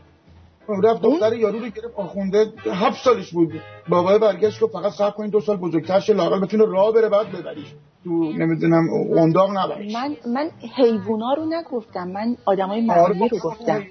[0.84, 3.52] رفت دختر یارو رو گرفت آخونده هفت سالش بود.
[3.90, 7.32] بابای برگشت گفت فقط صبر کنید دو سال بزرگتر شه لااقل بتونه راه بره بعد
[7.32, 7.68] ببریش.
[8.04, 8.84] تو نمی‌دونم
[9.16, 13.84] قنداق نبریش من من حیوونا رو نگفتم من آدمای آره، معمولی رو گفتم.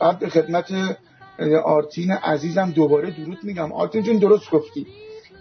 [0.00, 0.72] بعد به خدمت
[1.64, 3.72] آرتین عزیزم دوباره درود میگم.
[3.72, 4.86] آرتین جون درست گفتی.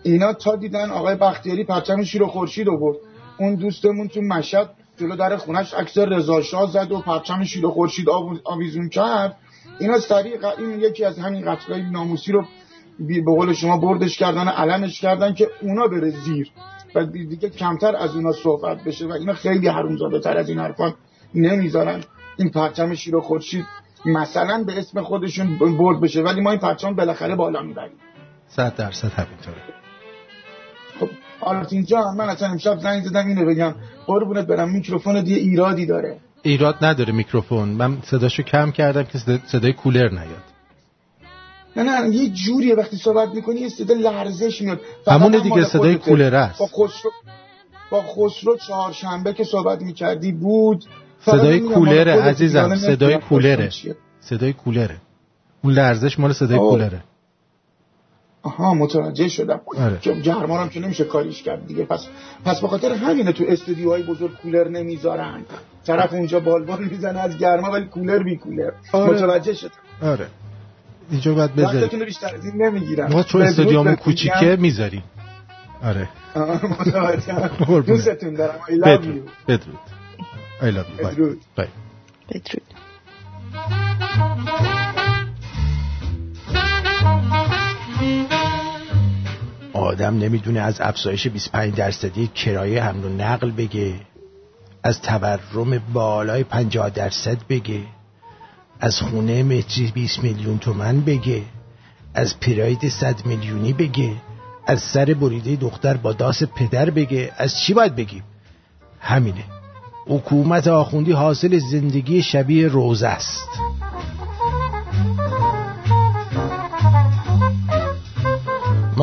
[0.03, 2.97] اینا تا دیدن آقای بختیاری پرچم شیر و خورشید آورد
[3.39, 7.71] اون دوستمون تو مشهد جلو در خونش عکس رضا شاه زد و پرچم شیر و
[7.71, 9.38] خورشید آو- آویزون کرد.
[9.80, 12.45] اینا سریع این یکی از همین قتلای ناموسی رو
[12.99, 16.51] به قول شما بردش کردن علمش کردن که اونا بره زیر.
[16.95, 20.59] و دی- دیگه کمتر از اونا صحبت بشه و اینا خیلی حرومزاده تر از این
[20.59, 20.93] حرفان
[21.35, 22.03] نمی‌ذارن.
[22.38, 23.65] این پرچم شیر و خورشید
[24.05, 27.97] مثلا به اسم خودشون برد بشه ولی ما این پرچم بالاخره بالا می‌بریم.
[28.47, 29.82] صد درصد همینطوره.
[31.43, 33.75] آرتین جان من اصلا امشب زنگ زدم اینو بگم.
[34.05, 36.17] قربونت برم میکروفون دیگه ایرادی داره.
[36.41, 37.69] ایراد نداره میکروفون.
[37.69, 40.43] من صداشو کم کردم که صدا- صدای کولر نیاد.
[41.75, 42.75] نه نه یه جوریه.
[42.75, 44.79] وقتی صحبت می‌کنی یه صدا لرزش میاد.
[45.05, 45.95] فقط همونه هم دیگه صدای.
[45.95, 46.59] کولر است.
[46.59, 47.11] با خسرو
[47.91, 50.85] با خسرو چهارشنبه که صحبت می‌کردی بود.
[51.25, 52.75] صدای کولره عزیزم.
[52.75, 53.69] صدای کولره.
[54.19, 54.97] صدای کولره.
[55.63, 56.69] اون لرزش مال صدای آه.
[56.69, 57.03] کولره.
[58.43, 59.61] آها متوجه شدم.
[59.77, 59.99] آره.
[60.59, 61.85] هم که نمیشه کاریش کرد دیگه.
[61.85, 62.07] پس
[62.45, 65.45] پس به خاطر همینه تو استودیوهای بزرگ کولر نمی‌ذارن.
[65.85, 68.71] طرف اونجا بالبال می‌زنه از گرما ولی کولر بی کولر.
[68.91, 69.13] آره.
[69.13, 69.71] متوجه شدم.
[70.01, 70.27] آره.
[71.11, 73.11] اینجا باید بذاری وقتتون رو بیشتر از این نمی‌گیرم.
[73.11, 75.03] ما چون استودیومون کوچیکه می‌ذاریم.
[75.83, 76.09] آره.
[76.79, 77.49] متوجه.
[77.87, 78.59] دوستتون دارم.
[78.67, 79.27] I love بدرود.
[79.27, 79.47] you.
[79.47, 79.79] بدرود.
[80.61, 81.03] I love you.
[81.03, 81.05] Bye.
[81.05, 81.41] بدرود.
[81.57, 81.67] Bye.
[82.29, 82.63] بدرود.
[89.84, 93.93] آدم نمی‌دونه از افزایش 25 درصدی کرایه حمل و نقل بگه
[94.84, 97.80] از تورم بالای 50 درصد بگه
[98.80, 101.41] از خونه متری 20 میلیون تومن بگه
[102.14, 104.11] از پراید 100 میلیونی بگه
[104.68, 107.31] از سر بریده دختر با داس پدر بگه.
[107.38, 108.23] از چی باید بگیم؟
[108.99, 109.43] همینه.
[110.07, 113.49] حکومت آخوندی حاصل زندگی شبیه روزه است.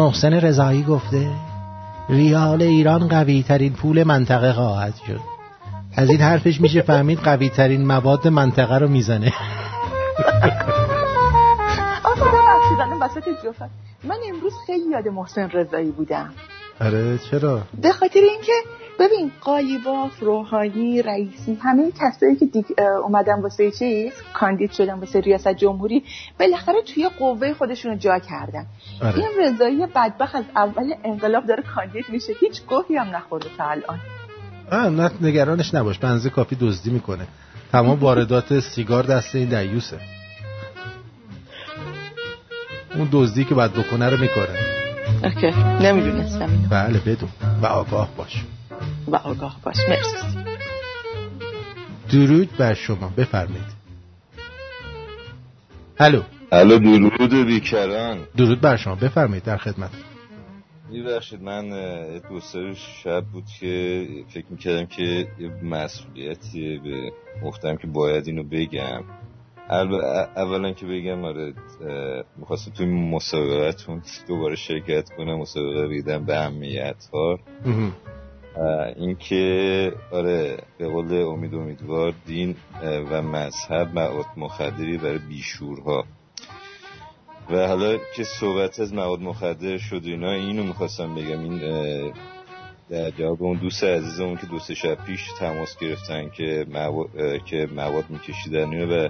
[0.01, 1.31] محسن رضایی گفته
[2.09, 5.21] ریال ایران قوی ترین پول منطقه خواهد شد.
[5.97, 9.33] از این حرفش میشه فهمید قوی ترین مواد منطقه رو می‌زنه.
[12.05, 12.25] آقا
[14.05, 16.31] من امروز خیلی یاد محسن رضایی بودم.
[16.81, 18.53] آره چرا؟ به خاطر اینکه
[18.99, 22.65] ببین قالیباف روحانی رئیسی همه کسایی که دیگ...
[23.05, 26.03] اومدن واسه چیز کاندید شدن واسه ریاست جمهوری
[26.41, 28.67] بالاخره توی قوه خودشون رو جا کردن.
[29.03, 29.19] آره.
[29.19, 34.01] این رضایی بدبخت از اول انقلاب داره کاندید میشه هیچ گوهی هم نخورده تا الان.
[34.73, 37.27] آه نه نگرانش نباش بنزه کافی دزدی می‌کنه.
[37.73, 40.01] تمام واردات سیگار دست این دیوسه
[42.95, 44.80] اون دزدی که باید بکنه رو می‌کنه
[45.25, 45.51] اوکی.
[45.81, 46.51] نمی‌دونستم.
[46.51, 47.29] اینو بله بدون
[47.63, 48.45] و آگاه باش.
[49.07, 49.77] و آگاه باش.
[49.89, 50.39] مرسی.
[52.13, 53.09] درود بر شما.
[53.17, 53.81] بفرمایید.
[55.99, 56.23] الو.
[56.53, 58.19] الو درود بیکران.
[58.37, 58.95] درود بر شما.
[58.95, 59.91] بفرمایید در خدمت.
[60.91, 61.69] میبخشید من
[62.29, 62.41] دو
[63.05, 65.03] شب بود که فکر می‌کردم که
[65.39, 67.13] یه مسئولیتیه به
[67.45, 69.05] گفتم که باید اینو بگم.
[69.69, 71.55] اولا که بگم آره
[72.37, 77.39] می‌خواستم توی مسابقتون دوباره شرکت کنم مسابقه ریدم به اهمیت ها.
[78.97, 86.05] اینکه آره به قول امید امیدوار دین و مذهب مواد مخدری برای بیشورها.
[87.51, 91.41] و حالا که صحبت از مواد مخدر شد اینا اینو می‌خواستم بگم.
[91.41, 91.61] این
[92.91, 97.09] در جواب اون دوست عزیزمون که دو سه شب پیش تماس گرفتن که مواد,
[97.45, 99.09] که مواد میکشیدن اینو و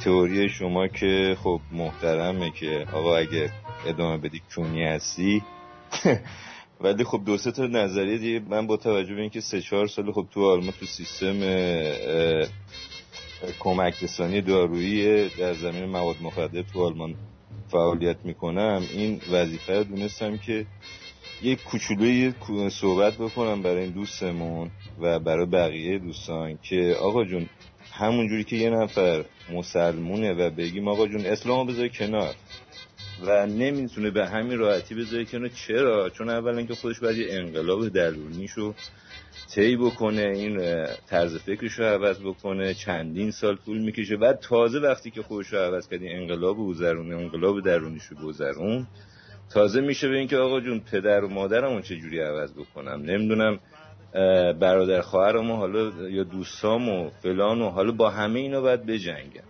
[0.00, 3.50] تئوری شما که خب محترمه که آقا اگه
[3.86, 5.42] ادامه بدی کونی هستی.
[6.80, 10.12] ولی خب دو سه تا نظریه دیگه من با توجه به اینکه سه چهار سال
[10.12, 11.40] خب تو آلمان تو سیستم
[13.60, 17.14] کمک رسانی دارویی در زمین مواد مخدر تو آلمان
[17.68, 20.66] فعالیت می‌کنم این وظیفه رو دونستم که
[21.42, 24.70] یک کوچولوی کو- صحبت بکنم برای این دوستمون
[25.00, 27.46] و برای بقیه دوستان که آقا جون
[27.92, 32.34] همون جوری که یه نفر مسلمونه و بگیم آقا جون اسلام بذار کنار.
[33.26, 35.48] و نمی‌تونه به همین راحتی بذاره کنار.
[35.48, 38.74] چرا؟ چون اولا که خودش باید یه انقلاب درونیشو
[39.54, 44.16] طی بکنه این طرز فکرش رو عوض بکنه چندین سال طول می‌کشه.
[44.16, 48.86] بعد تازه وقتی که خودش رو عوض کرد این انقلاب گذرونه انقلاب درونیش رو گذرون
[49.50, 53.58] تازه میشه به اینکه آقا جون پدر و مادرمو چه جوری عوض بکنم؟ نمی‌دونم
[54.60, 59.44] برادر خواهرمو حالا یا دوستامو فلان و حالا با همه اینا باید بجنگم.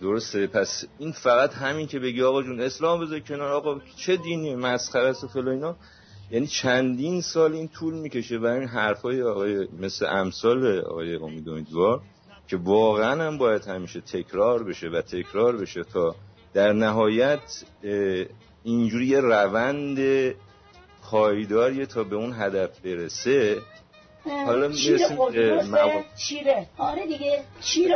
[0.00, 4.54] درسته؟ پس این فقط همین که بگی آقا جون اسلام بذار کنار آقا چه دینی؟
[4.54, 5.76] مسخره است و فلان اینا.
[6.30, 12.00] یعنی چندین سال این طول می‌کشه و این حرفای آقای مثل امثال آقای امید امیدوار
[12.48, 16.14] که واقعا هم باید همیشه تکرار بشه و تکرار بشه تا
[16.54, 17.64] در نهایت
[18.66, 19.98] اینجوری یه روند
[21.10, 23.56] پایداریه تا به اون هدف برسه.
[24.46, 27.42] حالا می‌رسیم به؟ مواد شیره آره دیگه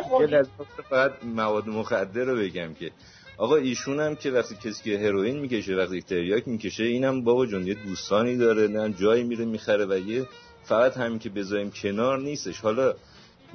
[0.03, 0.51] خوردی لحظه
[0.91, 2.91] فقط مواد مخدر رو بگم که
[3.39, 7.67] آقا ایشون هم که وقتی کسی که هروئین می‌کشه وقتی تریاک می‌کشه اینم بابا جون
[7.67, 10.27] یه دوستانی داره نه جایی میره می‌خره و یه
[10.65, 12.61] فقط همین که بذاریم کنار نیستش.
[12.61, 12.95] حالا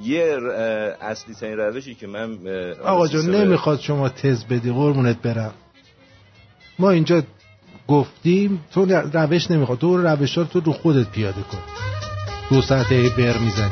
[0.03, 0.37] یه
[1.01, 2.47] اصلی ترین روشی که من
[2.83, 5.53] آقا جون نمی‌خواد شما تز بدی قربونت برم.
[6.79, 7.23] ما اینجا
[7.87, 9.79] گفتیم تو روش نمی‌خواد.
[9.79, 11.57] تو روش تو رو خودت پیاده کن.
[12.49, 13.69] دو ساعته بر می‌زنی.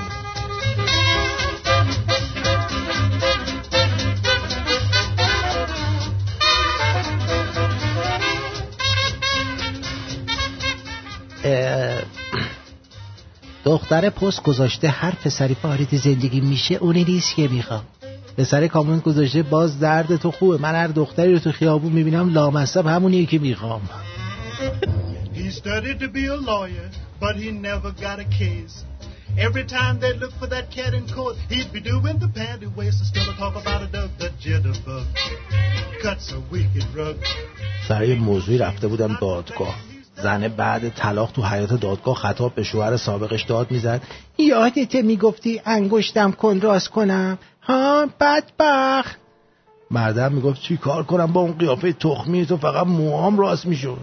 [11.46, 12.02] اه،
[13.64, 17.84] دختر پست گذاشته هر پسری وارد زندگی میشه اونی نیست که می‌خوام.
[18.38, 22.88] پسر کامنت گذاشته باز درد تو خوبه من هر دختری رو تو خیابون می‌بینم لامصب
[22.88, 23.82] همونیه که می‌خوام
[25.36, 26.88] He studied to be a lawyer,
[27.20, 28.76] but he never got a case.
[29.48, 33.00] Every time they look for that cat in court, he'd be doing the panty waist
[33.02, 35.06] and still talk about a dog, the jitterbug.
[36.04, 37.16] Cuts a wicked rug.
[37.88, 39.76] سر یه موضوعی رفته بودم دادگاه
[40.24, 44.02] زنه بعد طلاق تو حیات دادگاه خطاب به شوهر سابقش داد می‌زد
[44.38, 49.20] یادته می‌گفتی انگشتم کن راست کنم ها بدبخت.
[49.92, 53.98] مردم می‌گفت چی کار کنم با اون قیافه تخمی تو فقط موهام راست می‌شد.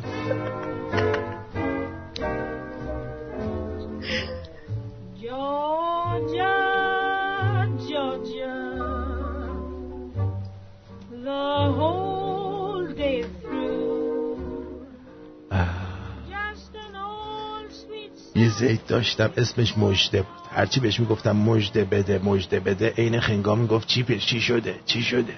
[18.35, 23.55] یه زید داشتم اسمش مجده بود هرچی بهش می‌گفتم مجده بده مجده بده عین خنگا
[23.55, 25.35] می‌گفت چی پیر چی شده؟ چی شده؟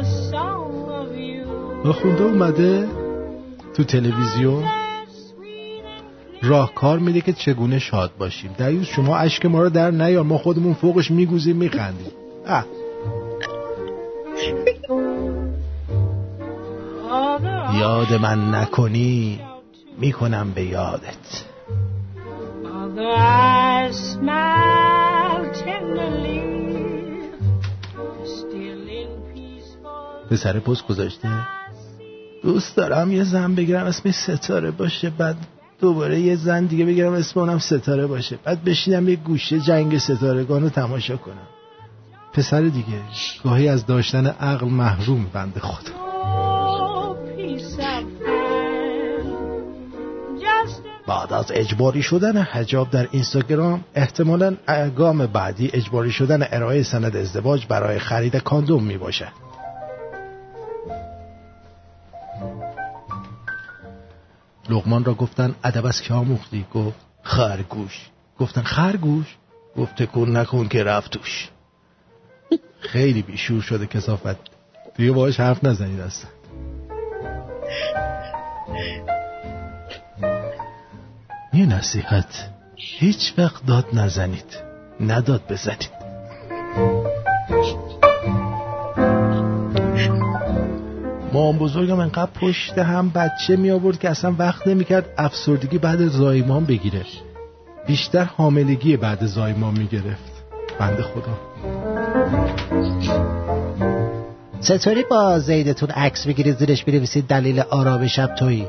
[0.00, 1.88] a song of you.
[1.88, 2.88] آخونده اومده
[3.74, 4.64] تو تلویزیون.
[6.42, 8.52] راهکار میده که چگونه شاد باشیم.
[8.58, 10.24] دیوز شما اشک ما رو در نیار.
[10.24, 12.12] ما خودمون فوقش میگوزیم میخندیم.
[12.46, 12.64] اه
[17.80, 19.40] یاد من نکنی
[19.98, 21.44] می‌کنم به یادت.
[29.34, 31.28] peaceful پسر پست گذاشته.
[32.42, 35.36] دوست دارم یه زن بگیرم اسمش ستاره باشه بعد
[35.80, 38.38] دوباره یه زن دیگه بگیرم اسم اونم ستاره باشه.
[38.44, 41.48] بعد بشینم یه گوشه جنگ ستارگان رو تماشا کنم.
[42.32, 43.00] پسر دیگه
[43.44, 46.09] گاهی از داشتن عقل محروم بنده خدا.
[51.10, 54.56] بعد از اجباری شدن حجاب در اینستاگرام احتمالا
[54.96, 59.32] گام بعدی اجباری شدن ارائه سند ازدواج برای خرید کاندوم می باشد
[64.68, 68.10] لغمان را گفتن ادب از که آموختی؟ گفت خرگوش.
[68.38, 69.36] گفتن خرگوش؟
[69.76, 71.48] گفت تکون نکن که رفت توش
[72.80, 74.36] خیلی بیشور شده کسافت.
[74.96, 76.30] دیگه باهاش حرف نزنید اصلا.
[81.54, 82.48] یه نصیحت.
[82.76, 84.56] هیچ وقت داد نزنید.
[85.00, 85.90] نداد بزنید.
[91.32, 96.64] مام بزرگم انقدر پشت هم بچه می آورد که اصلا وقت نمی‌کرد افسردگی بعد زایمان
[96.64, 97.02] بگیره.
[97.86, 100.32] بیشتر حاملگی بعد زایمان می‌گرفت.
[100.78, 101.38] بنده خدا.
[104.60, 108.66] چطوری با زیدتون عکس بگیرید؟ زیرش بنویسید دلیل آرام شب تویی.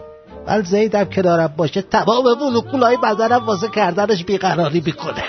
[0.51, 5.23] ولی زیدم کنارم باشه تمام مولکولای بدنم واسه کردنش بیقراری می‌کنه.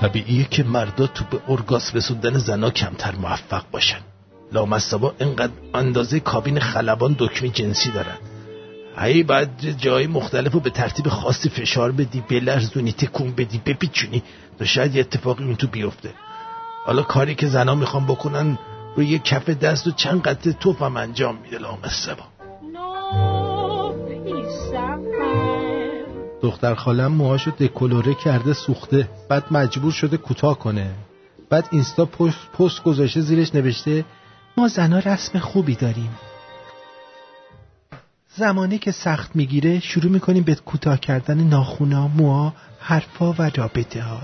[0.00, 3.98] طبیعیه که مردا تو به ارگاس رسوندن زنا کمتر موفق باشن.
[4.52, 8.18] لامصبا اینقدر اندازه کابین خلبان دکمه جنسی دارن.
[8.98, 14.22] هی باید جای مختلف رو به ترتیب خاصی فشار بدی بلرزونی تکون بدی بپیچونی
[14.58, 16.10] تا شاید یه اتفاقی اون تو بیفته.
[16.86, 18.58] حالا کاری که زنا می‌خوام بکنن
[18.98, 22.24] روی یه کف دست و چند قطعه توفم انجام میده لامصبا
[26.42, 29.08] دختر خالم موهاشو دکلوره کرده سوخته.
[29.28, 30.90] بعد مجبور شده کوتاه کنه.
[31.50, 34.04] بعد اینستا پست, پست گذاشته زیرش نوشته
[34.56, 36.18] ما زنا رسم خوبی داریم.
[38.36, 44.20] زمانی که سخت می‌گیره شروع می‌کنیم به کوتاه کردن ناخونا موها حرفا و رابطه ها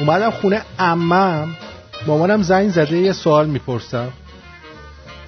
[0.00, 1.56] اومدم خونه امم
[2.06, 4.08] مامانم زنگ زده یه سوال می‌پرسم.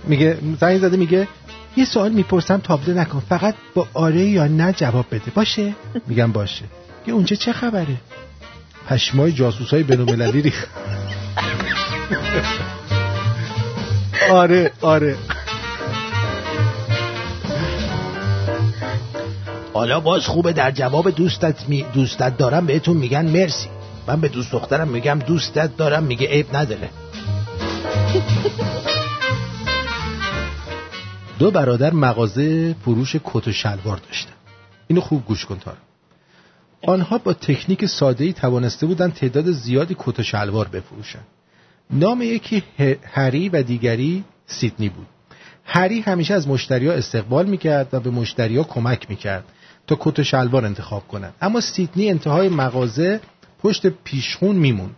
[0.05, 1.28] میگه زنگ زده میگه
[1.77, 3.23] یه سوال می‌پرسم تابلو نکن.
[3.28, 5.31] فقط با آره یا نه جواب بده.
[5.35, 5.74] باشه؟
[6.07, 6.65] میگم باشه.
[7.07, 7.97] که اونجا چه خبره؟
[8.89, 10.66] پشمای جاسوس های بینومللی ریخ
[14.31, 15.16] آره آره.
[19.74, 21.82] حالا باز خوبه در جواب دوستت می...
[21.94, 23.69] دوستت دارم بهتون میگن مرسی.
[24.09, 26.91] من به دوست دخترم میگم دوستت دارم میگه عیب نداره.
[31.39, 34.33] دو برادر مغازه فروش کت و شلوار داشتن.
[34.87, 35.77] اینو خوب گوش کن تارا.
[36.83, 41.27] آنها با تکنیک ساده‌ای توانسته بودند تعداد زیادی کت و شلوار بفروشند
[41.91, 42.62] نام یکی
[43.03, 45.07] هری و دیگری سیدنی بود.
[45.65, 49.45] هری همیشه از مشتریا استقبال می‌کرد و به مشتریا کمک می‌کرد
[49.87, 51.35] تا کت و شلوار انتخاب کنند.
[51.41, 53.20] اما سیدنی انتهای مغازه
[53.63, 54.91] پشت پیشخون میمون.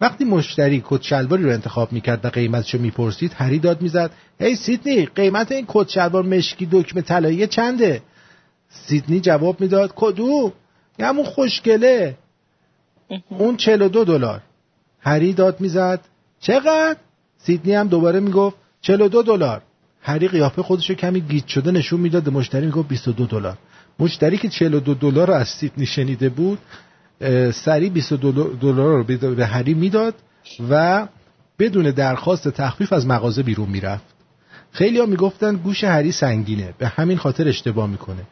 [0.00, 4.10] وقتی مشتری کت شلواری رو انتخاب می‌کرد و قیمتشو می‌پرسید هری داد می‌زد
[4.40, 8.02] هی hey, سیدنی قیمت این کت شلوار مشکی دکمه طلایی چنده؟
[8.68, 10.52] سیدنی جواب می‌داد کدوم؟
[11.00, 12.16] همون خوشگله.
[13.28, 14.40] اون 42 دلار.
[15.00, 16.00] هری داد می‌زد
[16.40, 16.96] چقدر؟
[17.38, 19.62] سیدنی هم دوباره می‌گفت 42 دلار.
[20.00, 23.58] هری قیافه خودشو کمی گیج شده نشون می‌داد مشتری می‌گفت 22 دلار.
[23.98, 26.58] مشتری که 42 دلار رو از سیدنی شنیده بود
[27.52, 30.14] سری 22 دلار رو به هری می‌داد
[30.70, 31.06] و
[31.58, 34.04] بدون درخواست تخفیف از مغازه بیرون می‌رفت.
[34.72, 38.22] خیلی ها می‌گفتن گوش هری سنگینه به همین خاطر اشتباه می‌کنه.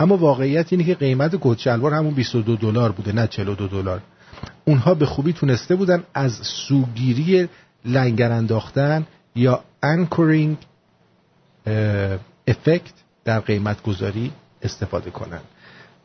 [0.00, 4.00] اما واقعیت اینه که قیمت کت شلوار همون 22 دلار بوده نه 42 دلار.
[4.64, 7.48] اونها به خوبی تونسته بودن از سوگیری
[7.84, 10.56] لنگر انداختن یا anchoring
[12.48, 12.92] effect
[13.24, 14.32] در قیمت گذاری
[14.62, 15.44] استفاده کنند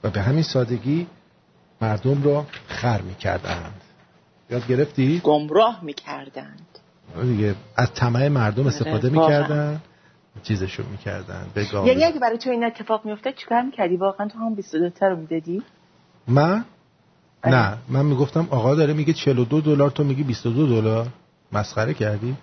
[0.03, 1.07] و به همین سادگی
[1.81, 3.81] مردم رو خر می‌کردند.
[4.49, 6.67] یاد گرفتی؟ گمراه می‌کردند.
[7.21, 7.55] دیگه.
[7.75, 9.81] از طمع مردم استفاده می‌کردن
[10.43, 11.47] چیزشو می‌کردن
[11.85, 15.15] یعنی اگه برای تو این اتفاق میفته چیکار می‌کردی؟ واقعا تو هم 22 تا رو
[15.15, 15.63] می‌دادی؟
[16.27, 16.65] من؟
[17.45, 17.77] نه.
[17.89, 21.07] من می‌گفتم آقا داره میگه 42 دلار تو میگی 22 دلار.
[21.51, 22.37] مسخره کردی.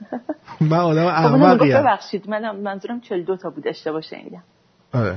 [0.60, 1.82] من آدم احمقی ام.
[1.82, 2.30] ببخشید.
[2.30, 4.42] من منظورم 42 تا بود اشتباه شنیدم.
[4.92, 5.16] آره.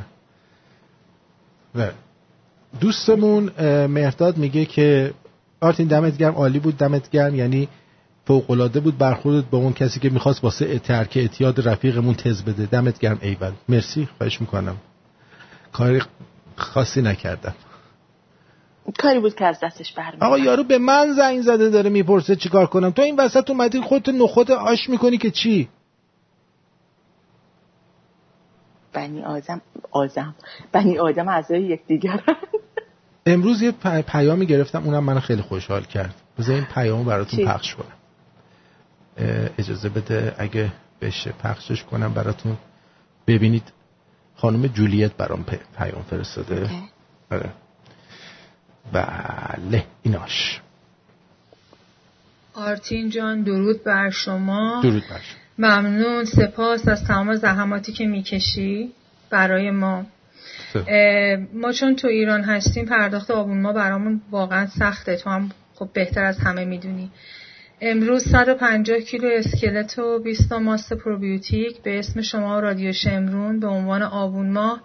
[2.80, 3.52] دوستمون
[3.88, 5.14] مهرداد میگه که
[5.62, 7.68] آرتین دمت گرم عالی بود دمت گرم یعنی
[8.26, 12.66] فوقلاده بود برخوردت با اون کسی که می‌خواست واسه ترک اعتیاد رفیقمون تز بده.
[12.66, 13.52] دمت گرم ایول.
[13.70, 14.78] مرسی خواهش می‌کنم.
[15.72, 16.02] کاری
[16.56, 17.56] خاصی نکردم.
[19.00, 22.66] کاری بود که از دستش برمی آقا یارو به من زنگ زده داره می‌پرسه چیکار
[22.66, 22.92] کنم.
[22.92, 25.70] تو این وسط اومدی خودت نخود آش می‌کنی که چی؟
[28.94, 29.62] بنی آدم
[29.92, 30.36] آدم.
[30.72, 32.24] بنی آدم اعضای یکدیگر
[33.26, 33.72] امروز یه
[34.02, 36.16] پیامی گرفتم اونم منو خیلی خوشحال کرد.
[36.40, 37.96] بذار این پیامو براتون پخش کنم.
[39.58, 40.72] اجازه بده اگه
[41.02, 42.58] بشه پخشش کنم براتون.
[43.28, 43.72] ببینید
[44.36, 45.46] خانم جولیت برام
[45.78, 46.70] پیام فرستاده.
[47.32, 47.50] آره.
[48.94, 50.62] بله ایناش.
[52.54, 54.82] آرتین جان درود بر شما.
[54.84, 55.43] درود بر شما.
[55.58, 56.26] ممنون.
[56.26, 58.92] سپاس از تمام زحماتی که می‌کشی
[59.30, 60.06] برای ما.
[61.54, 65.16] ما چون تو ایران هستیم پرداخت آبون ما برامون واقعا سخته.
[65.16, 67.12] تو هم خب بهتر از همه می‌دونی.
[67.82, 74.04] امروز 150 کیلو اسکلت و 20 ماست پروبیوتیک به اسم شما رادیو شمرون به عنوان
[74.04, 74.82] آبون ماه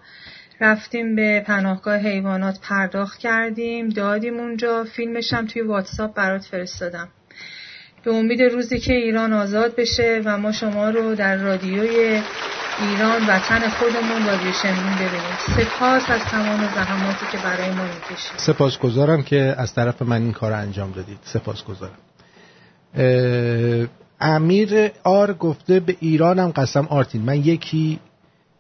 [0.61, 3.89] رفتیم به پناهگاه حیوانات پرداخت کردیم.
[3.89, 4.85] دادیم اونجا.
[4.85, 7.09] فیلمش هم توی واتساپ برات فرستادم.
[8.09, 12.23] به امید روزی که ایران آزاد بشه و ما شما رو در رادیوی
[12.81, 15.37] ایران وطن خودمون رادیو شمرون ببینیم.
[15.57, 18.33] سپاس از تمام زحماتی که برای ما می‌کشید.
[18.37, 21.19] سپاسگزارم که از طرف من این کار انجام دادید.
[21.25, 21.99] سپاسگزارم.
[24.21, 27.23] امیر آر گفته به ایرانم قسم آرتین.
[27.23, 27.99] من یکی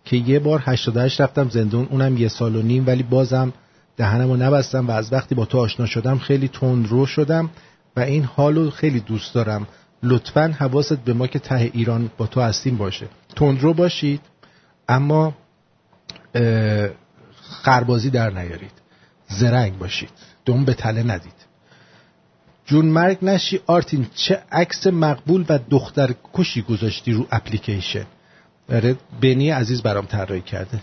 [0.04, 3.52] که یه بار 88 رفتم زندون اونم یه سال و نیم ولی بازم
[3.96, 7.50] دهنمو نبستم و از وقتی با تو آشنا شدم خیلی تندرو شدم.
[7.98, 9.66] و این حالو خیلی دوست دارم.
[10.02, 13.08] لطفا حواست به ما که ته ایران با تو هستیم باشه.
[13.36, 14.20] تندرو باشید
[14.88, 15.34] اما
[17.62, 18.72] خربازی در نیارید.
[19.28, 20.10] زرنگ باشید.
[20.44, 21.38] دم به تله ندید.
[22.66, 28.06] جون مرگ نشی آرتین چه عکس مقبول و دختر کشی گذاشتی رو اپلیکیشن؟
[28.72, 30.82] آره بنی عزیز برام طراحی کرده.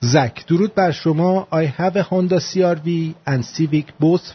[0.00, 1.48] زک درود بر شما.
[1.52, 3.86] I have a Honda CRV and Civic.
[4.00, 4.26] Both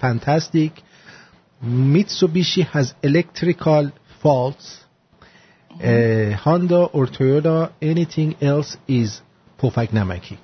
[0.00, 0.72] fantastic.
[1.64, 3.90] Mitsubishi has electrical
[4.22, 4.84] faults.
[5.70, 9.20] Uh, Honda or Toyota anything else is
[9.58, 10.38] پفک نمکی.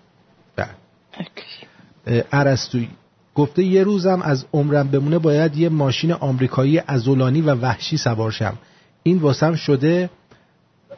[2.32, 2.89] عرستوی
[3.35, 8.59] گفته یه روزم از عمرم بمونه باید یه ماشین آمریکایی ازولانی و وحشی سوارشم
[9.03, 10.11] این واسم شده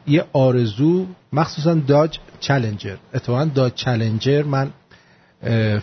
[0.07, 4.71] یه آرزو مخصوصا داج چلنجر اتفاقا داج چلنجر من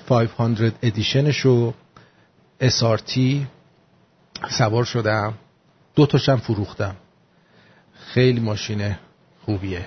[0.06, 1.74] 500 edition
[2.60, 3.46] شو SRT
[4.50, 5.34] سوار شدم.
[5.94, 6.96] دو تاشم فروختم.
[7.98, 8.96] خیلی ماشین
[9.44, 9.86] خوبیه.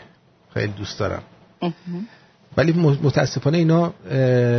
[0.53, 1.23] خیلی دوست دارم.
[2.57, 2.71] ولی
[3.03, 3.93] متاسفانه اینا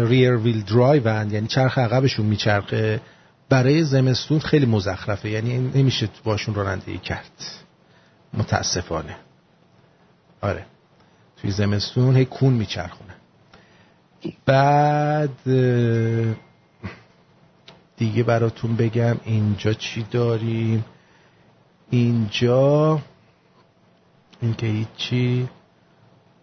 [0.07, 1.07] rear wheel drive.
[1.33, 3.01] یعنی چرخ عقبشون میچرخه.
[3.49, 5.29] برای زمستون خیلی مزخرفه.
[5.29, 7.31] یعنی نمیشه باشون رانندگی کرد.
[8.35, 9.17] متاسفانه.
[10.41, 10.67] آره.
[11.43, 13.15] توی زمستون هی کون میچرخونه.
[14.47, 15.49] بعد
[17.99, 20.85] دیگه براتون بگم اینجا چی داریم؟
[21.91, 22.99] اینجا
[24.43, 25.49] این که هیچی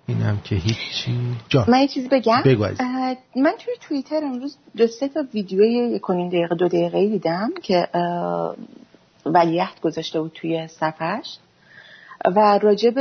[0.08, 1.18] اینم که هیچی.
[1.50, 1.66] جا.
[1.68, 2.66] من یه چیزی بگم؟ بگو
[3.36, 7.88] من توی توییتر امروز دو سه تا ویدیو یک دقیقه دو دقیقه دیدم که
[9.26, 11.38] ولیحت گذاشته بود توی صفحش
[12.26, 13.00] و راجب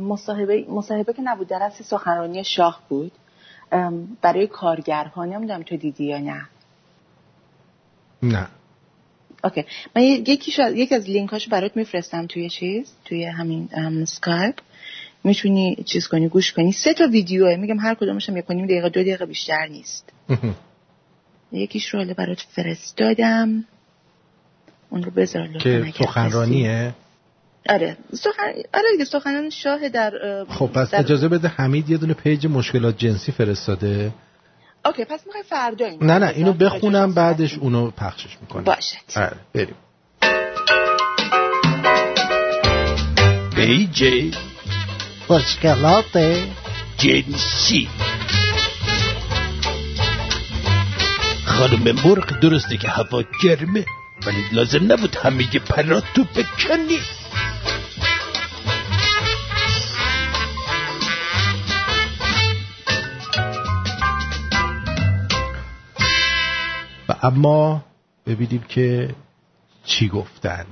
[0.00, 3.12] مصاحبه مصاحبه که نبود در سخنرانی شاه بود.
[4.22, 6.48] برای کارگرها نمی‌دونم تو دیدی یا نه.
[8.22, 8.48] نه.
[9.44, 9.64] okay
[9.96, 13.68] من یکی یک از لینکاشو برات میفرستم توی چیز؟ توی همین
[14.04, 14.54] سکایپ
[15.24, 16.72] می‌تونی چیز کنی گوش کنی.
[16.72, 17.56] سه تا ویدیوه.
[17.56, 18.66] میگم هر کدومش هم کنیم.
[18.66, 20.12] دقیقه دو دقیقه بیشتر نیست.
[21.52, 23.64] یکیش رو حالا برات فرستادم.
[24.90, 26.94] اون رو بذار که سخنرانیه؟
[27.68, 27.96] آره.
[28.12, 28.42] سخن...
[28.74, 31.00] آره دیگه سخنران شاه در خب پس در...
[31.00, 34.12] اجازه بده حمید یه دونه page مشکلات جنسی فرستاده.
[34.84, 38.64] okay پس می‌خوای فردا اینو نه نه اینو بخونم بعدش اونو پخشش می‌کنم.
[38.64, 38.96] باشه.
[39.16, 39.74] آره بریم.
[43.56, 44.30] page
[45.30, 46.16] مشکلات
[46.96, 47.88] جنسی
[51.44, 53.84] خانم مرغ درسته که هوا گرمه
[54.26, 56.98] ولی لازم نبود همه پراتو بکنی.
[67.22, 67.84] اما
[68.26, 69.14] ببینیم که
[69.84, 70.66] چی گفتن.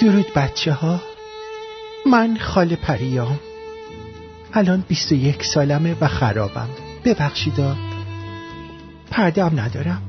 [0.00, 1.00] درود بچه ها
[2.06, 3.40] من خاله پریام.
[4.52, 6.68] الان 21 سالمه و خرابم.
[7.04, 7.76] ببخشیدا
[9.10, 10.02] پرده هم ندارم.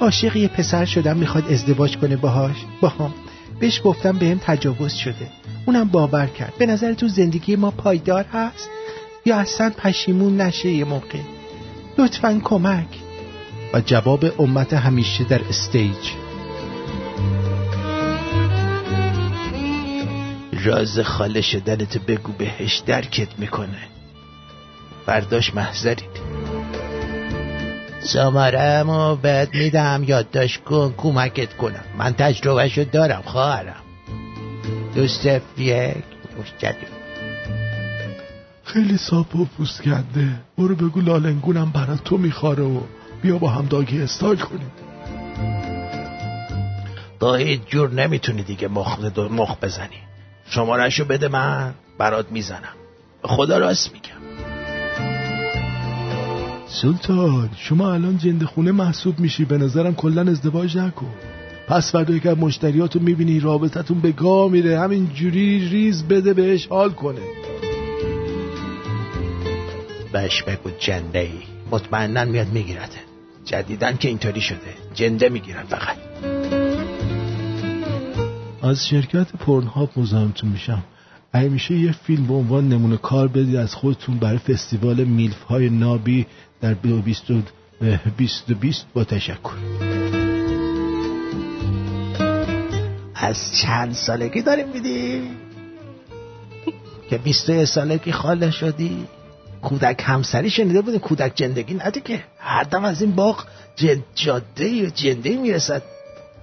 [0.00, 2.56] عاشق یه پسر شدم می‌خواد ازدواج کنه باهاش.
[2.80, 3.14] باهام.
[3.60, 5.30] بهش گفتم بهم تجاوز شده.
[5.66, 6.52] اونم باور کرد.
[6.58, 8.70] به نظر تو زندگی ما پایدار هست؟
[9.24, 11.18] یا اصلا پشیمون نشه یه موقع؟
[12.00, 12.86] لطفا کمک.
[13.74, 16.10] و جواب امت همیشه در استیج.
[20.64, 23.88] راز خاله شدنتو بگو بهش درکت می‌کنه.
[25.06, 26.20] برداشت محضرید.
[28.12, 31.84] شمارم و بهت میدم یادداشت کن کمکت کنم.
[31.98, 33.82] من تجربهشو دارم خواهرم.
[34.94, 36.04] دو صف یک
[38.72, 40.28] خیلی صاف و پوست کنده
[40.58, 42.80] برو بگو لالنگونم برای تو میخواره و
[43.22, 44.70] بیا با هم داگی استایل کنیم.
[47.20, 48.98] با هیچ جور نمی‌تونی دیگه مخ,
[49.30, 50.00] مخ بزنی.
[50.46, 52.74] شمارشو بده من برات می‌زنم.
[53.22, 54.20] خدا راست میگم
[56.66, 59.44] سلطان شما الان جنده خونه محسوب میشی.
[59.44, 61.14] به نظرم کلا ازدواج نکن.
[61.68, 64.80] پس فردا که مشتریاتو می‌بینی رابطتون به گاه میره.
[64.80, 67.20] همین جوری ریز بده بهش حال کنه.
[70.12, 72.98] بهش بگو جنده ای مطمئنا میاد میگیرده
[73.44, 74.74] جدیدن که اینطوری شده.
[74.94, 75.96] جنده می‌گیرن فقط.
[78.62, 80.84] از شرکت پرنهاب مزاحمتون میشم.
[81.32, 85.70] اگه میشه یه فیلم به عنوان نمونه کار بدید از خودتون برای فستیوال میلف های
[85.70, 86.26] نابی
[86.60, 89.54] در 2020 با تشکر.
[93.14, 95.22] از چند سالگی داریم میدی؟
[97.10, 99.06] که 21 سالگی خاله شدی؟
[99.62, 103.46] کودک همسری شنیده بودیم کودک جندگی نده که هر دم از این باغ
[103.76, 104.04] جن...
[104.14, 105.82] جاده یا جنده می‌رسد.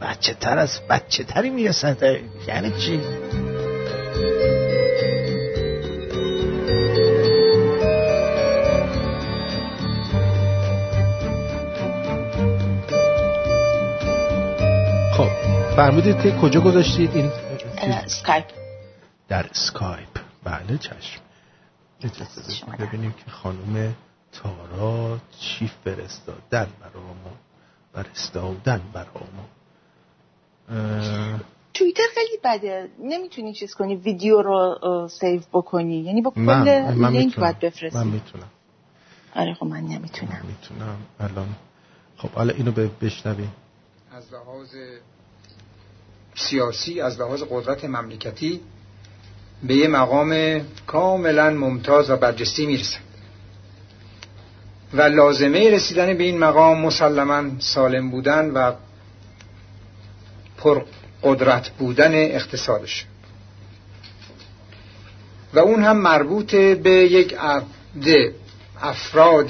[0.01, 2.19] بچه تر از بچه تری می‌رسد.
[2.47, 2.99] یعنی چی؟
[15.17, 15.29] خب
[15.75, 17.31] فرمودید که کجا گذاشتید این
[17.81, 18.45] اسکایپ
[19.27, 21.26] در اسکایپ بله چشم.
[22.01, 23.95] اجازه بدید ببینیم که خانم
[24.31, 27.29] تارا چی فرستادن برامو
[27.93, 29.43] فرستادن برامو
[30.69, 31.39] اه،
[31.73, 32.89] توییتر خیلی بده.
[32.99, 35.97] نمی‌تونی چیز کنی ویدیو رو save بکنی.
[35.97, 37.97] یعنی با من کل من لینک باید بفرستی.
[37.97, 38.49] من می‌تونم.
[39.35, 40.41] آره خب من نمی‌تونم.
[40.47, 40.97] می‌تونم.
[41.19, 41.55] الان
[42.17, 43.51] خب حالا اینو بشنویم.
[44.11, 44.75] از لحاظ
[46.35, 48.61] سیاسی از لحاظ قدرت مملکتی
[49.63, 52.99] به یه مقام کاملا ممتاز و برجسته می‌رسن
[54.93, 58.73] و لازمه رسیدن به این مقام مسلما سالم بودن و
[60.57, 60.83] پر
[61.23, 63.05] قدرت بودن اقتصادش.
[65.53, 68.33] و اون هم مربوط به یک عده
[68.81, 69.49] افراد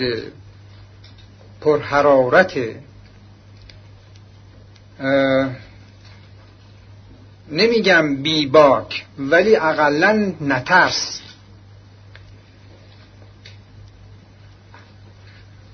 [1.61, 2.59] پرحرارت
[7.51, 11.21] نمیگم بیباک ولی اقلا نترس.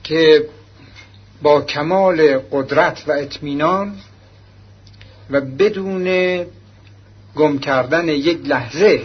[0.03, 0.45] که
[1.41, 3.95] با کمال قدرت و اطمینان
[5.29, 6.05] و بدون
[7.35, 9.01] گم کردن یک لحظه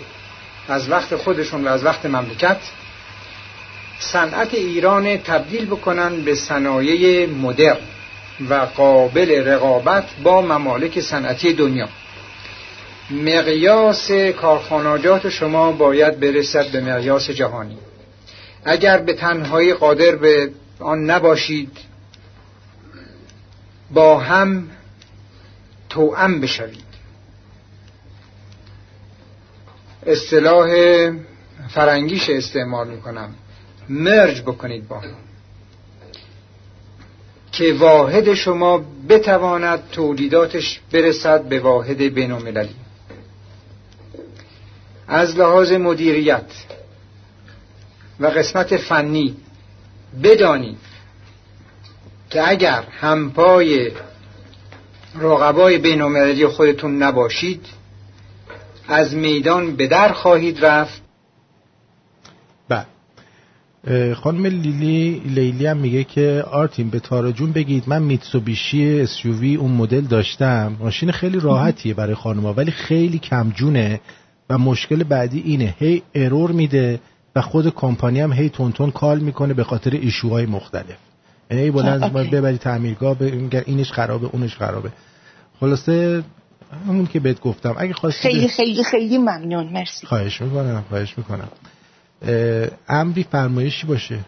[0.68, 2.58] از وقت خودشون و از وقت مملکت
[3.98, 7.76] صنعت ایران تبدیل بکنن به صنایع مدرن
[8.48, 11.88] و قابل رقابت با ممالک صنعتی دنیا.
[13.10, 17.78] مقیاس کارخانجات شما باید برسد به مقیاس جهانی.
[18.64, 21.78] اگر به تنهایی قادر به آن نباشید
[23.90, 24.70] با هم
[25.88, 26.88] توأم بشوید.
[30.06, 30.70] اصطلاح
[31.68, 33.34] فرنگیش استعمال می‌کنم.
[33.88, 35.14] مرج بکنید با هم.
[37.52, 42.32] که واحد شما بتواند تولیداتش برسد به واحد بین
[45.08, 46.46] از لحاظ مدیریت
[48.20, 49.36] و قسمت فنی
[50.22, 50.78] بدانید
[52.30, 53.90] که اگر همپای
[55.20, 57.66] رقبای بین خودتون نباشید
[58.88, 61.02] از میدان به در خواهید رفت.
[62.68, 62.86] بله.
[64.14, 69.70] خانم لیلی لیلی هم میگه که آرتین به تارا جون بگید من میتسوبیشی SUV اون
[69.70, 70.76] مدل داشتم.
[70.80, 74.00] ماشین خیلی راحتیه برای خانوما ولی خیلی کم جونه
[74.50, 75.74] و مشکل بعدی اینه.
[75.78, 77.00] هی ارور میده
[77.36, 80.96] و خود کمپانی هم هی تونتون کال می‌کنه به خاطر ایشوهای مختلف.
[81.50, 82.12] یعنی ای بلند.
[82.30, 84.90] ببری تعمیرگاه به- میگن اینش خرابه اونش خرابه.
[85.60, 86.24] خلاصه
[86.88, 87.74] همون که بهت گفتم.
[87.78, 89.68] اگه خواستی خیلی خیلی خیلی ممنون.
[89.72, 90.06] مرسی.
[90.06, 91.48] خواهش می‌کنم خواهش می‌کنم.
[92.88, 94.18] امری فرمایشی باشه.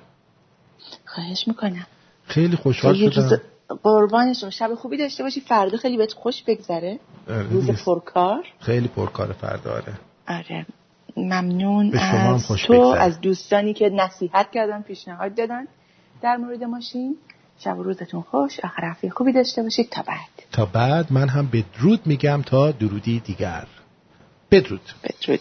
[1.07, 1.87] خواهش می‌کنم.
[2.27, 3.41] خیلی خوشحال شدم.
[3.83, 5.41] قربانشون شب خوبی داشته باشی.
[5.41, 6.99] فردا خیلی بهت خوش بگذره.
[7.29, 7.71] آره روز.
[7.71, 8.43] پرکار.
[8.61, 9.93] خیلی پرکار فردا آره.
[10.31, 10.67] آره.
[11.17, 12.83] ممنون به شما هم از خوش تو.
[12.83, 15.67] از دوستانی که نصیحت کردن پیشنهاد دادن.
[16.23, 17.17] در مورد ماشین
[17.59, 18.61] شب و روزتون خوش.
[18.61, 19.89] آخر هفته خوبی داشته باشید.
[19.91, 20.47] تا بعد.
[20.53, 23.67] تا بعد من هم بدرود میگم تا درودی دیگر.
[24.51, 24.81] بدرود.
[25.05, 25.41] بدرود.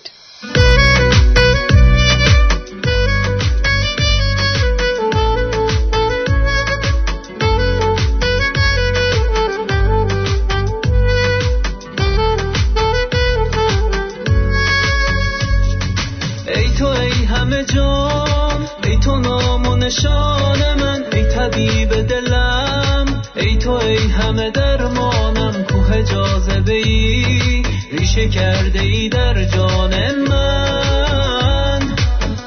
[19.90, 28.80] نشان من ای طبیب دلم ای تو ای همه درمانم کوه جاذبه ای ریشه کرده
[28.80, 29.94] ای در جان
[30.30, 31.80] من.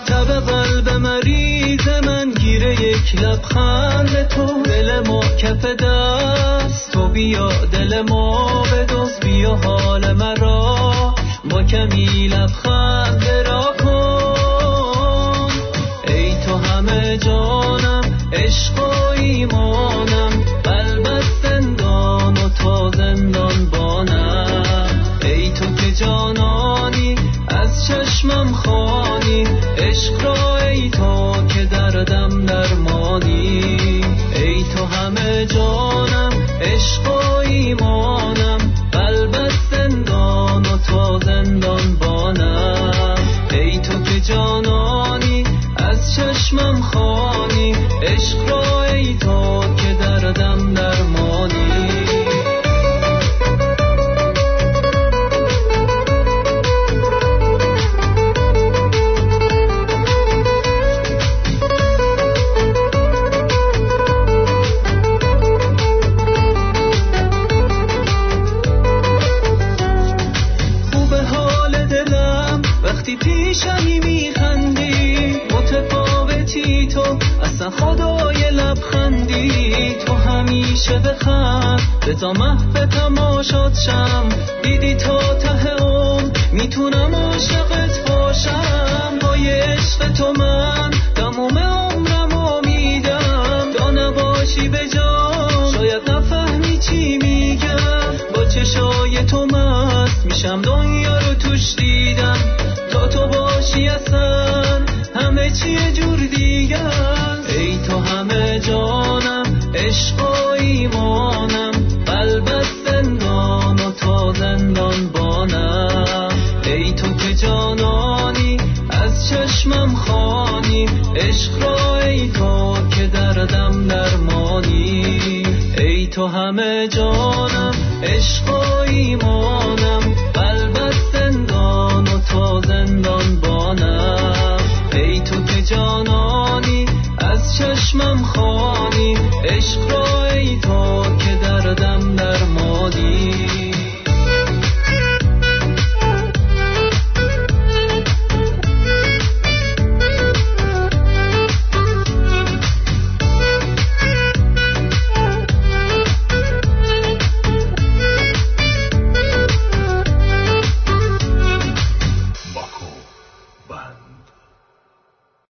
[0.06, 4.62] تب قلب مریض من گیره یک لبخند تو.
[4.62, 11.14] دل ما کف دست تو بیا دل ما بدوز بیا حال مرا.
[11.50, 13.51] با کمی لبخند را
[17.16, 20.21] جانم عشق و ایمانم.